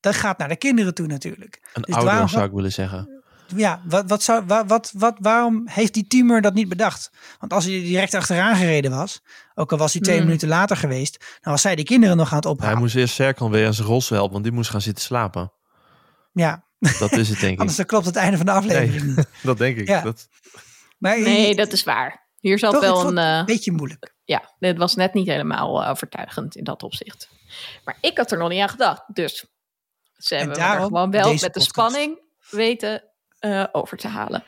Dat 0.00 0.14
gaat 0.14 0.38
naar 0.38 0.48
de 0.48 0.56
kinderen 0.56 0.94
toe 0.94 1.06
natuurlijk. 1.06 1.70
Een 1.72 1.82
Dus 1.82 1.94
ouder 1.94 2.12
waarom- 2.12 2.28
zou 2.28 2.44
ik 2.44 2.52
willen 2.52 2.72
zeggen. 2.72 3.22
Ja, 3.56 3.82
wat, 3.84 4.08
wat 4.08 4.22
zou, 4.22 4.44
wat, 4.46 4.68
wat, 4.68 4.92
wat, 4.96 5.16
waarom 5.18 5.62
heeft 5.68 5.94
die 5.94 6.06
Timur 6.06 6.40
dat 6.40 6.54
niet 6.54 6.68
bedacht? 6.68 7.10
Want 7.38 7.52
als 7.52 7.64
hij 7.64 7.80
direct 7.80 8.14
achteraan 8.14 8.56
gereden 8.56 8.90
was, 8.90 9.20
ook 9.54 9.72
al 9.72 9.78
was 9.78 9.92
hij 9.92 10.02
twee 10.02 10.16
Hmm. 10.16 10.24
minuten 10.26 10.48
later 10.48 10.76
geweest, 10.76 11.38
dan 11.40 11.52
was 11.52 11.62
zij 11.62 11.74
die 11.76 11.84
kinderen 11.84 12.16
nog 12.16 12.30
aan 12.30 12.36
het 12.36 12.44
Hij 12.44 12.52
ophalen. 12.52 12.78
moest 12.78 12.94
eerst 12.94 13.14
Serkan 13.14 13.50
weer 13.50 13.66
aan 13.66 13.74
zijn 13.74 13.86
rol 13.88 14.02
helpen, 14.08 14.32
want 14.32 14.44
die 14.44 14.52
moest 14.52 14.70
gaan 14.70 14.80
zitten 14.80 15.04
slapen. 15.04 15.52
Ja, 16.32 16.66
Dat 16.98 17.12
is 17.12 17.28
het 17.28 17.40
denk 17.40 17.52
ik. 17.54 17.58
anders 17.58 17.76
dan 17.76 17.86
klopt 17.86 18.06
het 18.06 18.16
einde 18.16 18.36
van 18.36 18.46
de 18.46 18.52
aflevering 18.52 19.16
niet. 19.16 19.26
Dat 19.42 19.58
denk 19.58 19.76
ik. 19.76 19.88
Ja. 19.88 20.00
Dat, 20.00 20.28
Maar 20.98 21.20
Nee, 21.20 21.54
dat 21.54 21.72
is 21.72 21.84
waar. 21.84 22.20
Hier 22.40 22.58
zat 22.58 22.72
toch, 22.72 22.80
wel 22.80 23.00
een. 23.00 23.06
het 23.16 23.18
eh, 23.26 23.36
een 23.38 23.44
beetje 23.44 23.72
moeilijk. 23.72 24.14
ja, 24.24 24.54
dit 24.58 24.78
was 24.78 24.94
net 24.94 25.14
niet 25.14 25.26
helemaal 25.26 25.82
eh, 25.82 25.90
overtuigend 25.90 26.56
in 26.56 26.64
dat 26.64 26.82
opzicht. 26.82 27.28
Maar 27.84 27.98
ik 28.00 28.16
had 28.18 28.32
er 28.32 28.38
nog 28.38 28.48
niet 28.48 28.60
aan 28.60 28.68
gedacht. 28.68 29.02
Dus 29.14 29.46
ze 30.16 30.34
hebben 30.34 30.58
me 30.58 30.64
er 30.64 30.80
gewoon 30.80 31.10
wel 31.10 31.30
met 31.30 31.40
de 31.40 31.46
podcast. 31.46 31.66
spanning 31.68 32.20
weten 32.50 33.04
eh, 33.38 33.64
over 33.72 33.96
te 33.96 34.08
halen. 34.08 34.44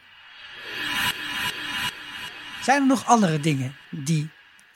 Zijn 2.62 2.80
er 2.80 2.86
nog 2.86 3.06
andere 3.06 3.40
dingen 3.40 3.76
die 3.90 4.30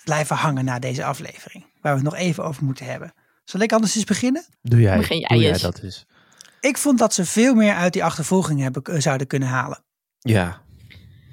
blijven 0.04 0.36
hangen 0.36 0.64
na 0.64 0.78
deze 0.78 1.04
aflevering? 1.04 1.64
Waar 1.80 1.92
we 1.96 2.00
het 2.00 2.10
nog 2.10 2.20
even 2.20 2.44
over 2.44 2.64
moeten 2.64 2.86
hebben. 2.86 3.14
Zal 3.44 3.60
ik 3.60 3.72
anders 3.72 3.94
eens 3.96 4.04
beginnen? 4.04 4.44
doe 4.62 4.80
jij, 4.80 4.96
Begin 4.96 5.18
jij 5.18 5.28
doe 5.28 5.38
jij 5.38 5.52
eens. 5.52 5.62
dat 5.62 5.82
is. 5.82 6.06
Ik 6.60 6.78
vond 6.78 6.98
dat 6.98 7.14
ze 7.14 7.24
veel 7.24 7.54
meer 7.54 7.74
uit 7.74 7.92
die 7.92 8.04
achtervolging 8.04 8.60
hebben, 8.60 8.82
eh, 8.82 9.00
zouden 9.00 9.26
kunnen 9.26 9.48
halen. 9.48 9.84
Ja, 10.18 10.60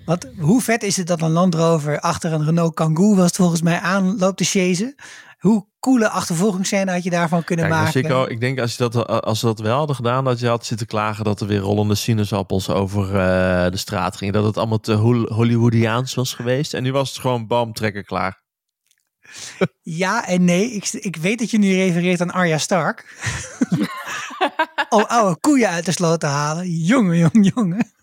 Want 0.05 0.27
hoe 0.39 0.61
vet 0.61 0.83
is 0.83 0.97
het 0.97 1.07
dat 1.07 1.21
een 1.21 1.31
Land 1.31 1.55
Rover 1.55 1.99
achter 1.99 2.33
een 2.33 2.45
Renault 2.45 2.73
Kangoo 2.73 3.15
was 3.15 3.25
het 3.25 3.35
volgens 3.35 3.61
mij 3.61 3.79
aan 3.79 4.17
loopt 4.17 4.37
te 4.37 4.43
chasen? 4.43 4.95
Hoe 5.39 5.67
coole 5.79 6.09
achtervolgingsscène 6.09 6.91
had 6.91 7.03
je 7.03 7.09
daarvan 7.09 7.43
kunnen 7.43 7.69
Kijk, 7.69 7.81
maken? 7.83 8.03
ik, 8.03 8.09
al- 8.11 8.29
ik 8.29 8.39
denk 8.39 8.59
als, 8.59 8.77
je 8.77 8.89
dat, 8.89 9.07
als 9.23 9.39
ze 9.39 9.45
dat 9.45 9.59
wel 9.59 9.77
hadden 9.77 9.95
gedaan, 9.95 10.23
dat 10.23 10.39
je 10.39 10.47
had 10.47 10.65
zitten 10.65 10.87
klagen 10.87 11.23
dat 11.23 11.41
er 11.41 11.47
weer 11.47 11.59
rollende 11.59 11.95
sinaasappels 11.95 12.69
over 12.69 13.05
eh, 13.07 13.71
de 13.71 13.77
straat 13.77 14.17
gingen. 14.17 14.33
Dat 14.33 14.43
het 14.45 14.57
allemaal 14.57 14.79
te 14.79 14.93
Hol- 14.93 15.33
Hollywoodiaans 15.33 16.13
was 16.13 16.33
geweest. 16.33 16.73
En 16.73 16.83
nu 16.83 16.91
was 16.91 17.09
het 17.09 17.19
gewoon 17.19 17.47
bam, 17.47 17.73
trekker 17.73 18.03
klaar. 18.03 18.43
Ja 19.81 20.27
en 20.27 20.43
nee. 20.45 20.71
Ik, 20.71 20.89
ik 20.93 21.15
weet 21.15 21.39
dat 21.39 21.51
je 21.51 21.57
nu 21.57 21.73
refereert 21.75 22.21
aan 22.21 22.31
Arya 22.31 22.57
Stark. 22.57 23.05
Om 24.89 25.01
oude 25.01 25.39
koeien 25.39 25.69
uit 25.69 25.85
de 25.85 25.91
sloot 25.91 26.19
te 26.19 26.25
halen. 26.25 26.69
Jongen, 26.69 27.17
jongen, 27.17 27.43
jongen. 27.55 27.93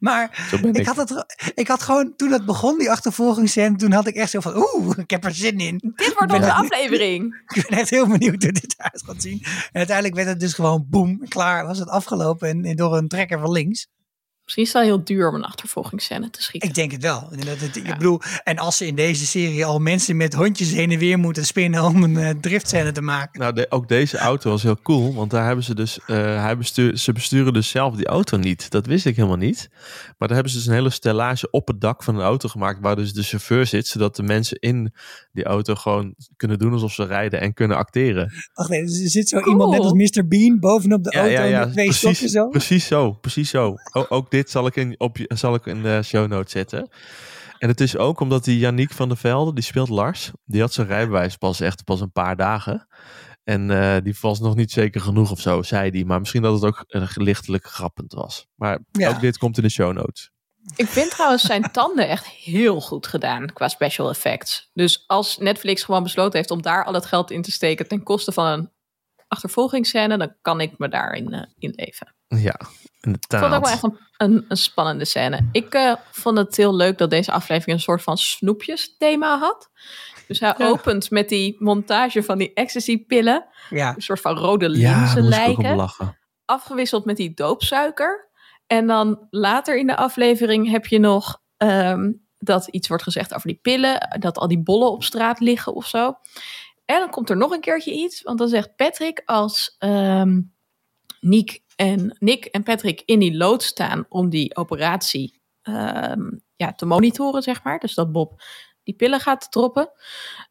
Maar 0.00 0.48
ik. 0.62 0.76
ik 0.76 0.86
had, 0.86 0.96
het, 0.96 1.24
ik 1.54 1.68
had 1.68 1.82
gewoon, 1.82 2.16
toen 2.16 2.32
het 2.32 2.44
begon, 2.44 2.78
die 2.78 2.90
achtervolgingsscène, 2.90 3.76
toen 3.76 3.92
had 3.92 4.06
ik 4.06 4.14
echt 4.14 4.30
zo 4.30 4.40
van, 4.40 4.56
oeh, 4.56 4.98
ik 4.98 5.10
heb 5.10 5.24
er 5.24 5.34
zin 5.34 5.58
in. 5.58 5.92
Dit 5.96 6.14
wordt 6.18 6.32
onze 6.32 6.46
er- 6.46 6.52
aflevering. 6.52 7.34
Ik 7.54 7.66
ben 7.68 7.78
echt 7.78 7.90
heel 7.90 8.06
benieuwd 8.06 8.42
hoe 8.42 8.52
dit 8.52 8.74
eruit 8.78 9.02
gaat 9.06 9.22
zien. 9.22 9.40
En 9.42 9.68
uiteindelijk 9.72 10.16
werd 10.16 10.28
het 10.28 10.40
dus 10.40 10.54
gewoon 10.54 10.86
boem, 10.88 11.28
klaar, 11.28 11.66
was 11.66 11.78
het 11.78 11.88
afgelopen 11.88 12.48
en, 12.48 12.64
en 12.64 12.76
door 12.76 12.96
een 12.96 13.08
trekker 13.08 13.38
van 13.38 13.50
links. 13.50 13.88
Misschien 14.44 14.64
is 14.64 14.72
het 14.72 14.82
wel 14.82 14.96
heel 14.96 15.04
duur 15.04 15.28
om 15.28 15.34
een 15.34 15.44
achtervolgingsscène 15.44 16.30
te 16.30 16.42
schieten. 16.42 16.68
Ik 16.68 16.74
denk 16.74 16.90
het 16.92 17.02
wel. 17.02 17.28
En 17.30 17.40
Dat 17.40 17.58
het, 17.60 17.74
Ja. 17.74 17.82
Ik 17.92 17.98
bedoel, 17.98 18.20
en 18.44 18.56
als 18.58 18.76
ze 18.76 18.86
in 18.86 18.94
deze 18.94 19.26
serie 19.26 19.64
al 19.64 19.78
mensen 19.78 20.16
met 20.16 20.34
hondjes 20.34 20.72
heen 20.72 20.90
en 20.90 20.98
weer 20.98 21.18
moeten 21.18 21.46
spinnen 21.46 21.82
om 21.84 22.02
een 22.02 22.16
eh, 22.16 22.30
driftscène 22.40 22.92
te 22.92 23.00
maken. 23.02 23.40
Nou, 23.40 23.52
de- 23.52 23.66
ook 23.70 23.88
deze 23.88 24.18
auto 24.18 24.50
was 24.50 24.62
heel 24.62 24.78
cool, 24.82 25.14
want 25.14 25.30
daar 25.30 25.46
hebben 25.46 25.64
ze 25.64 25.74
dus, 25.74 25.98
eh, 26.06 26.16
hij 26.42 26.56
bestuur, 26.56 26.96
ze 26.96 27.12
besturen 27.12 27.52
dus 27.52 27.68
zelf 27.68 27.96
die 27.96 28.06
auto 28.06 28.36
niet. 28.36 28.70
Dat 28.70 28.86
wist 28.86 29.06
ik 29.06 29.16
helemaal 29.16 29.36
niet. 29.36 29.68
Maar 30.18 30.28
daar 30.28 30.36
hebben 30.36 30.50
ze 30.52 30.58
dus 30.58 30.66
een 30.66 30.72
hele 30.74 30.90
stellage 30.90 31.50
op 31.50 31.66
het 31.68 31.80
dak 31.80 32.02
van 32.02 32.14
een 32.14 32.22
auto 32.24 32.48
gemaakt, 32.48 32.78
waar 32.80 32.96
dus 32.96 33.12
de 33.12 33.22
chauffeur 33.22 33.66
zit, 33.66 33.86
zodat 33.86 34.16
de 34.16 34.22
mensen 34.22 34.58
in 34.60 34.92
die 35.32 35.44
auto 35.44 35.74
gewoon 35.74 36.14
kunnen 36.36 36.58
doen 36.58 36.72
alsof 36.72 36.92
ze 36.92 37.04
rijden 37.04 37.40
en 37.40 37.54
kunnen 37.54 37.76
acteren. 37.76 38.32
Ach 38.54 38.68
nee, 38.68 38.84
dus 38.84 39.00
er 39.02 39.08
zit 39.08 39.28
zo 39.28 39.38
Cool. 39.40 39.50
iemand 39.50 39.70
net 39.70 39.80
als 39.80 39.92
Mr. 39.92 40.26
Bean 40.28 40.58
bovenop 40.60 41.04
de 41.04 41.10
Ja, 41.14 41.20
auto 41.20 41.42
ja, 41.42 41.58
met 41.64 41.72
twee 41.72 41.92
stokken 41.92 42.18
precies, 42.18 42.32
zo. 42.32 42.48
precies 42.48 42.86
zo, 42.86 43.12
precies 43.12 43.50
zo. 43.50 43.74
O- 43.92 44.06
ook 44.08 44.30
dit 44.32 44.50
zal 44.50 44.66
ik, 44.66 44.76
in, 44.76 44.94
op, 45.00 45.16
je- 45.16 45.30
zal 45.34 45.54
ik 45.54 45.66
in 45.66 45.82
de 45.82 46.00
show 46.02 46.26
notes 46.28 46.52
zetten. 46.52 46.88
En 47.58 47.68
het 47.68 47.80
is 47.80 47.96
ook 47.96 48.20
omdat 48.20 48.44
die 48.44 48.58
Yannick 48.58 48.90
van 48.92 49.08
der 49.08 49.16
Velde, 49.16 49.52
die 49.54 49.64
speelt 49.64 49.88
Lars, 49.88 50.30
die 50.44 50.60
had 50.60 50.72
zijn 50.72 50.86
rijbewijs 50.86 51.36
pas 51.36 51.60
echt 51.60 51.84
pas 51.84 52.00
een 52.00 52.12
paar 52.12 52.36
dagen. 52.36 52.86
En 53.44 53.70
eh, 53.70 53.96
die 54.02 54.16
was 54.20 54.40
nog 54.40 54.54
niet 54.56 54.70
zeker 54.70 55.00
genoeg 55.00 55.30
of 55.30 55.40
zo, 55.40 55.62
zei 55.62 55.90
hij. 55.90 56.04
Maar 56.04 56.18
misschien 56.18 56.42
dat 56.42 56.54
het 56.54 56.64
ook 56.64 56.84
eh, 56.88 57.08
lichtelijk 57.14 57.66
grappend 57.66 58.12
was. 58.12 58.46
Maar 58.54 58.78
Ja. 58.90 59.08
ook 59.08 59.20
dit 59.20 59.38
komt 59.38 59.56
in 59.56 59.62
de 59.62 59.68
show 59.70 59.92
notes. 59.92 60.30
Ik 60.76 60.86
vind 60.86 61.10
trouwens 61.10 61.42
zijn 61.42 61.70
tanden 61.72 62.08
echt 62.08 62.26
heel 62.26 62.80
goed 62.80 63.06
gedaan 63.06 63.52
qua 63.52 63.68
special 63.68 64.08
effects. 64.10 64.70
Dus 64.72 65.04
als 65.06 65.38
Netflix 65.38 65.82
gewoon 65.82 66.02
besloten 66.02 66.38
heeft 66.38 66.50
om 66.50 66.62
daar 66.62 66.84
al 66.84 66.94
het 66.94 67.06
geld 67.06 67.30
in 67.30 67.42
te 67.42 67.50
steken 67.52 67.88
ten 67.88 68.02
koste 68.02 68.32
van 68.32 68.46
een 68.46 68.70
achtervolgingsscène, 69.28 70.18
dan 70.18 70.34
kan 70.42 70.60
ik 70.60 70.78
me 70.78 70.88
daarin 70.88 71.32
eh, 71.32 71.42
in 71.58 71.72
leven. 71.76 72.14
Ja, 72.28 72.60
In 73.02 73.12
de 73.12 73.18
Ik 73.18 73.38
vond 73.38 73.42
het 73.42 73.54
ook 73.54 73.64
wel 73.64 73.72
echt 73.72 73.82
een, 73.82 73.98
een, 74.16 74.44
een 74.48 74.56
spannende 74.56 75.04
scène. 75.04 75.48
Ik 75.52 75.74
eh, 75.74 75.94
vond 76.10 76.38
het 76.38 76.56
heel 76.56 76.74
leuk 76.74 76.98
dat 76.98 77.10
deze 77.10 77.32
aflevering 77.32 77.76
een 77.76 77.82
soort 77.82 78.02
van 78.02 78.16
snoepjes 78.18 78.96
thema 78.98 79.38
had. 79.38 79.70
Dus 80.28 80.40
hij 80.40 80.54
Ja. 80.58 80.68
opent 80.68 81.10
met 81.10 81.28
die 81.28 81.56
montage 81.58 82.22
van 82.22 82.38
die 82.38 82.52
ecstasy-pillen. 82.54 83.46
Ja, 83.70 83.94
Een 83.94 84.02
soort 84.02 84.20
van 84.20 84.36
rode 84.36 84.78
Ja, 84.78 84.98
linzen 84.98 85.22
om 85.22 85.28
lijken. 85.28 85.76
lachen. 85.76 86.18
Afgewisseld 86.44 87.04
met 87.04 87.16
die 87.16 87.34
doopsuiker. 87.34 88.30
En 88.66 88.86
dan 88.86 89.26
later 89.30 89.78
in 89.78 89.86
de 89.86 89.96
aflevering 89.96 90.70
heb 90.70 90.86
je 90.86 90.98
nog 90.98 91.40
ehm, 91.56 92.12
dat 92.38 92.68
iets 92.68 92.88
wordt 92.88 93.02
gezegd 93.02 93.34
over 93.34 93.48
die 93.48 93.58
pillen. 93.62 94.16
Dat 94.20 94.38
al 94.38 94.48
die 94.48 94.62
bollen 94.62 94.90
op 94.90 95.04
straat 95.04 95.40
liggen 95.40 95.74
of 95.74 95.86
zo. 95.86 96.14
En 96.84 96.98
dan 96.98 97.10
komt 97.10 97.30
er 97.30 97.36
nog 97.36 97.50
een 97.50 97.60
keertje 97.60 97.92
iets. 97.92 98.22
Want 98.22 98.38
dan 98.38 98.48
zegt 98.48 98.76
Patrick 98.76 99.22
als 99.24 99.74
ehm 99.78 100.40
Nick, 101.22 101.60
en, 101.76 102.16
Nick 102.18 102.44
en 102.44 102.62
Patrick 102.62 103.02
in 103.04 103.18
die 103.18 103.36
lood 103.36 103.62
staan 103.62 104.06
om 104.08 104.28
die 104.28 104.56
operatie 104.56 105.40
ehm, 105.62 106.30
ja, 106.56 106.72
te 106.72 106.86
monitoren, 106.86 107.42
zeg 107.42 107.62
maar. 107.62 107.78
Dus 107.78 107.94
dat 107.94 108.12
Bob 108.12 108.42
die 108.84 108.94
pillen 108.94 109.20
gaat 109.20 109.52
droppen. 109.52 109.90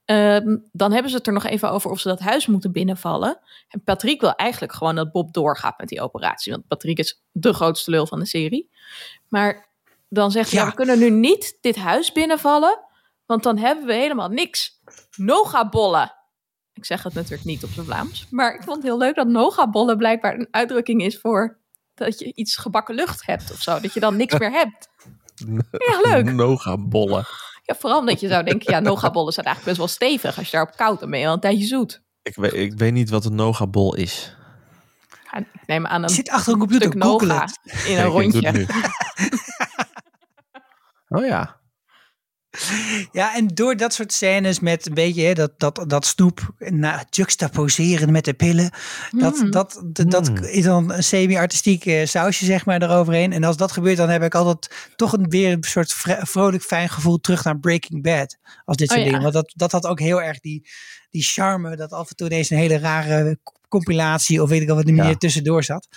Ehm, 0.06 0.58
dan 0.72 0.92
hebben 0.92 1.12
ze 1.12 1.18
het 1.18 1.28
er 1.28 1.34
nog 1.34 1.46
even 1.46 1.72
over 1.72 1.92
of 1.92 2.00
ze 2.00 2.08
dat 2.08 2.20
huis 2.20 2.48
moeten 2.48 2.72
binnenvallen. 2.72 3.40
En 3.68 3.84
Patrick 3.84 4.22
wil 4.22 4.36
eigenlijk 4.36 4.74
gewoon 4.74 4.96
dat 4.96 5.12
Bob 5.12 5.34
doorgaat 5.34 5.78
met 5.78 5.90
die 5.90 6.02
operatie. 6.02 6.52
Want 6.52 6.68
Patrick 6.68 6.98
is 6.98 7.24
de 7.32 7.54
grootste 7.54 7.92
lul 7.92 8.08
van 8.08 8.20
de 8.20 8.26
serie. 8.26 8.70
Maar 9.28 9.70
dan 10.10 10.32
zegt 10.32 10.52
hij, 10.52 10.60
Ja. 10.60 10.66
ja, 10.66 10.72
we 10.72 10.78
kunnen 10.78 11.00
nu 11.00 11.10
niet 11.10 11.58
dit 11.62 11.76
huis 11.76 12.12
binnenvallen. 12.12 12.80
Want 13.26 13.44
dan 13.44 13.58
hebben 13.58 13.86
we 13.86 13.94
helemaal 13.94 14.30
niks. 14.30 14.80
Nogabollen. 15.18 16.14
Ik 16.74 16.86
zeg 16.86 17.04
het 17.04 17.14
natuurlijk 17.14 17.44
niet 17.44 17.64
op 17.64 17.70
zijn 17.70 17.86
Vlaams. 17.86 18.28
Maar 18.30 18.54
ik 18.54 18.62
vond 18.64 18.76
het 18.76 18.86
heel 18.86 18.98
leuk 18.98 19.16
dat 19.16 19.28
nogabollen 19.28 19.98
blijkbaar 19.98 20.34
een 20.34 20.48
uitdrukking 20.52 21.02
is 21.02 21.20
voor 21.20 21.58
dat 21.94 22.20
je 22.20 22.34
iets 22.36 22.56
gebakken 22.56 22.96
lucht 22.96 23.26
hebt 23.26 23.52
of 23.52 23.62
zo. 23.62 23.80
Dat 23.80 23.94
je 23.94 24.00
dan 24.00 24.16
niks 24.16 24.38
meer 24.38 24.52
hebt. 24.52 24.90
Ja, 25.72 26.00
leuk. 26.02 26.32
Noga-bollen. 26.32 27.26
Ja, 27.64 27.76
vooral 27.76 28.00
omdat 28.00 28.20
je 28.20 28.28
zou 28.28 28.44
denken, 28.44 28.74
ja, 28.74 28.80
nogabollen 28.80 29.34
zijn 29.34 29.46
eigenlijk 29.46 29.78
best 29.78 29.88
wel 29.88 29.98
stevig. 30.10 30.38
Als 30.38 30.46
je 30.46 30.52
daarop 30.52 30.76
koud, 30.76 31.00
dan 31.00 31.10
ben 31.10 31.20
je 31.20 31.28
al 31.28 31.34
een 31.34 31.40
tijdje 31.40 31.66
zoet. 31.66 32.02
Ik 32.24 32.36
weet, 32.36 32.54
ik 32.54 32.74
weet 32.74 32.94
niet 32.94 33.10
wat 33.10 33.26
een 33.26 33.36
noga-bol 33.36 33.96
is. 33.96 34.36
Ja, 35.32 35.38
ik 35.38 35.48
neem 35.66 35.86
aan 35.88 36.04
een 36.04 36.10
zit 36.10 36.30
achter 36.30 36.54
een 36.54 36.60
computer. 36.60 36.98
noga 36.98 37.48
in 37.86 37.98
een 37.98 38.12
Kijk, 38.12 38.26
ik 38.26 38.32
doe 38.32 38.42
rondje. 38.42 38.48
het 38.48 38.56
nu. 38.58 38.66
oh 41.18 41.26
ja. 41.26 41.60
Ja, 43.12 43.36
en 43.36 43.48
door 43.48 43.76
dat 43.78 43.94
soort 43.94 44.14
scènes 44.14 44.60
met 44.60 44.86
een 44.88 44.94
beetje 44.94 45.24
hè, 45.26 45.34
dat, 45.34 45.52
dat, 45.58 45.84
dat 45.88 46.06
snoep 46.06 46.54
na, 46.58 47.06
juxtaposeren 47.10 48.12
met 48.12 48.26
de 48.26 48.34
pillen. 48.34 48.72
Dat, 49.12 49.38
Mm. 49.38 49.52
dat, 49.52 49.82
dat, 49.86 50.12
dat 50.12 50.30
Mm. 50.30 50.38
is 50.44 50.64
dan 50.64 50.92
een 50.92 51.04
semi-artistiek 51.04 51.86
eh, 51.86 52.06
sausje 52.06 52.46
zeg 52.46 52.66
maar 52.66 52.82
eroverheen. 52.82 53.34
En 53.34 53.44
als 53.44 53.58
dat 53.58 53.72
gebeurt, 53.72 53.98
dan 53.98 54.10
heb 54.10 54.24
ik 54.24 54.36
altijd 54.36 54.92
toch 54.96 55.14
een, 55.14 55.30
weer 55.30 55.52
een 55.52 55.64
soort 55.64 55.94
vrolijk 56.22 56.64
fijn 56.64 56.90
gevoel 56.90 57.20
terug 57.20 57.44
naar 57.44 57.60
Breaking 57.60 58.04
Bad. 58.04 58.38
Als 58.66 58.78
dit 58.78 58.90
Oh, 58.90 58.96
soort 58.96 59.08
ja. 59.08 59.12
dingen. 59.12 59.32
Want 59.32 59.34
dat, 59.34 59.52
dat 59.56 59.72
had 59.72 59.86
ook 59.86 60.00
heel 60.00 60.22
erg 60.22 60.40
die, 60.40 60.68
die 61.10 61.24
charme. 61.24 61.76
Dat 61.76 61.92
af 61.92 62.10
en 62.10 62.16
toe 62.16 62.28
ineens 62.28 62.50
een 62.50 62.58
hele 62.58 62.78
rare 62.80 63.40
compilatie 63.70 64.42
of 64.42 64.50
weet 64.50 64.62
ik 64.62 64.70
al 64.70 64.76
wat 64.76 64.88
er 64.88 64.96
Ja. 64.96 65.04
meer 65.04 65.18
tussendoor 65.18 65.64
zat. 65.64 65.88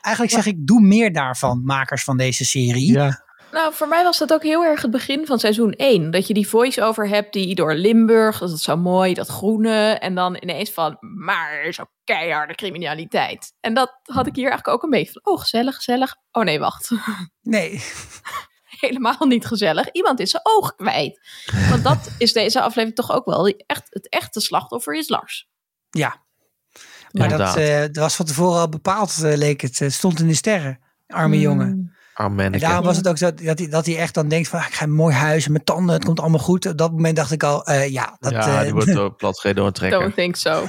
Eigenlijk 0.00 0.34
zeg 0.34 0.46
ik, 0.46 0.66
doe 0.66 0.80
meer 0.80 1.12
daarvan, 1.12 1.62
makers 1.64 2.04
van 2.04 2.16
deze 2.16 2.44
serie. 2.44 2.92
Ja. 2.92 3.26
Nou, 3.52 3.74
voor 3.74 3.88
mij 3.88 4.02
was 4.04 4.18
dat 4.18 4.32
ook 4.32 4.42
heel 4.42 4.64
erg 4.64 4.82
het 4.82 4.90
begin 4.90 5.26
van 5.26 5.38
seizoen 5.38 5.72
1. 5.72 6.10
Dat 6.10 6.26
je 6.26 6.34
die 6.34 6.48
voice-over 6.48 7.08
hebt 7.08 7.32
die 7.32 7.54
door 7.54 7.74
Limburg, 7.74 8.38
dat 8.38 8.50
is 8.52 8.62
zo 8.62 8.76
mooi, 8.76 9.14
dat 9.14 9.28
groene. 9.28 9.92
En 9.92 10.14
dan 10.14 10.36
ineens 10.40 10.70
van, 10.70 10.96
maar 11.00 11.72
zo 11.72 11.84
keiharde 12.04 12.54
criminaliteit. 12.54 13.52
En 13.60 13.74
dat 13.74 14.00
had 14.02 14.26
ik 14.26 14.34
hier 14.34 14.48
eigenlijk 14.50 14.76
ook 14.76 14.82
een 14.82 14.90
beetje 14.98 15.12
van, 15.12 15.32
oh 15.32 15.40
gezellig, 15.40 15.74
gezellig. 15.76 16.16
Oh 16.32 16.44
nee, 16.44 16.58
wacht. 16.58 16.90
Nee, 17.42 17.82
Helemaal 18.80 19.26
niet 19.26 19.46
gezellig. 19.46 19.90
Iemand 19.92 20.20
is 20.20 20.30
zijn 20.30 20.42
oog 20.46 20.74
kwijt. 20.74 21.20
Want 21.70 21.84
dat 21.84 22.10
is 22.18 22.32
deze 22.32 22.60
aflevering 22.60 22.94
toch 22.94 23.10
ook 23.12 23.24
wel. 23.24 23.46
Echt, 23.48 23.86
het 23.90 24.08
echte 24.08 24.40
slachtoffer 24.40 24.94
is 24.94 25.08
Lars. 25.08 25.48
ja. 25.90 26.26
Maar 27.10 27.28
dat, 27.28 27.40
Inderdaad. 27.40 27.56
eh, 27.56 27.80
dat 27.80 27.96
was 27.96 28.16
van 28.16 28.26
tevoren 28.26 28.60
al 28.60 28.68
bepaald, 28.68 29.22
eh, 29.24 29.36
leek 29.36 29.60
het. 29.60 29.78
Het 29.78 29.92
stond 29.92 30.20
in 30.20 30.26
de 30.26 30.34
sterren. 30.34 30.80
Arme 31.06 31.34
Hmm. 31.34 31.44
jongen. 31.44 31.96
En 32.18 32.24
Armenneke. 32.24 32.64
daarom 32.64 32.84
was 32.84 32.96
het 32.96 33.08
ook 33.08 33.18
zo 33.18 33.34
dat 33.34 33.58
hij, 33.58 33.68
dat 33.68 33.86
hij 33.86 33.96
echt 33.96 34.14
dan 34.14 34.28
denkt 34.28 34.48
van... 34.48 34.58
ah, 34.58 34.66
ik 34.66 34.74
ga 34.74 34.84
een 34.84 34.94
mooi 34.94 35.14
huis 35.14 35.46
en 35.46 35.52
mijn 35.52 35.64
tanden, 35.64 35.94
het 35.94 36.04
komt 36.04 36.20
allemaal 36.20 36.38
goed. 36.38 36.66
Op 36.66 36.78
dat 36.78 36.92
moment 36.92 37.16
dacht 37.16 37.30
ik 37.32 37.42
al, 37.42 37.64
eh, 37.66 37.88
ja, 37.88 38.16
dat, 38.20 38.32
ja, 38.32 38.58
eh, 38.58 38.62
die 38.62 38.72
wordt 38.72 39.16
platgereden 39.16 39.56
door 39.56 39.66
een 39.66 39.72
trekker. 39.72 40.00
Don't 40.00 40.14
think 40.14 40.36
so. 40.36 40.66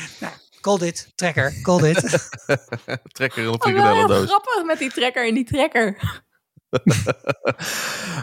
call 0.60 0.78
dit, 0.78 1.12
trekker, 1.14 1.60
call 1.62 1.80
dit. 1.80 2.28
trekker 3.16 3.42
in 3.42 3.48
een 3.48 3.54
Oh, 3.54 4.08
grappig 4.08 4.64
met 4.64 4.78
die 4.78 4.90
trekker 4.90 5.26
in 5.26 5.34
die 5.34 5.44
trekker. 5.44 5.98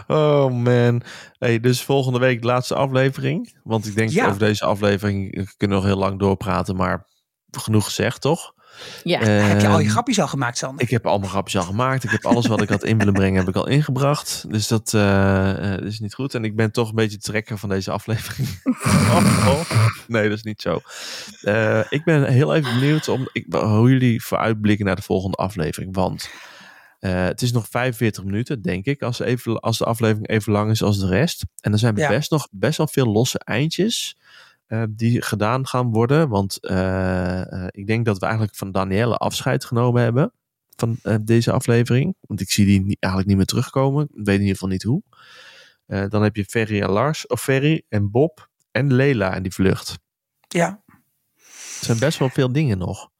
oh 0.06 0.50
man. 0.50 1.02
Hey, 1.38 1.60
dus 1.60 1.82
volgende 1.82 2.18
week 2.18 2.40
de 2.40 2.46
laatste 2.46 2.74
aflevering. 2.74 3.60
Want 3.62 3.86
ik 3.86 3.94
denk 3.94 4.10
Ja. 4.10 4.26
over 4.26 4.38
deze 4.38 4.64
aflevering 4.64 5.30
kunnen 5.56 5.76
we 5.76 5.82
nog 5.82 5.84
heel 5.84 6.02
lang 6.02 6.18
doorpraten. 6.18 6.76
Maar 6.76 7.06
genoeg 7.50 7.84
gezegd, 7.84 8.20
toch? 8.20 8.53
Ja. 9.02 9.18
Heb 9.18 9.60
je 9.60 9.66
al 9.68 9.78
je 9.78 9.84
Ehm, 9.84 9.92
grapjes 9.92 10.20
al 10.20 10.28
gemaakt, 10.28 10.58
Sander? 10.58 10.84
Ik 10.84 10.90
heb 10.90 11.06
al 11.06 11.18
mijn 11.18 11.30
grapjes 11.30 11.56
al 11.60 11.66
gemaakt. 11.66 12.04
Ik 12.04 12.10
heb 12.10 12.24
alles 12.24 12.46
wat 12.46 12.62
ik 12.62 12.68
had 12.68 12.84
in 12.84 12.98
willen 12.98 13.12
brengen, 13.12 13.38
heb 13.38 13.48
ik 13.48 13.56
al 13.56 13.68
ingebracht. 13.68 14.44
Dus 14.48 14.68
dat 14.68 14.94
eh, 14.94 15.74
eh, 15.74 15.80
is 15.86 16.00
niet 16.00 16.14
goed. 16.14 16.34
En 16.34 16.44
ik 16.44 16.56
ben 16.56 16.70
toch 16.72 16.88
een 16.88 16.94
beetje 16.94 17.18
trekker 17.18 17.58
van 17.58 17.68
deze 17.68 17.90
aflevering. 17.90 18.48
oh, 18.84 19.46
oh. 19.48 19.70
Nee, 20.06 20.28
dat 20.28 20.36
is 20.36 20.42
niet 20.44 20.60
zo. 20.60 20.80
Eh, 21.42 21.80
ik 21.88 22.04
ben 22.04 22.24
heel 22.24 22.54
even 22.54 22.80
benieuwd 22.80 23.08
om, 23.08 23.28
ik, 23.32 23.46
hoe 23.50 23.90
jullie 23.90 24.22
vooruitblikken 24.22 24.86
naar 24.86 24.96
de 24.96 25.02
volgende 25.02 25.36
aflevering. 25.36 25.94
Want 25.94 26.30
eh, 26.98 27.24
het 27.24 27.42
is 27.42 27.52
nog 27.52 27.66
45 27.70 28.24
minuten, 28.24 28.62
denk 28.62 28.84
ik, 28.84 29.02
als, 29.02 29.18
even, 29.20 29.60
als 29.60 29.78
de 29.78 29.84
aflevering 29.84 30.28
even 30.28 30.52
lang 30.52 30.70
is 30.70 30.82
als 30.82 30.98
de 30.98 31.06
rest. 31.08 31.44
En 31.60 31.72
er 31.72 31.78
zijn 31.78 31.96
Ja. 31.96 32.08
best 32.08 32.30
nog 32.30 32.48
best 32.50 32.78
wel 32.78 32.88
veel 32.88 33.06
losse 33.06 33.38
eindjes 33.38 34.16
die 34.90 35.22
gedaan 35.22 35.66
gaan 35.66 35.92
worden. 35.92 36.28
Want 36.28 36.60
eh, 36.60 37.52
eh, 37.52 37.66
ik 37.70 37.86
denk 37.86 38.04
dat 38.04 38.18
we 38.18 38.24
eigenlijk 38.24 38.56
van 38.56 38.72
Danielle 38.72 39.16
afscheid 39.16 39.64
genomen 39.64 40.02
hebben 40.02 40.32
van 40.76 40.98
eh, 41.02 41.16
deze 41.22 41.52
aflevering. 41.52 42.14
Want 42.20 42.40
ik 42.40 42.50
zie 42.50 42.66
die 42.66 42.96
eigenlijk 43.00 43.26
niet 43.26 43.36
meer 43.36 43.46
terugkomen. 43.46 44.04
Ik 44.04 44.24
weet 44.24 44.34
in 44.34 44.40
ieder 44.40 44.52
geval 44.52 44.68
niet 44.68 44.82
hoe. 44.82 45.02
Eh, 45.86 46.08
dan 46.08 46.22
heb 46.22 46.36
je 46.36 46.44
Ferry 46.44 46.80
en 46.80 46.90
Lars, 46.90 47.26
of 47.26 47.42
Ferry 47.42 47.82
en 47.88 48.10
Bob 48.10 48.50
en 48.70 48.92
Lela 48.92 49.34
in 49.34 49.42
die 49.42 49.52
vlucht. 49.52 49.98
Ja. 50.48 50.82
Het 51.34 51.84
zijn 51.84 51.98
best 51.98 52.18
wel 52.18 52.28
veel 52.28 52.52
dingen 52.52 52.78
nog. 52.78 53.10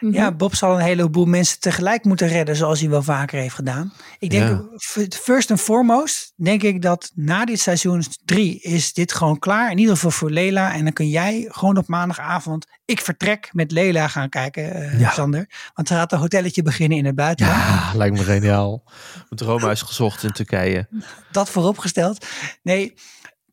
Mhm. 0.00 0.12
ja, 0.14 0.32
Bob 0.32 0.54
zal 0.54 0.74
een 0.74 0.84
heleboel 0.84 1.24
mensen 1.24 1.60
tegelijk 1.60 2.04
moeten 2.04 2.28
redden, 2.28 2.56
zoals 2.56 2.80
hij 2.80 2.88
wel 2.88 3.02
vaker 3.02 3.38
heeft 3.40 3.54
gedaan. 3.54 3.92
Ik 4.18 4.30
denk, 4.30 4.48
Ja. 4.48 5.08
first 5.08 5.50
and 5.50 5.60
foremost, 5.60 6.32
denk 6.36 6.62
ik 6.62 6.82
dat 6.82 7.10
na 7.14 7.44
dit 7.44 7.60
seizoen 7.60 8.02
3 8.24 8.60
is 8.60 8.92
dit 8.92 9.12
gewoon 9.12 9.38
klaar. 9.38 9.70
In 9.70 9.78
ieder 9.78 9.94
geval 9.94 10.10
voor 10.10 10.30
Lela. 10.30 10.74
En 10.74 10.84
dan 10.84 10.92
kun 10.92 11.08
jij 11.08 11.46
gewoon 11.48 11.76
op 11.76 11.86
maandagavond, 11.88 12.66
ik 12.84 13.00
vertrek 13.00 13.48
met 13.52 13.72
Lela 13.72 14.08
gaan 14.08 14.28
kijken, 14.28 14.74
eh, 14.74 15.00
Ja. 15.00 15.10
Sander. 15.10 15.46
Want 15.74 15.88
ze 15.88 15.94
gaat 15.94 16.12
een 16.12 16.18
hotelletje 16.18 16.62
beginnen 16.62 16.98
in 16.98 17.04
het 17.04 17.14
buitenland. 17.14 17.58
Ja, 17.58 17.90
lijkt 17.94 18.16
me 18.16 18.22
geniaal. 18.24 18.82
Mijn 19.14 19.26
droomhuis 19.30 19.82
gezocht 19.82 20.22
in 20.22 20.32
Turkije. 20.32 20.88
dat 21.32 21.50
vooropgesteld. 21.50 22.26
Nee, 22.62 22.94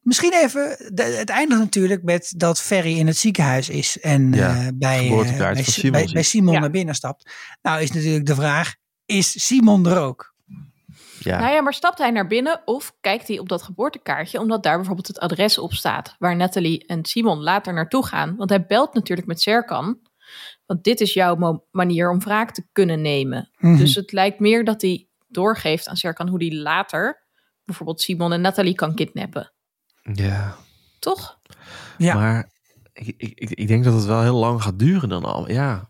misschien 0.06 0.34
even. 0.34 0.78
de- 0.94 1.04
het 1.04 1.30
eindigt 1.30 1.62
natuurlijk 1.62 2.04
met 2.04 2.34
dat 2.38 2.62
Ferry 2.62 2.98
in 2.98 3.08
het 3.08 3.18
ziekenhuis 3.18 3.70
is. 3.70 4.00
En 4.00 4.34
Ja, 4.34 4.50
eh, 4.50 4.68
bij, 4.74 5.10
eh, 5.10 5.38
bij, 5.38 5.64
Simon 5.64 5.92
bij, 5.92 6.02
ziet. 6.02 6.14
bij 6.14 6.24
Simon 6.24 6.54
Ja. 6.54 6.60
naar 6.60 6.70
binnen 6.72 6.96
stapt. 6.96 7.32
Nou 7.62 7.82
is 7.82 7.92
natuurlijk 7.92 8.26
de 8.26 8.36
vraag: 8.36 8.76
is 9.06 9.46
Simon 9.46 9.86
er 9.86 9.98
ook? 10.00 10.34
Ja, 11.20 11.40
Nou 11.40 11.54
ja, 11.54 11.62
maar 11.62 11.74
stapt 11.74 11.98
hij 11.98 12.12
naar 12.12 12.28
binnen 12.28 12.62
of 12.66 12.94
kijkt 13.02 13.28
hij 13.28 13.40
op 13.40 13.50
dat 13.50 13.62
geboortekaartje, 13.62 14.40
omdat 14.40 14.64
daar 14.64 14.76
bijvoorbeeld 14.76 15.08
het 15.08 15.20
adres 15.20 15.58
op 15.58 15.74
staat 15.74 16.16
waar 16.20 16.36
Nathalie 16.36 16.86
en 16.86 17.06
Simon 17.06 17.38
later 17.42 17.74
naartoe 17.74 18.06
gaan? 18.06 18.36
Want 18.36 18.50
hij 18.50 18.66
belt 18.66 18.94
natuurlijk 18.94 19.28
met 19.28 19.42
Serkan, 19.42 20.00
want 20.66 20.84
dit 20.84 21.02
is 21.02 21.14
jouw 21.14 21.66
manier 21.72 22.10
om 22.10 22.20
wraak 22.20 22.52
te 22.52 22.64
kunnen 22.72 23.02
nemen. 23.02 23.50
Mhm. 23.58 23.78
Dus 23.78 23.96
het 23.96 24.12
lijkt 24.12 24.40
meer 24.40 24.64
dat 24.66 24.82
hij 24.82 25.08
doorgeeft 25.28 25.88
aan 25.88 25.98
Serkan 25.98 26.28
hoe 26.28 26.44
hij 26.44 26.54
later 26.56 27.24
bijvoorbeeld 27.64 28.02
Simon 28.02 28.34
en 28.34 28.42
Nathalie 28.42 28.76
kan 28.76 28.96
kidnappen. 28.96 29.54
Ja. 30.14 30.56
Toch? 31.00 31.40
Ja. 31.98 32.14
maar 32.14 32.50
ik, 32.94 33.14
ik, 33.18 33.32
ik, 33.40 33.50
ik 33.50 33.68
denk 33.68 33.84
dat 33.84 33.94
het 33.94 34.06
wel 34.06 34.22
heel 34.22 34.36
lang 34.36 34.62
gaat 34.64 34.80
duren 34.80 35.10
dan 35.10 35.24
al. 35.26 35.50
Ja, 35.52 35.86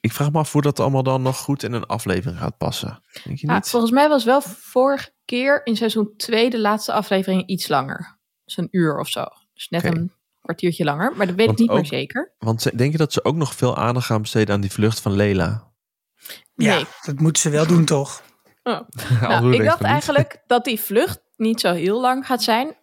ik 0.00 0.12
vraag 0.12 0.32
me 0.32 0.38
af 0.38 0.52
hoe 0.52 0.62
dat 0.62 0.80
allemaal 0.80 1.02
dan 1.02 1.22
nog 1.22 1.38
goed 1.38 1.62
in 1.62 1.72
een 1.72 1.86
aflevering 1.86 2.38
gaat 2.40 2.56
passen. 2.56 3.02
Denk 3.24 3.38
je 3.38 3.46
Ja, 3.46 3.54
niet? 3.54 3.68
volgens 3.68 3.92
mij 3.92 4.08
was 4.08 4.24
wel 4.24 4.40
vorige 4.42 5.10
keer 5.24 5.66
in 5.66 5.76
seizoen 5.76 6.12
2 6.16 6.50
de 6.50 6.58
laatste 6.60 6.92
aflevering 6.92 7.46
iets 7.46 7.68
langer. 7.68 8.18
Dus 8.44 8.56
een 8.56 8.68
uur 8.70 8.98
of 8.98 9.08
zo. 9.08 9.24
Dus 9.54 9.68
net 9.68 9.84
een 9.84 10.12
kwartiertje 10.42 10.84
langer. 10.84 11.12
Maar 11.16 11.26
dat 11.26 11.34
weet 11.36 11.46
Want 11.46 11.58
ik 11.60 11.64
niet 11.66 11.74
ook- 11.74 11.80
meer 11.90 12.00
zeker. 12.00 12.34
Want 12.38 12.78
denk 12.78 12.92
je 12.92 12.98
dat 12.98 13.12
ze 13.12 13.24
ook 13.24 13.36
nog 13.36 13.54
veel 13.54 13.76
aandacht 13.76 14.06
gaan 14.06 14.22
besteden 14.22 14.54
aan 14.54 14.60
die 14.60 14.72
vlucht 14.72 15.00
van 15.00 15.12
Lela? 15.12 15.68
Ja, 16.54 16.74
Nee. 16.74 16.84
dat 17.02 17.18
moeten 17.20 17.42
ze 17.42 17.50
wel 17.50 17.66
doen, 17.66 17.84
toch? 17.84 18.22
Oh. 18.62 18.80
Nou, 19.20 19.54
ik 19.54 19.64
dacht 19.64 19.82
eigenlijk 19.82 20.42
dat 20.46 20.64
die 20.64 20.80
vlucht 20.80 21.20
niet 21.36 21.60
zo 21.60 21.72
heel 21.72 22.00
lang 22.00 22.26
gaat 22.26 22.42
zijn. 22.42 22.76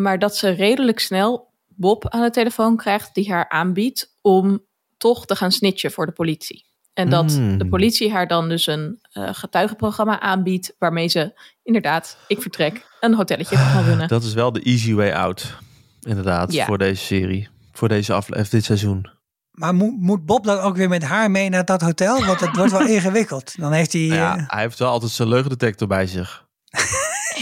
Maar 0.00 0.18
dat 0.18 0.36
ze 0.36 0.48
redelijk 0.50 0.98
snel 1.00 1.50
Bob 1.66 2.08
aan 2.08 2.22
de 2.22 2.30
telefoon 2.30 2.76
krijgt 2.76 3.14
die 3.14 3.30
haar 3.32 3.48
aanbiedt 3.48 4.14
om 4.20 4.64
toch 4.96 5.26
te 5.26 5.36
gaan 5.36 5.52
snitchen 5.52 5.90
voor 5.92 6.06
de 6.06 6.12
politie. 6.12 6.66
En 6.94 7.08
dat 7.10 7.32
Mm. 7.38 7.58
de 7.58 7.68
politie 7.68 8.12
haar 8.12 8.26
dan 8.28 8.48
dus 8.48 8.66
een 8.66 8.98
eh, 9.12 9.28
getuigenprogramma 9.32 10.20
aanbiedt. 10.20 10.74
waarmee 10.78 11.08
ze 11.08 11.40
inderdaad, 11.62 12.18
ik 12.26 12.42
vertrek, 12.42 12.86
een 13.00 13.14
hotelletje 13.14 13.56
kan 13.56 13.64
gaan 13.64 13.84
runnen. 13.84 14.08
Dat 14.08 14.22
is 14.22 14.34
wel 14.34 14.52
de 14.52 14.60
easy 14.62 14.94
way 14.94 15.12
out. 15.12 15.54
Inderdaad, 16.02 16.52
Ja. 16.52 16.64
voor 16.64 16.78
deze 16.78 17.04
serie. 17.04 17.48
Voor 17.72 17.88
deze 17.88 18.12
aflevering, 18.12 18.48
dit 18.50 18.64
seizoen. 18.64 19.10
Maar 19.50 19.74
moet, 19.74 20.00
moet 20.00 20.26
Bob 20.26 20.44
dan 20.44 20.58
ook 20.58 20.76
weer 20.76 20.88
met 20.88 21.02
haar 21.02 21.30
mee 21.30 21.48
naar 21.48 21.64
dat 21.64 21.80
hotel? 21.80 22.24
Want 22.24 22.40
het 22.40 22.56
wordt 22.56 22.72
wel 22.72 22.86
ingewikkeld. 22.96 23.58
Dan 23.60 23.72
heeft 23.72 23.92
hij... 23.92 24.02
Nou 24.02 24.14
ja, 24.14 24.36
eh, 24.36 24.44
hij 24.46 24.60
heeft 24.62 24.78
wel 24.78 24.88
altijd 24.90 25.10
zijn 25.12 25.28
leugendetector 25.28 25.88
bij 25.88 26.06
zich. 26.06 26.46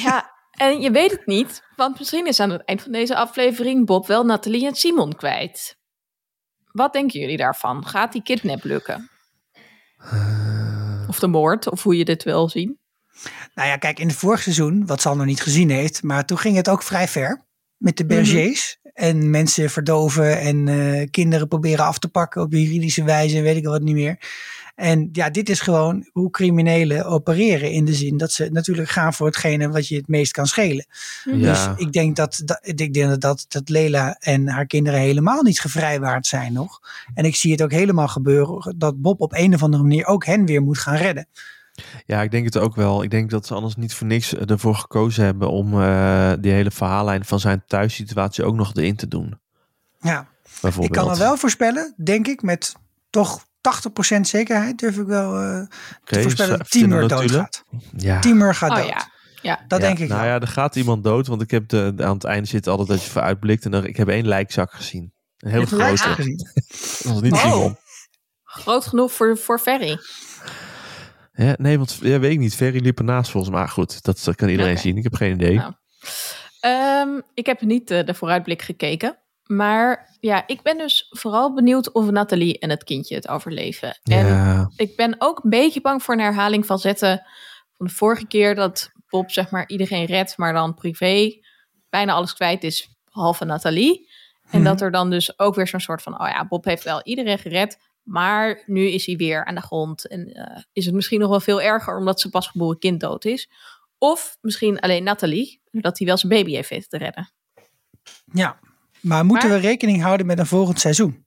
Ja, 0.02 0.30
en 0.56 0.80
je 0.80 0.90
weet 0.90 1.10
het 1.10 1.26
niet. 1.26 1.62
Want 1.76 1.98
misschien 1.98 2.26
is 2.26 2.40
aan 2.40 2.50
het 2.50 2.64
eind 2.64 2.82
van 2.82 2.92
deze 2.92 3.16
aflevering 3.16 3.86
Bob 3.86 4.06
wel 4.06 4.24
Nathalie 4.24 4.66
en 4.66 4.74
Simon 4.74 5.14
kwijt. 5.14 5.76
Wat 6.72 6.92
denken 6.92 7.20
jullie 7.20 7.36
daarvan? 7.36 7.86
Gaat 7.86 8.12
die 8.12 8.22
kidnap 8.22 8.64
lukken? 8.64 9.10
Of 11.08 11.18
de 11.18 11.26
moord, 11.26 11.70
of 11.70 11.82
hoe 11.82 11.96
je 11.96 12.04
dit 12.04 12.22
wil 12.24 12.48
zien. 12.48 12.78
Nou 13.54 13.68
ja, 13.68 13.76
kijk, 13.76 13.98
in 13.98 14.08
het 14.08 14.16
vorig 14.16 14.42
seizoen, 14.42 14.86
wat 14.86 15.00
Sander 15.00 15.26
niet 15.26 15.42
gezien 15.42 15.70
heeft, 15.70 16.02
maar 16.02 16.24
toen 16.26 16.38
ging 16.38 16.56
het 16.56 16.68
ook 16.68 16.82
vrij 16.82 17.08
ver 17.08 17.46
met 17.76 17.96
de 17.96 18.04
Mhm. 18.04 18.14
bergers. 18.14 18.78
En 18.92 19.30
mensen 19.30 19.70
verdoven 19.70 20.40
en 20.40 20.68
eh, 20.68 21.06
kinderen 21.10 21.48
proberen 21.48 21.84
af 21.84 21.98
te 21.98 22.08
pakken 22.08 22.42
op 22.42 22.52
juridische 22.52 23.04
wijze 23.04 23.36
en 23.36 23.42
weet 23.42 23.56
ik 23.56 23.64
wat 23.64 23.82
niet 23.82 23.94
meer. 23.94 24.18
En 24.76 25.08
ja, 25.12 25.30
dit 25.30 25.48
is 25.48 25.60
gewoon 25.60 26.08
hoe 26.12 26.30
criminelen 26.30 27.04
opereren 27.04 27.70
in 27.70 27.84
de 27.84 27.94
zin 27.94 28.16
dat 28.16 28.32
ze 28.32 28.48
natuurlijk 28.52 28.88
gaan 28.88 29.14
voor 29.14 29.26
hetgene 29.26 29.68
wat 29.68 29.88
je 29.88 29.96
het 29.96 30.08
meest 30.08 30.32
kan 30.32 30.46
schelen. 30.46 30.86
Mhm. 31.24 31.38
Ja. 31.38 31.52
Dus 31.52 31.86
ik 31.86 31.92
denk 31.92 32.16
dat, 32.16 32.42
dat, 32.44 32.58
ik 32.62 32.94
denk 32.94 33.20
dat, 33.20 33.44
dat, 33.48 33.68
Lela 33.68 34.16
en 34.18 34.48
haar 34.48 34.66
kinderen 34.66 35.00
helemaal 35.00 35.42
niet 35.42 35.60
gevrijwaard 35.60 36.26
zijn 36.26 36.52
nog. 36.52 36.80
En 37.14 37.24
ik 37.24 37.36
zie 37.36 37.52
het 37.52 37.62
ook 37.62 37.70
helemaal 37.70 38.08
gebeuren 38.08 38.74
dat 38.78 39.00
Bob 39.00 39.20
op 39.20 39.32
een 39.32 39.54
of 39.54 39.62
andere 39.62 39.82
manier 39.82 40.06
ook 40.06 40.24
hen 40.24 40.46
weer 40.46 40.62
moet 40.62 40.78
gaan 40.78 40.96
redden. 40.96 41.26
Ja, 42.06 42.22
ik 42.22 42.30
denk 42.30 42.44
het 42.44 42.58
ook 42.58 42.74
wel. 42.74 43.02
Ik 43.02 43.10
denk 43.10 43.30
dat 43.30 43.46
ze 43.46 43.54
anders 43.54 43.76
niet 43.76 43.94
voor 43.94 44.06
niks 44.06 44.34
ervoor 44.34 44.74
gekozen 44.74 45.24
hebben 45.24 45.50
om 45.50 45.82
eh, 45.82 46.32
die 46.40 46.52
hele 46.52 46.70
verhaallijn 46.70 47.24
van 47.24 47.40
zijn 47.40 47.62
thuissituatie 47.66 48.44
ook 48.44 48.54
nog 48.54 48.74
erin 48.74 48.96
te 48.96 49.08
doen. 49.08 49.40
Ja. 50.00 50.28
Ik 50.80 50.90
kan 50.90 51.10
er 51.10 51.18
wel 51.18 51.36
voorspellen, 51.36 51.94
denk 51.96 52.26
ik, 52.26 52.42
met 52.42 52.74
toch 53.10 53.46
80% 54.16 54.20
zekerheid 54.20 54.78
durf 54.78 54.96
ik 54.98 55.06
wel 55.06 55.36
eh, 55.40 55.60
te 56.04 56.22
voorspellen 56.22 56.58
dat 56.58 56.70
Timur 56.70 57.08
doodgaat. 57.08 57.64
Ja. 57.96 58.20
Timur 58.20 58.54
gaat 58.54 58.70
Oh 58.70 58.76
dood. 58.76 58.86
ja. 58.88 59.08
ja. 59.42 59.60
Dat 59.68 59.80
Ja, 59.80 59.86
denk 59.86 59.98
ik 59.98 60.08
Nou 60.08 60.20
wel. 60.20 60.30
ja, 60.30 60.40
er 60.40 60.48
gaat 60.48 60.76
iemand 60.76 61.04
dood, 61.04 61.26
want 61.26 61.42
ik 61.42 61.50
heb 61.50 61.68
de, 61.68 61.94
aan 61.96 62.14
het 62.14 62.24
einde 62.24 62.48
zit 62.48 62.66
altijd 62.66 62.88
dat 62.88 63.04
je 63.04 63.10
vooruitblikt 63.10 63.64
en 63.64 63.74
er, 63.74 63.86
ik 63.86 63.96
heb 63.96 64.08
één 64.08 64.26
lijkzak 64.26 64.72
gezien. 64.72 65.12
Een 65.36 65.48
hele 65.50 65.60
Heb 65.60 65.70
je 65.70 65.76
lijkzak 65.76 66.12
grote. 66.12 66.22
gezien? 66.22 66.36
Dat 67.02 67.12
was 67.12 67.20
niet 67.20 67.32
Oh. 67.32 67.74
Groot 68.44 68.86
genoeg 68.86 69.12
voor, 69.12 69.38
voor 69.38 69.58
Ferry. 69.58 69.98
Ja, 71.32 71.54
nee, 71.58 71.78
want 71.78 71.98
ja, 72.02 72.18
weet 72.18 72.32
ik 72.32 72.38
niet. 72.38 72.54
Ferry 72.54 72.82
liep 72.82 72.98
ernaast 72.98 73.30
volgens 73.30 73.52
mij. 73.52 73.60
Maar 73.62 73.70
goed, 73.70 74.02
dat, 74.04 74.20
dat 74.24 74.34
kan 74.36 74.48
iedereen 74.48 74.78
zien. 74.78 74.96
Ik 74.96 75.02
heb 75.02 75.14
geen 75.14 75.32
idee. 75.32 75.54
Nou. 75.54 75.72
Ehm, 76.60 77.20
ik 77.34 77.46
heb 77.46 77.60
niet 77.60 77.90
eh, 77.90 78.04
de 78.06 78.14
vooruitblik 78.14 78.62
gekeken. 78.62 79.18
Maar 79.46 80.16
ja, 80.20 80.46
ik 80.46 80.62
ben 80.62 80.78
dus 80.78 81.06
vooral 81.10 81.54
benieuwd 81.54 81.92
of 81.92 82.10
Nathalie 82.10 82.58
en 82.58 82.70
het 82.70 82.84
kindje 82.84 83.14
het 83.14 83.28
overleven. 83.28 83.98
En 84.02 84.26
ja, 84.26 84.70
ik 84.76 84.96
ben 84.96 85.14
ook 85.18 85.44
een 85.44 85.50
beetje 85.50 85.80
bang 85.80 86.02
voor 86.02 86.14
een 86.14 86.20
herhaling 86.20 86.66
van 86.66 86.78
zetten 86.78 87.26
van 87.72 87.86
de 87.86 87.92
vorige 87.92 88.26
keer 88.26 88.54
dat 88.54 88.90
Bob 89.08 89.30
zeg 89.30 89.50
maar 89.50 89.68
iedereen 89.68 90.04
redt, 90.04 90.36
maar 90.36 90.52
dan 90.52 90.74
privé 90.74 91.40
bijna 91.88 92.12
alles 92.12 92.34
kwijt 92.34 92.64
is, 92.64 92.88
behalve 93.12 93.44
Nathalie. 93.44 94.10
En 94.50 94.60
Mhm. 94.60 94.68
dat 94.68 94.80
er 94.80 94.90
dan 94.90 95.10
dus 95.10 95.38
ook 95.38 95.54
weer 95.54 95.66
zo'n 95.68 95.80
soort 95.80 96.02
van, 96.02 96.20
oh 96.20 96.28
ja, 96.28 96.46
Bob 96.46 96.64
heeft 96.64 96.84
wel 96.84 97.02
iedereen 97.02 97.38
gered, 97.38 97.78
maar 98.02 98.62
nu 98.66 98.86
is 98.88 99.06
hij 99.06 99.16
weer 99.16 99.44
aan 99.44 99.54
de 99.54 99.60
grond. 99.60 100.08
En 100.08 100.32
eh, 100.32 100.62
is 100.72 100.84
het 100.86 100.94
misschien 100.94 101.20
nog 101.20 101.28
wel 101.30 101.40
veel 101.40 101.62
erger 101.62 101.96
omdat 101.98 102.20
zijn 102.20 102.32
pasgeboren 102.32 102.78
kind 102.78 103.00
dood 103.00 103.24
is. 103.24 103.50
Of 103.98 104.36
misschien 104.40 104.80
alleen 104.80 105.04
Nathalie, 105.04 105.60
dat 105.70 105.98
hij 105.98 106.06
wel 106.06 106.16
zijn 106.16 106.32
baby 106.32 106.54
heeft 106.54 106.68
weten 106.68 106.88
te 106.88 106.98
redden. 106.98 107.32
Ja, 108.32 108.58
maar 109.06 109.24
moeten 109.24 109.48
Maar- 109.48 109.60
we 109.60 109.66
rekening 109.66 110.02
houden 110.02 110.26
met 110.26 110.38
een 110.38 110.46
volgend 110.46 110.80
seizoen? 110.80 111.24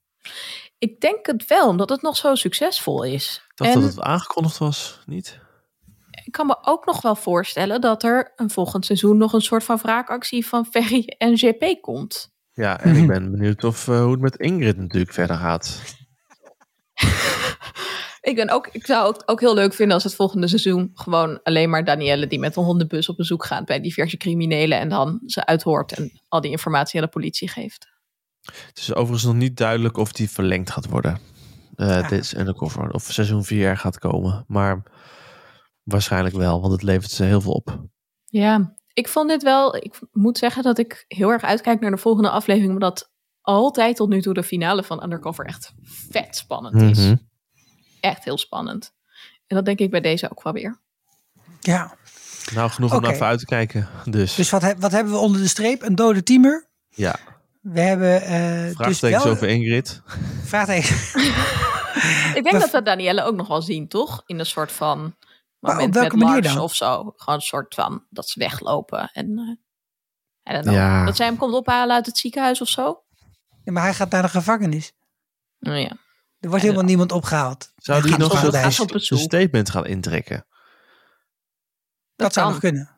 Ik 0.77 0.99
denk 0.99 1.25
het 1.25 1.47
wel, 1.47 1.67
omdat 1.67 1.89
het 1.89 2.01
nog 2.01 2.17
zo 2.17 2.35
succesvol 2.35 3.03
is. 3.03 3.43
ik 3.49 3.51
dacht 3.55 3.73
en 3.75 3.81
dat 3.81 3.89
het 3.89 4.01
aangekondigd 4.01 4.57
was. 4.57 4.99
Niet? 5.05 5.39
ik 6.25 6.31
kan 6.35 6.45
me 6.47 6.57
ook 6.61 6.85
nog 6.85 7.01
wel 7.01 7.15
voorstellen 7.15 7.81
dat 7.81 8.03
er 8.03 8.31
een 8.35 8.49
volgend 8.49 8.85
seizoen 8.85 9.17
nog 9.17 9.33
een 9.33 9.41
soort 9.41 9.63
van 9.63 9.77
wraakactie 9.77 10.47
van 10.47 10.65
Ferry 10.65 11.15
en 11.17 11.37
GP 11.37 11.81
komt. 11.81 12.31
Ja, 12.53 12.79
en 12.79 12.89
Mhm. 12.91 13.01
ik 13.01 13.07
ben 13.07 13.31
benieuwd 13.31 13.63
of, 13.63 13.87
eh, 13.87 14.01
hoe 14.01 14.11
het 14.11 14.21
met 14.21 14.35
Ingrid 14.37 14.77
natuurlijk 14.77 15.13
verder 15.13 15.35
gaat. 15.35 15.81
Ik, 18.29 18.35
ben 18.35 18.49
ook, 18.49 18.69
ik 18.71 18.85
zou 18.85 19.13
het 19.13 19.27
ook 19.27 19.39
heel 19.39 19.53
leuk 19.53 19.73
vinden 19.73 19.93
als 19.93 20.03
het 20.03 20.15
volgende 20.15 20.47
seizoen 20.47 20.91
gewoon 20.93 21.39
alleen 21.43 21.69
maar 21.69 21.83
Danielle 21.83 22.27
die 22.27 22.39
met 22.39 22.55
een 22.55 22.63
hondenbus 22.63 23.09
op 23.09 23.17
bezoek 23.17 23.45
gaat 23.45 23.65
bij 23.65 23.81
diverse 23.81 24.17
criminelen 24.17 24.79
en 24.79 24.89
dan 24.89 25.21
ze 25.25 25.45
uithoort 25.45 25.91
en 25.91 26.21
al 26.27 26.41
die 26.41 26.51
informatie 26.51 26.99
aan 26.99 27.05
de 27.05 27.11
politie 27.11 27.47
geeft. 27.47 27.87
Het 28.41 28.77
is 28.77 28.93
overigens 28.93 29.23
nog 29.23 29.35
niet 29.35 29.57
duidelijk 29.57 29.97
of 29.97 30.11
die 30.11 30.29
verlengd 30.29 30.71
gaat 30.71 30.89
worden. 30.89 31.19
Eh 31.75 31.87
Ja. 31.87 32.07
Dit 32.07 32.19
is 32.19 32.35
undercover. 32.35 32.91
Of 32.91 33.03
seizoen 33.03 33.43
4 33.43 33.67
er 33.67 33.77
gaat 33.77 33.99
komen. 33.99 34.45
Maar 34.47 34.83
waarschijnlijk 35.83 36.35
wel, 36.35 36.61
want 36.61 36.73
het 36.73 36.83
levert 36.83 37.11
ze 37.11 37.23
heel 37.23 37.41
veel 37.41 37.51
op. 37.51 37.83
Ja, 38.25 38.73
ik 38.93 39.07
vond 39.07 39.29
dit 39.29 39.43
wel. 39.43 39.75
Ik 39.75 39.99
moet 40.11 40.37
zeggen 40.37 40.63
dat 40.63 40.77
ik 40.77 41.05
heel 41.07 41.29
erg 41.29 41.43
uitkijk 41.43 41.79
naar 41.79 41.91
de 41.91 41.97
volgende 41.97 42.29
aflevering, 42.29 42.73
omdat 42.73 43.11
altijd 43.41 43.95
tot 43.95 44.09
nu 44.09 44.21
toe 44.21 44.33
de 44.33 44.43
finale 44.43 44.83
van 44.83 45.03
Undercover 45.03 45.45
echt 45.45 45.73
vet 46.09 46.35
spannend 46.35 46.81
is. 46.81 47.05
Mhm. 47.05 47.15
Echt 47.99 48.23
heel 48.23 48.37
spannend. 48.37 48.93
En 49.47 49.55
dat 49.55 49.65
denk 49.65 49.79
ik 49.79 49.89
bij 49.91 50.01
deze 50.01 50.31
ook 50.31 50.43
wel 50.43 50.53
weer. 50.53 50.79
Ja, 51.59 51.97
Nou, 52.53 52.69
genoeg 52.69 52.91
om 52.91 52.97
Oké. 52.97 53.05
naar 53.05 53.15
even 53.15 53.25
uit 53.27 53.39
te 53.39 53.45
kijken. 53.45 53.89
Dus, 54.05 54.35
dus 54.35 54.49
wat, 54.49 54.61
heb- 54.61 54.79
wat 54.79 54.91
hebben 54.91 55.13
we 55.13 55.19
onder 55.19 55.41
de 55.41 55.47
streep? 55.47 55.81
Een 55.81 55.95
dode 55.95 56.23
Timur. 56.23 56.67
ja, 56.89 57.15
We 57.61 57.79
hebben 57.81 58.21
eh 58.21 58.63
dus 58.63 58.73
vraagtekens 58.75 59.23
wel... 59.23 59.31
over 59.33 59.47
Ingrid. 59.47 60.01
Vraagteken. 60.43 60.95
Ik 62.35 62.43
denk 62.43 62.51
Maar- 62.51 62.59
dat 62.61 62.71
we 62.71 62.81
Danielle 62.81 63.23
ook 63.23 63.35
nog 63.35 63.47
wel 63.47 63.61
zien, 63.61 63.87
toch? 63.87 64.23
In 64.25 64.39
een 64.39 64.45
soort 64.45 64.71
van 64.71 65.15
Maar 65.59 65.71
moment 65.75 65.95
op 65.95 66.01
welke 66.01 66.17
met 66.17 66.43
dan? 66.43 66.57
of 66.59 66.75
zo. 66.75 67.13
Gewoon 67.15 67.35
een 67.35 67.41
soort 67.41 67.73
van 67.73 68.03
dat 68.09 68.29
ze 68.29 68.39
weglopen. 68.39 69.09
En 69.13 69.37
eh, 70.43 70.53
I 70.53 70.53
don't 70.53 70.63
know. 70.65 70.75
Ja. 70.75 71.05
dat 71.05 71.15
zij 71.15 71.25
hem 71.25 71.37
komt 71.37 71.53
ophalen 71.53 71.95
uit 71.95 72.05
het 72.05 72.17
ziekenhuis 72.17 72.61
of 72.61 72.67
zo. 72.67 73.03
Ja, 73.63 73.71
maar 73.71 73.83
hij 73.83 73.93
gaat 73.93 74.09
naar 74.09 74.21
de 74.21 74.29
gevangenis. 74.29 74.91
Nou 75.59 75.77
ja. 75.77 75.91
Er 76.39 76.49
wordt 76.49 76.63
helemaal 76.63 76.83
niemand 76.83 77.11
opgehaald. 77.11 77.71
Zou 77.75 78.01
die 78.01 78.17
nog 78.17 78.43
een 78.43 78.87
bezoek. 78.87 79.19
statement 79.19 79.69
gaan 79.69 79.85
intrekken? 79.85 80.45
Dat 82.15 82.33
zou 82.33 82.45
kan. 82.45 82.51
nog 82.53 82.61
kunnen. 82.63 82.89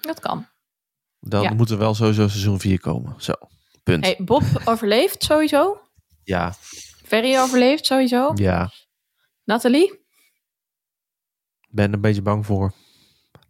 Dat 0.00 0.20
kan. 0.20 0.48
Dan 1.20 1.42
Ja. 1.42 1.52
moet 1.52 1.70
er 1.70 1.78
wel 1.78 1.94
sowieso 1.94 2.28
seizoen 2.28 2.60
4 2.60 2.80
komen. 2.80 3.14
Zo, 3.22 3.32
punt. 3.82 4.04
Hey, 4.04 4.18
Bob 4.24 4.42
overleeft 4.64 5.22
sowieso. 5.24 5.78
Ja, 6.22 6.54
Ferry 7.06 7.36
overleeft 7.38 7.86
sowieso. 7.86 8.32
ja. 8.34 8.70
Nathalie? 9.44 10.04
Ben 11.68 11.88
er 11.88 11.94
een 11.94 12.00
beetje 12.00 12.22
bang 12.22 12.46
voor. 12.46 12.72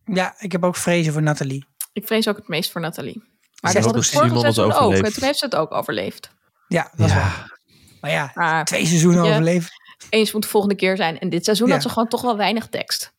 Ja, 0.04 0.34
ik 0.38 0.52
heb 0.52 0.64
ook 0.64 0.76
vrezen 0.76 1.12
voor 1.12 1.22
Nathalie. 1.22 1.66
Ik 1.92 2.06
vrees 2.06 2.28
ook 2.28 2.36
het 2.36 2.48
meest 2.48 2.70
voor 2.70 2.80
Nathalie. 2.80 3.22
Maar 3.60 3.72
dat 3.72 3.82
had 3.84 3.92
procent. 3.92 4.14
ik 4.14 4.28
vorige 4.28 4.40
seizoen 4.40 4.64
ook. 4.72 4.80
overleeft. 4.80 5.04
En 5.06 5.12
toen 5.12 5.22
heeft 5.24 5.38
ze 5.38 5.44
het 5.44 5.54
ook 5.54 5.72
overleefd. 5.72 6.30
Ja, 6.68 6.92
dat 6.96 7.06
is 7.08 7.14
waar. 7.14 7.59
Maar 8.00 8.10
ja, 8.10 8.30
Maar 8.34 8.64
twee 8.64 8.86
seizoenen 8.86 9.22
overleven. 9.22 9.70
eens 10.08 10.32
moet 10.32 10.42
de 10.42 10.48
volgende 10.48 10.74
keer 10.76 10.96
zijn. 10.96 11.18
En 11.18 11.28
dit 11.30 11.44
seizoen 11.44 11.66
Ja. 11.66 11.72
had 11.72 11.82
ze 11.82 11.88
gewoon 11.88 12.08
toch 12.08 12.22
wel 12.22 12.36
weinig 12.36 12.66
tekst. 12.68 13.12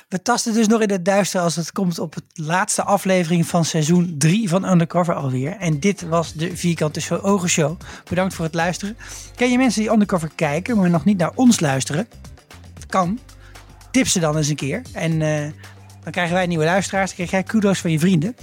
We 0.10 0.22
tasten 0.22 0.54
dus 0.54 0.68
nog 0.68 0.82
in 0.82 0.90
het 0.92 1.06
duister 1.06 1.42
als 1.42 1.56
het 1.56 1.72
komt 1.72 2.00
op 2.00 2.14
het 2.14 2.24
laatste 2.34 2.84
aflevering 2.84 3.48
van 3.48 3.66
seizoen 3.66 4.16
3 4.18 4.50
van 4.50 4.70
Undercover 4.70 5.14
alweer. 5.14 5.52
En 5.58 5.80
dit 5.80 6.02
was 6.02 6.34
de 6.34 6.58
Vierkante 6.58 7.22
Ogen 7.22 7.50
Show. 7.50 7.80
Bedankt 8.10 8.34
voor 8.34 8.46
het 8.46 8.54
luisteren. 8.54 8.98
Ken 9.36 9.52
je 9.52 9.58
mensen 9.58 9.82
die 9.82 9.92
Undercover 9.92 10.30
kijken, 10.36 10.78
maar 10.78 10.90
nog 10.90 11.06
niet 11.06 11.18
naar 11.18 11.32
ons 11.36 11.60
luisteren? 11.60 12.08
Kan. 12.90 13.20
Tip 13.92 14.08
ze 14.08 14.20
dan 14.20 14.38
eens 14.38 14.48
een 14.48 14.56
keer. 14.56 14.82
En 14.92 15.22
eh, 15.22 15.52
dan 16.04 16.12
krijgen 16.12 16.34
wij 16.34 16.46
nieuwe 16.46 16.64
luisteraars. 16.66 17.06
Dan 17.08 17.16
krijg 17.16 17.32
jij 17.32 17.44
kudo's 17.44 17.80
van 17.80 17.92
je 17.92 18.00
vrienden. 18.00 18.36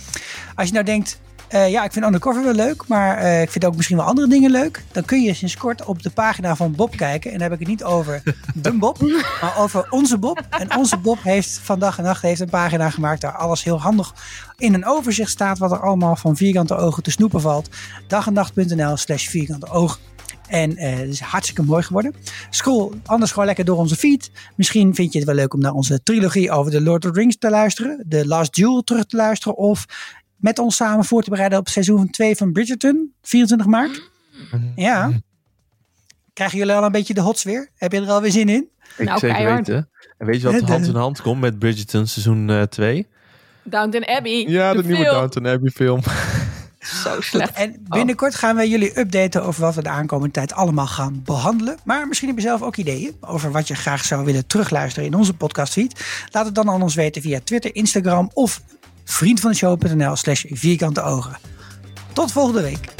Als 0.55 0.67
je 0.67 0.73
nou 0.73 0.85
denkt, 0.85 1.21
eh, 1.51 1.71
ja, 1.71 1.85
ik 1.85 1.93
vind 1.93 2.05
Undercover 2.05 2.45
wel 2.45 2.55
leuk, 2.55 2.85
maar 2.87 3.17
eh, 3.17 3.43
ik 3.43 3.51
vind 3.51 3.65
ook 3.65 3.77
misschien 3.77 3.97
wel 3.97 4.07
andere 4.07 4.29
dingen 4.29 4.51
leuk. 4.51 4.85
Dan 4.93 5.05
kun 5.05 5.23
je 5.23 5.35
sinds 5.35 5.57
kort 5.57 5.85
op 5.85 6.03
de 6.03 6.11
pagina 6.11 6.57
van 6.57 6.75
Bob 6.75 6.97
kijken. 6.97 7.33
En 7.33 7.39
dan 7.39 7.51
heb 7.51 7.53
ik 7.53 7.59
het 7.59 7.69
niet 7.69 7.85
over 7.85 8.23
de 8.55 8.73
Bob, 8.73 9.01
maar 9.41 9.59
over 9.59 9.87
onze 9.91 10.19
Bob. 10.19 10.47
En 10.51 10.77
onze 10.77 10.97
Bob 10.97 11.23
heeft 11.23 11.61
vandaag 11.63 11.99
en 11.99 12.05
nacht 12.05 12.23
heeft 12.23 12.41
een 12.41 12.51
pagina 12.51 12.91
gemaakt 12.91 13.23
waar 13.23 13.37
alles 13.37 13.65
heel 13.65 13.81
handig 13.81 14.15
in 14.57 14.75
een 14.75 14.87
overzicht 14.87 15.31
staat. 15.31 15.59
Wat 15.59 15.73
er 15.73 15.81
allemaal 15.81 16.17
van 16.17 16.37
vierkante 16.37 16.77
ogen 16.77 17.03
te 17.03 17.11
snoepen 17.11 17.41
valt. 17.41 17.69
dagennacht.nl 18.07 18.97
slash 18.97 19.29
vierkante 19.29 19.69
ogen. 19.69 19.99
En 20.51 20.77
eh 20.77 20.97
het 20.97 21.09
is 21.09 21.21
hartstikke 21.21 21.63
mooi 21.63 21.83
geworden. 21.83 22.15
Scroll 22.51 22.91
anders 23.05 23.31
gewoon 23.31 23.47
lekker 23.47 23.65
door 23.65 23.77
onze 23.77 23.97
feed. 23.97 24.31
Misschien 24.57 24.95
vind 24.95 25.13
je 25.13 25.19
het 25.19 25.27
wel 25.27 25.37
leuk 25.37 25.55
om 25.55 25.61
naar 25.61 25.73
onze 25.73 26.03
trilogie 26.03 26.51
over 26.51 26.71
de 26.71 26.81
Lord 26.81 27.05
of 27.05 27.13
the 27.13 27.21
Rings 27.21 27.37
te 27.39 27.51
luisteren. 27.51 28.05
De 28.07 28.27
Last 28.27 28.55
Duel 28.55 28.83
terug 28.83 29.05
te 29.05 29.17
luisteren. 29.17 29.57
Of 29.57 29.87
met 30.41 30.59
ons 30.59 30.77
samen 30.77 31.05
voor 31.05 31.23
te 31.23 31.31
bereiden 31.31 31.59
op 31.59 31.69
seizoen 31.69 32.11
2 32.11 32.37
van 32.37 32.53
Bridgerton. 32.53 33.13
24 33.23 33.67
maart. 33.67 34.03
Ja. 34.75 35.11
Krijgen 36.33 36.59
jullie 36.59 36.75
al 36.75 36.85
een 36.85 36.93
beetje 36.93 37.15
de 37.15 37.21
hots 37.21 37.43
weer? 37.43 37.71
Heb 37.75 37.93
je 37.93 38.01
er 38.01 38.09
alweer 38.11 38.31
zin 38.31 38.49
in? 38.49 38.69
Ik 38.97 39.07
Nou, 39.07 39.19
zeker 39.19 39.37
keihard. 39.37 39.67
weten. 39.67 39.89
En 40.19 40.27
weet 40.27 40.41
je 40.41 40.51
wat 40.51 40.61
De- 40.67 40.67
hand 40.73 40.87
in 40.87 40.95
hand 40.95 41.23
komt 41.23 41.41
met 41.41 41.59
Bridgerton 41.59 42.07
seizoen 42.07 42.67
2? 42.69 43.07
Downton 43.63 44.07
Abbey. 44.07 44.47
ja, 44.49 44.73
de, 44.73 44.83
nieuwe 44.83 44.97
film. 45.03 45.15
Downton 45.15 45.47
Abbey 45.47 45.71
film. 45.71 46.01
Zo 47.05 47.21
slecht. 47.21 47.53
En 47.57 47.85
binnenkort 47.89 48.35
gaan 48.35 48.57
we 48.57 48.69
jullie 48.69 48.99
updaten 48.99 49.45
over 49.45 49.61
wat 49.63 49.75
we 49.75 49.83
de 49.83 49.89
aankomende 49.89 50.33
tijd 50.33 50.53
allemaal 50.53 50.87
gaan 50.87 51.23
behandelen. 51.25 51.77
Maar 51.85 52.09
misschien 52.09 52.29
heb 52.29 52.37
je 52.37 52.43
zelf 52.43 52.63
ook 52.63 52.77
ideeën 52.77 53.17
over 53.21 53.51
wat 53.51 53.69
je 53.69 53.75
graag 53.75 54.05
zou 54.05 54.25
willen 54.25 54.47
terugluisteren 54.47 55.09
in 55.09 55.15
onze 55.15 55.35
podcastfeed. 55.35 56.05
Laat 56.31 56.45
het 56.47 56.55
dan 56.55 56.71
aan 56.71 56.83
ons 56.83 56.95
weten 56.95 57.23
via 57.23 57.41
Twitter, 57.45 57.75
Instagram 57.75 58.31
of 58.33 58.61
vriendvandeshow.nl 59.05 60.17
slash 60.17 60.45
vierkante 60.49 61.03
ogen. 61.03 61.39
Tot 62.13 62.33
volgende 62.33 62.63
week. 62.63 62.95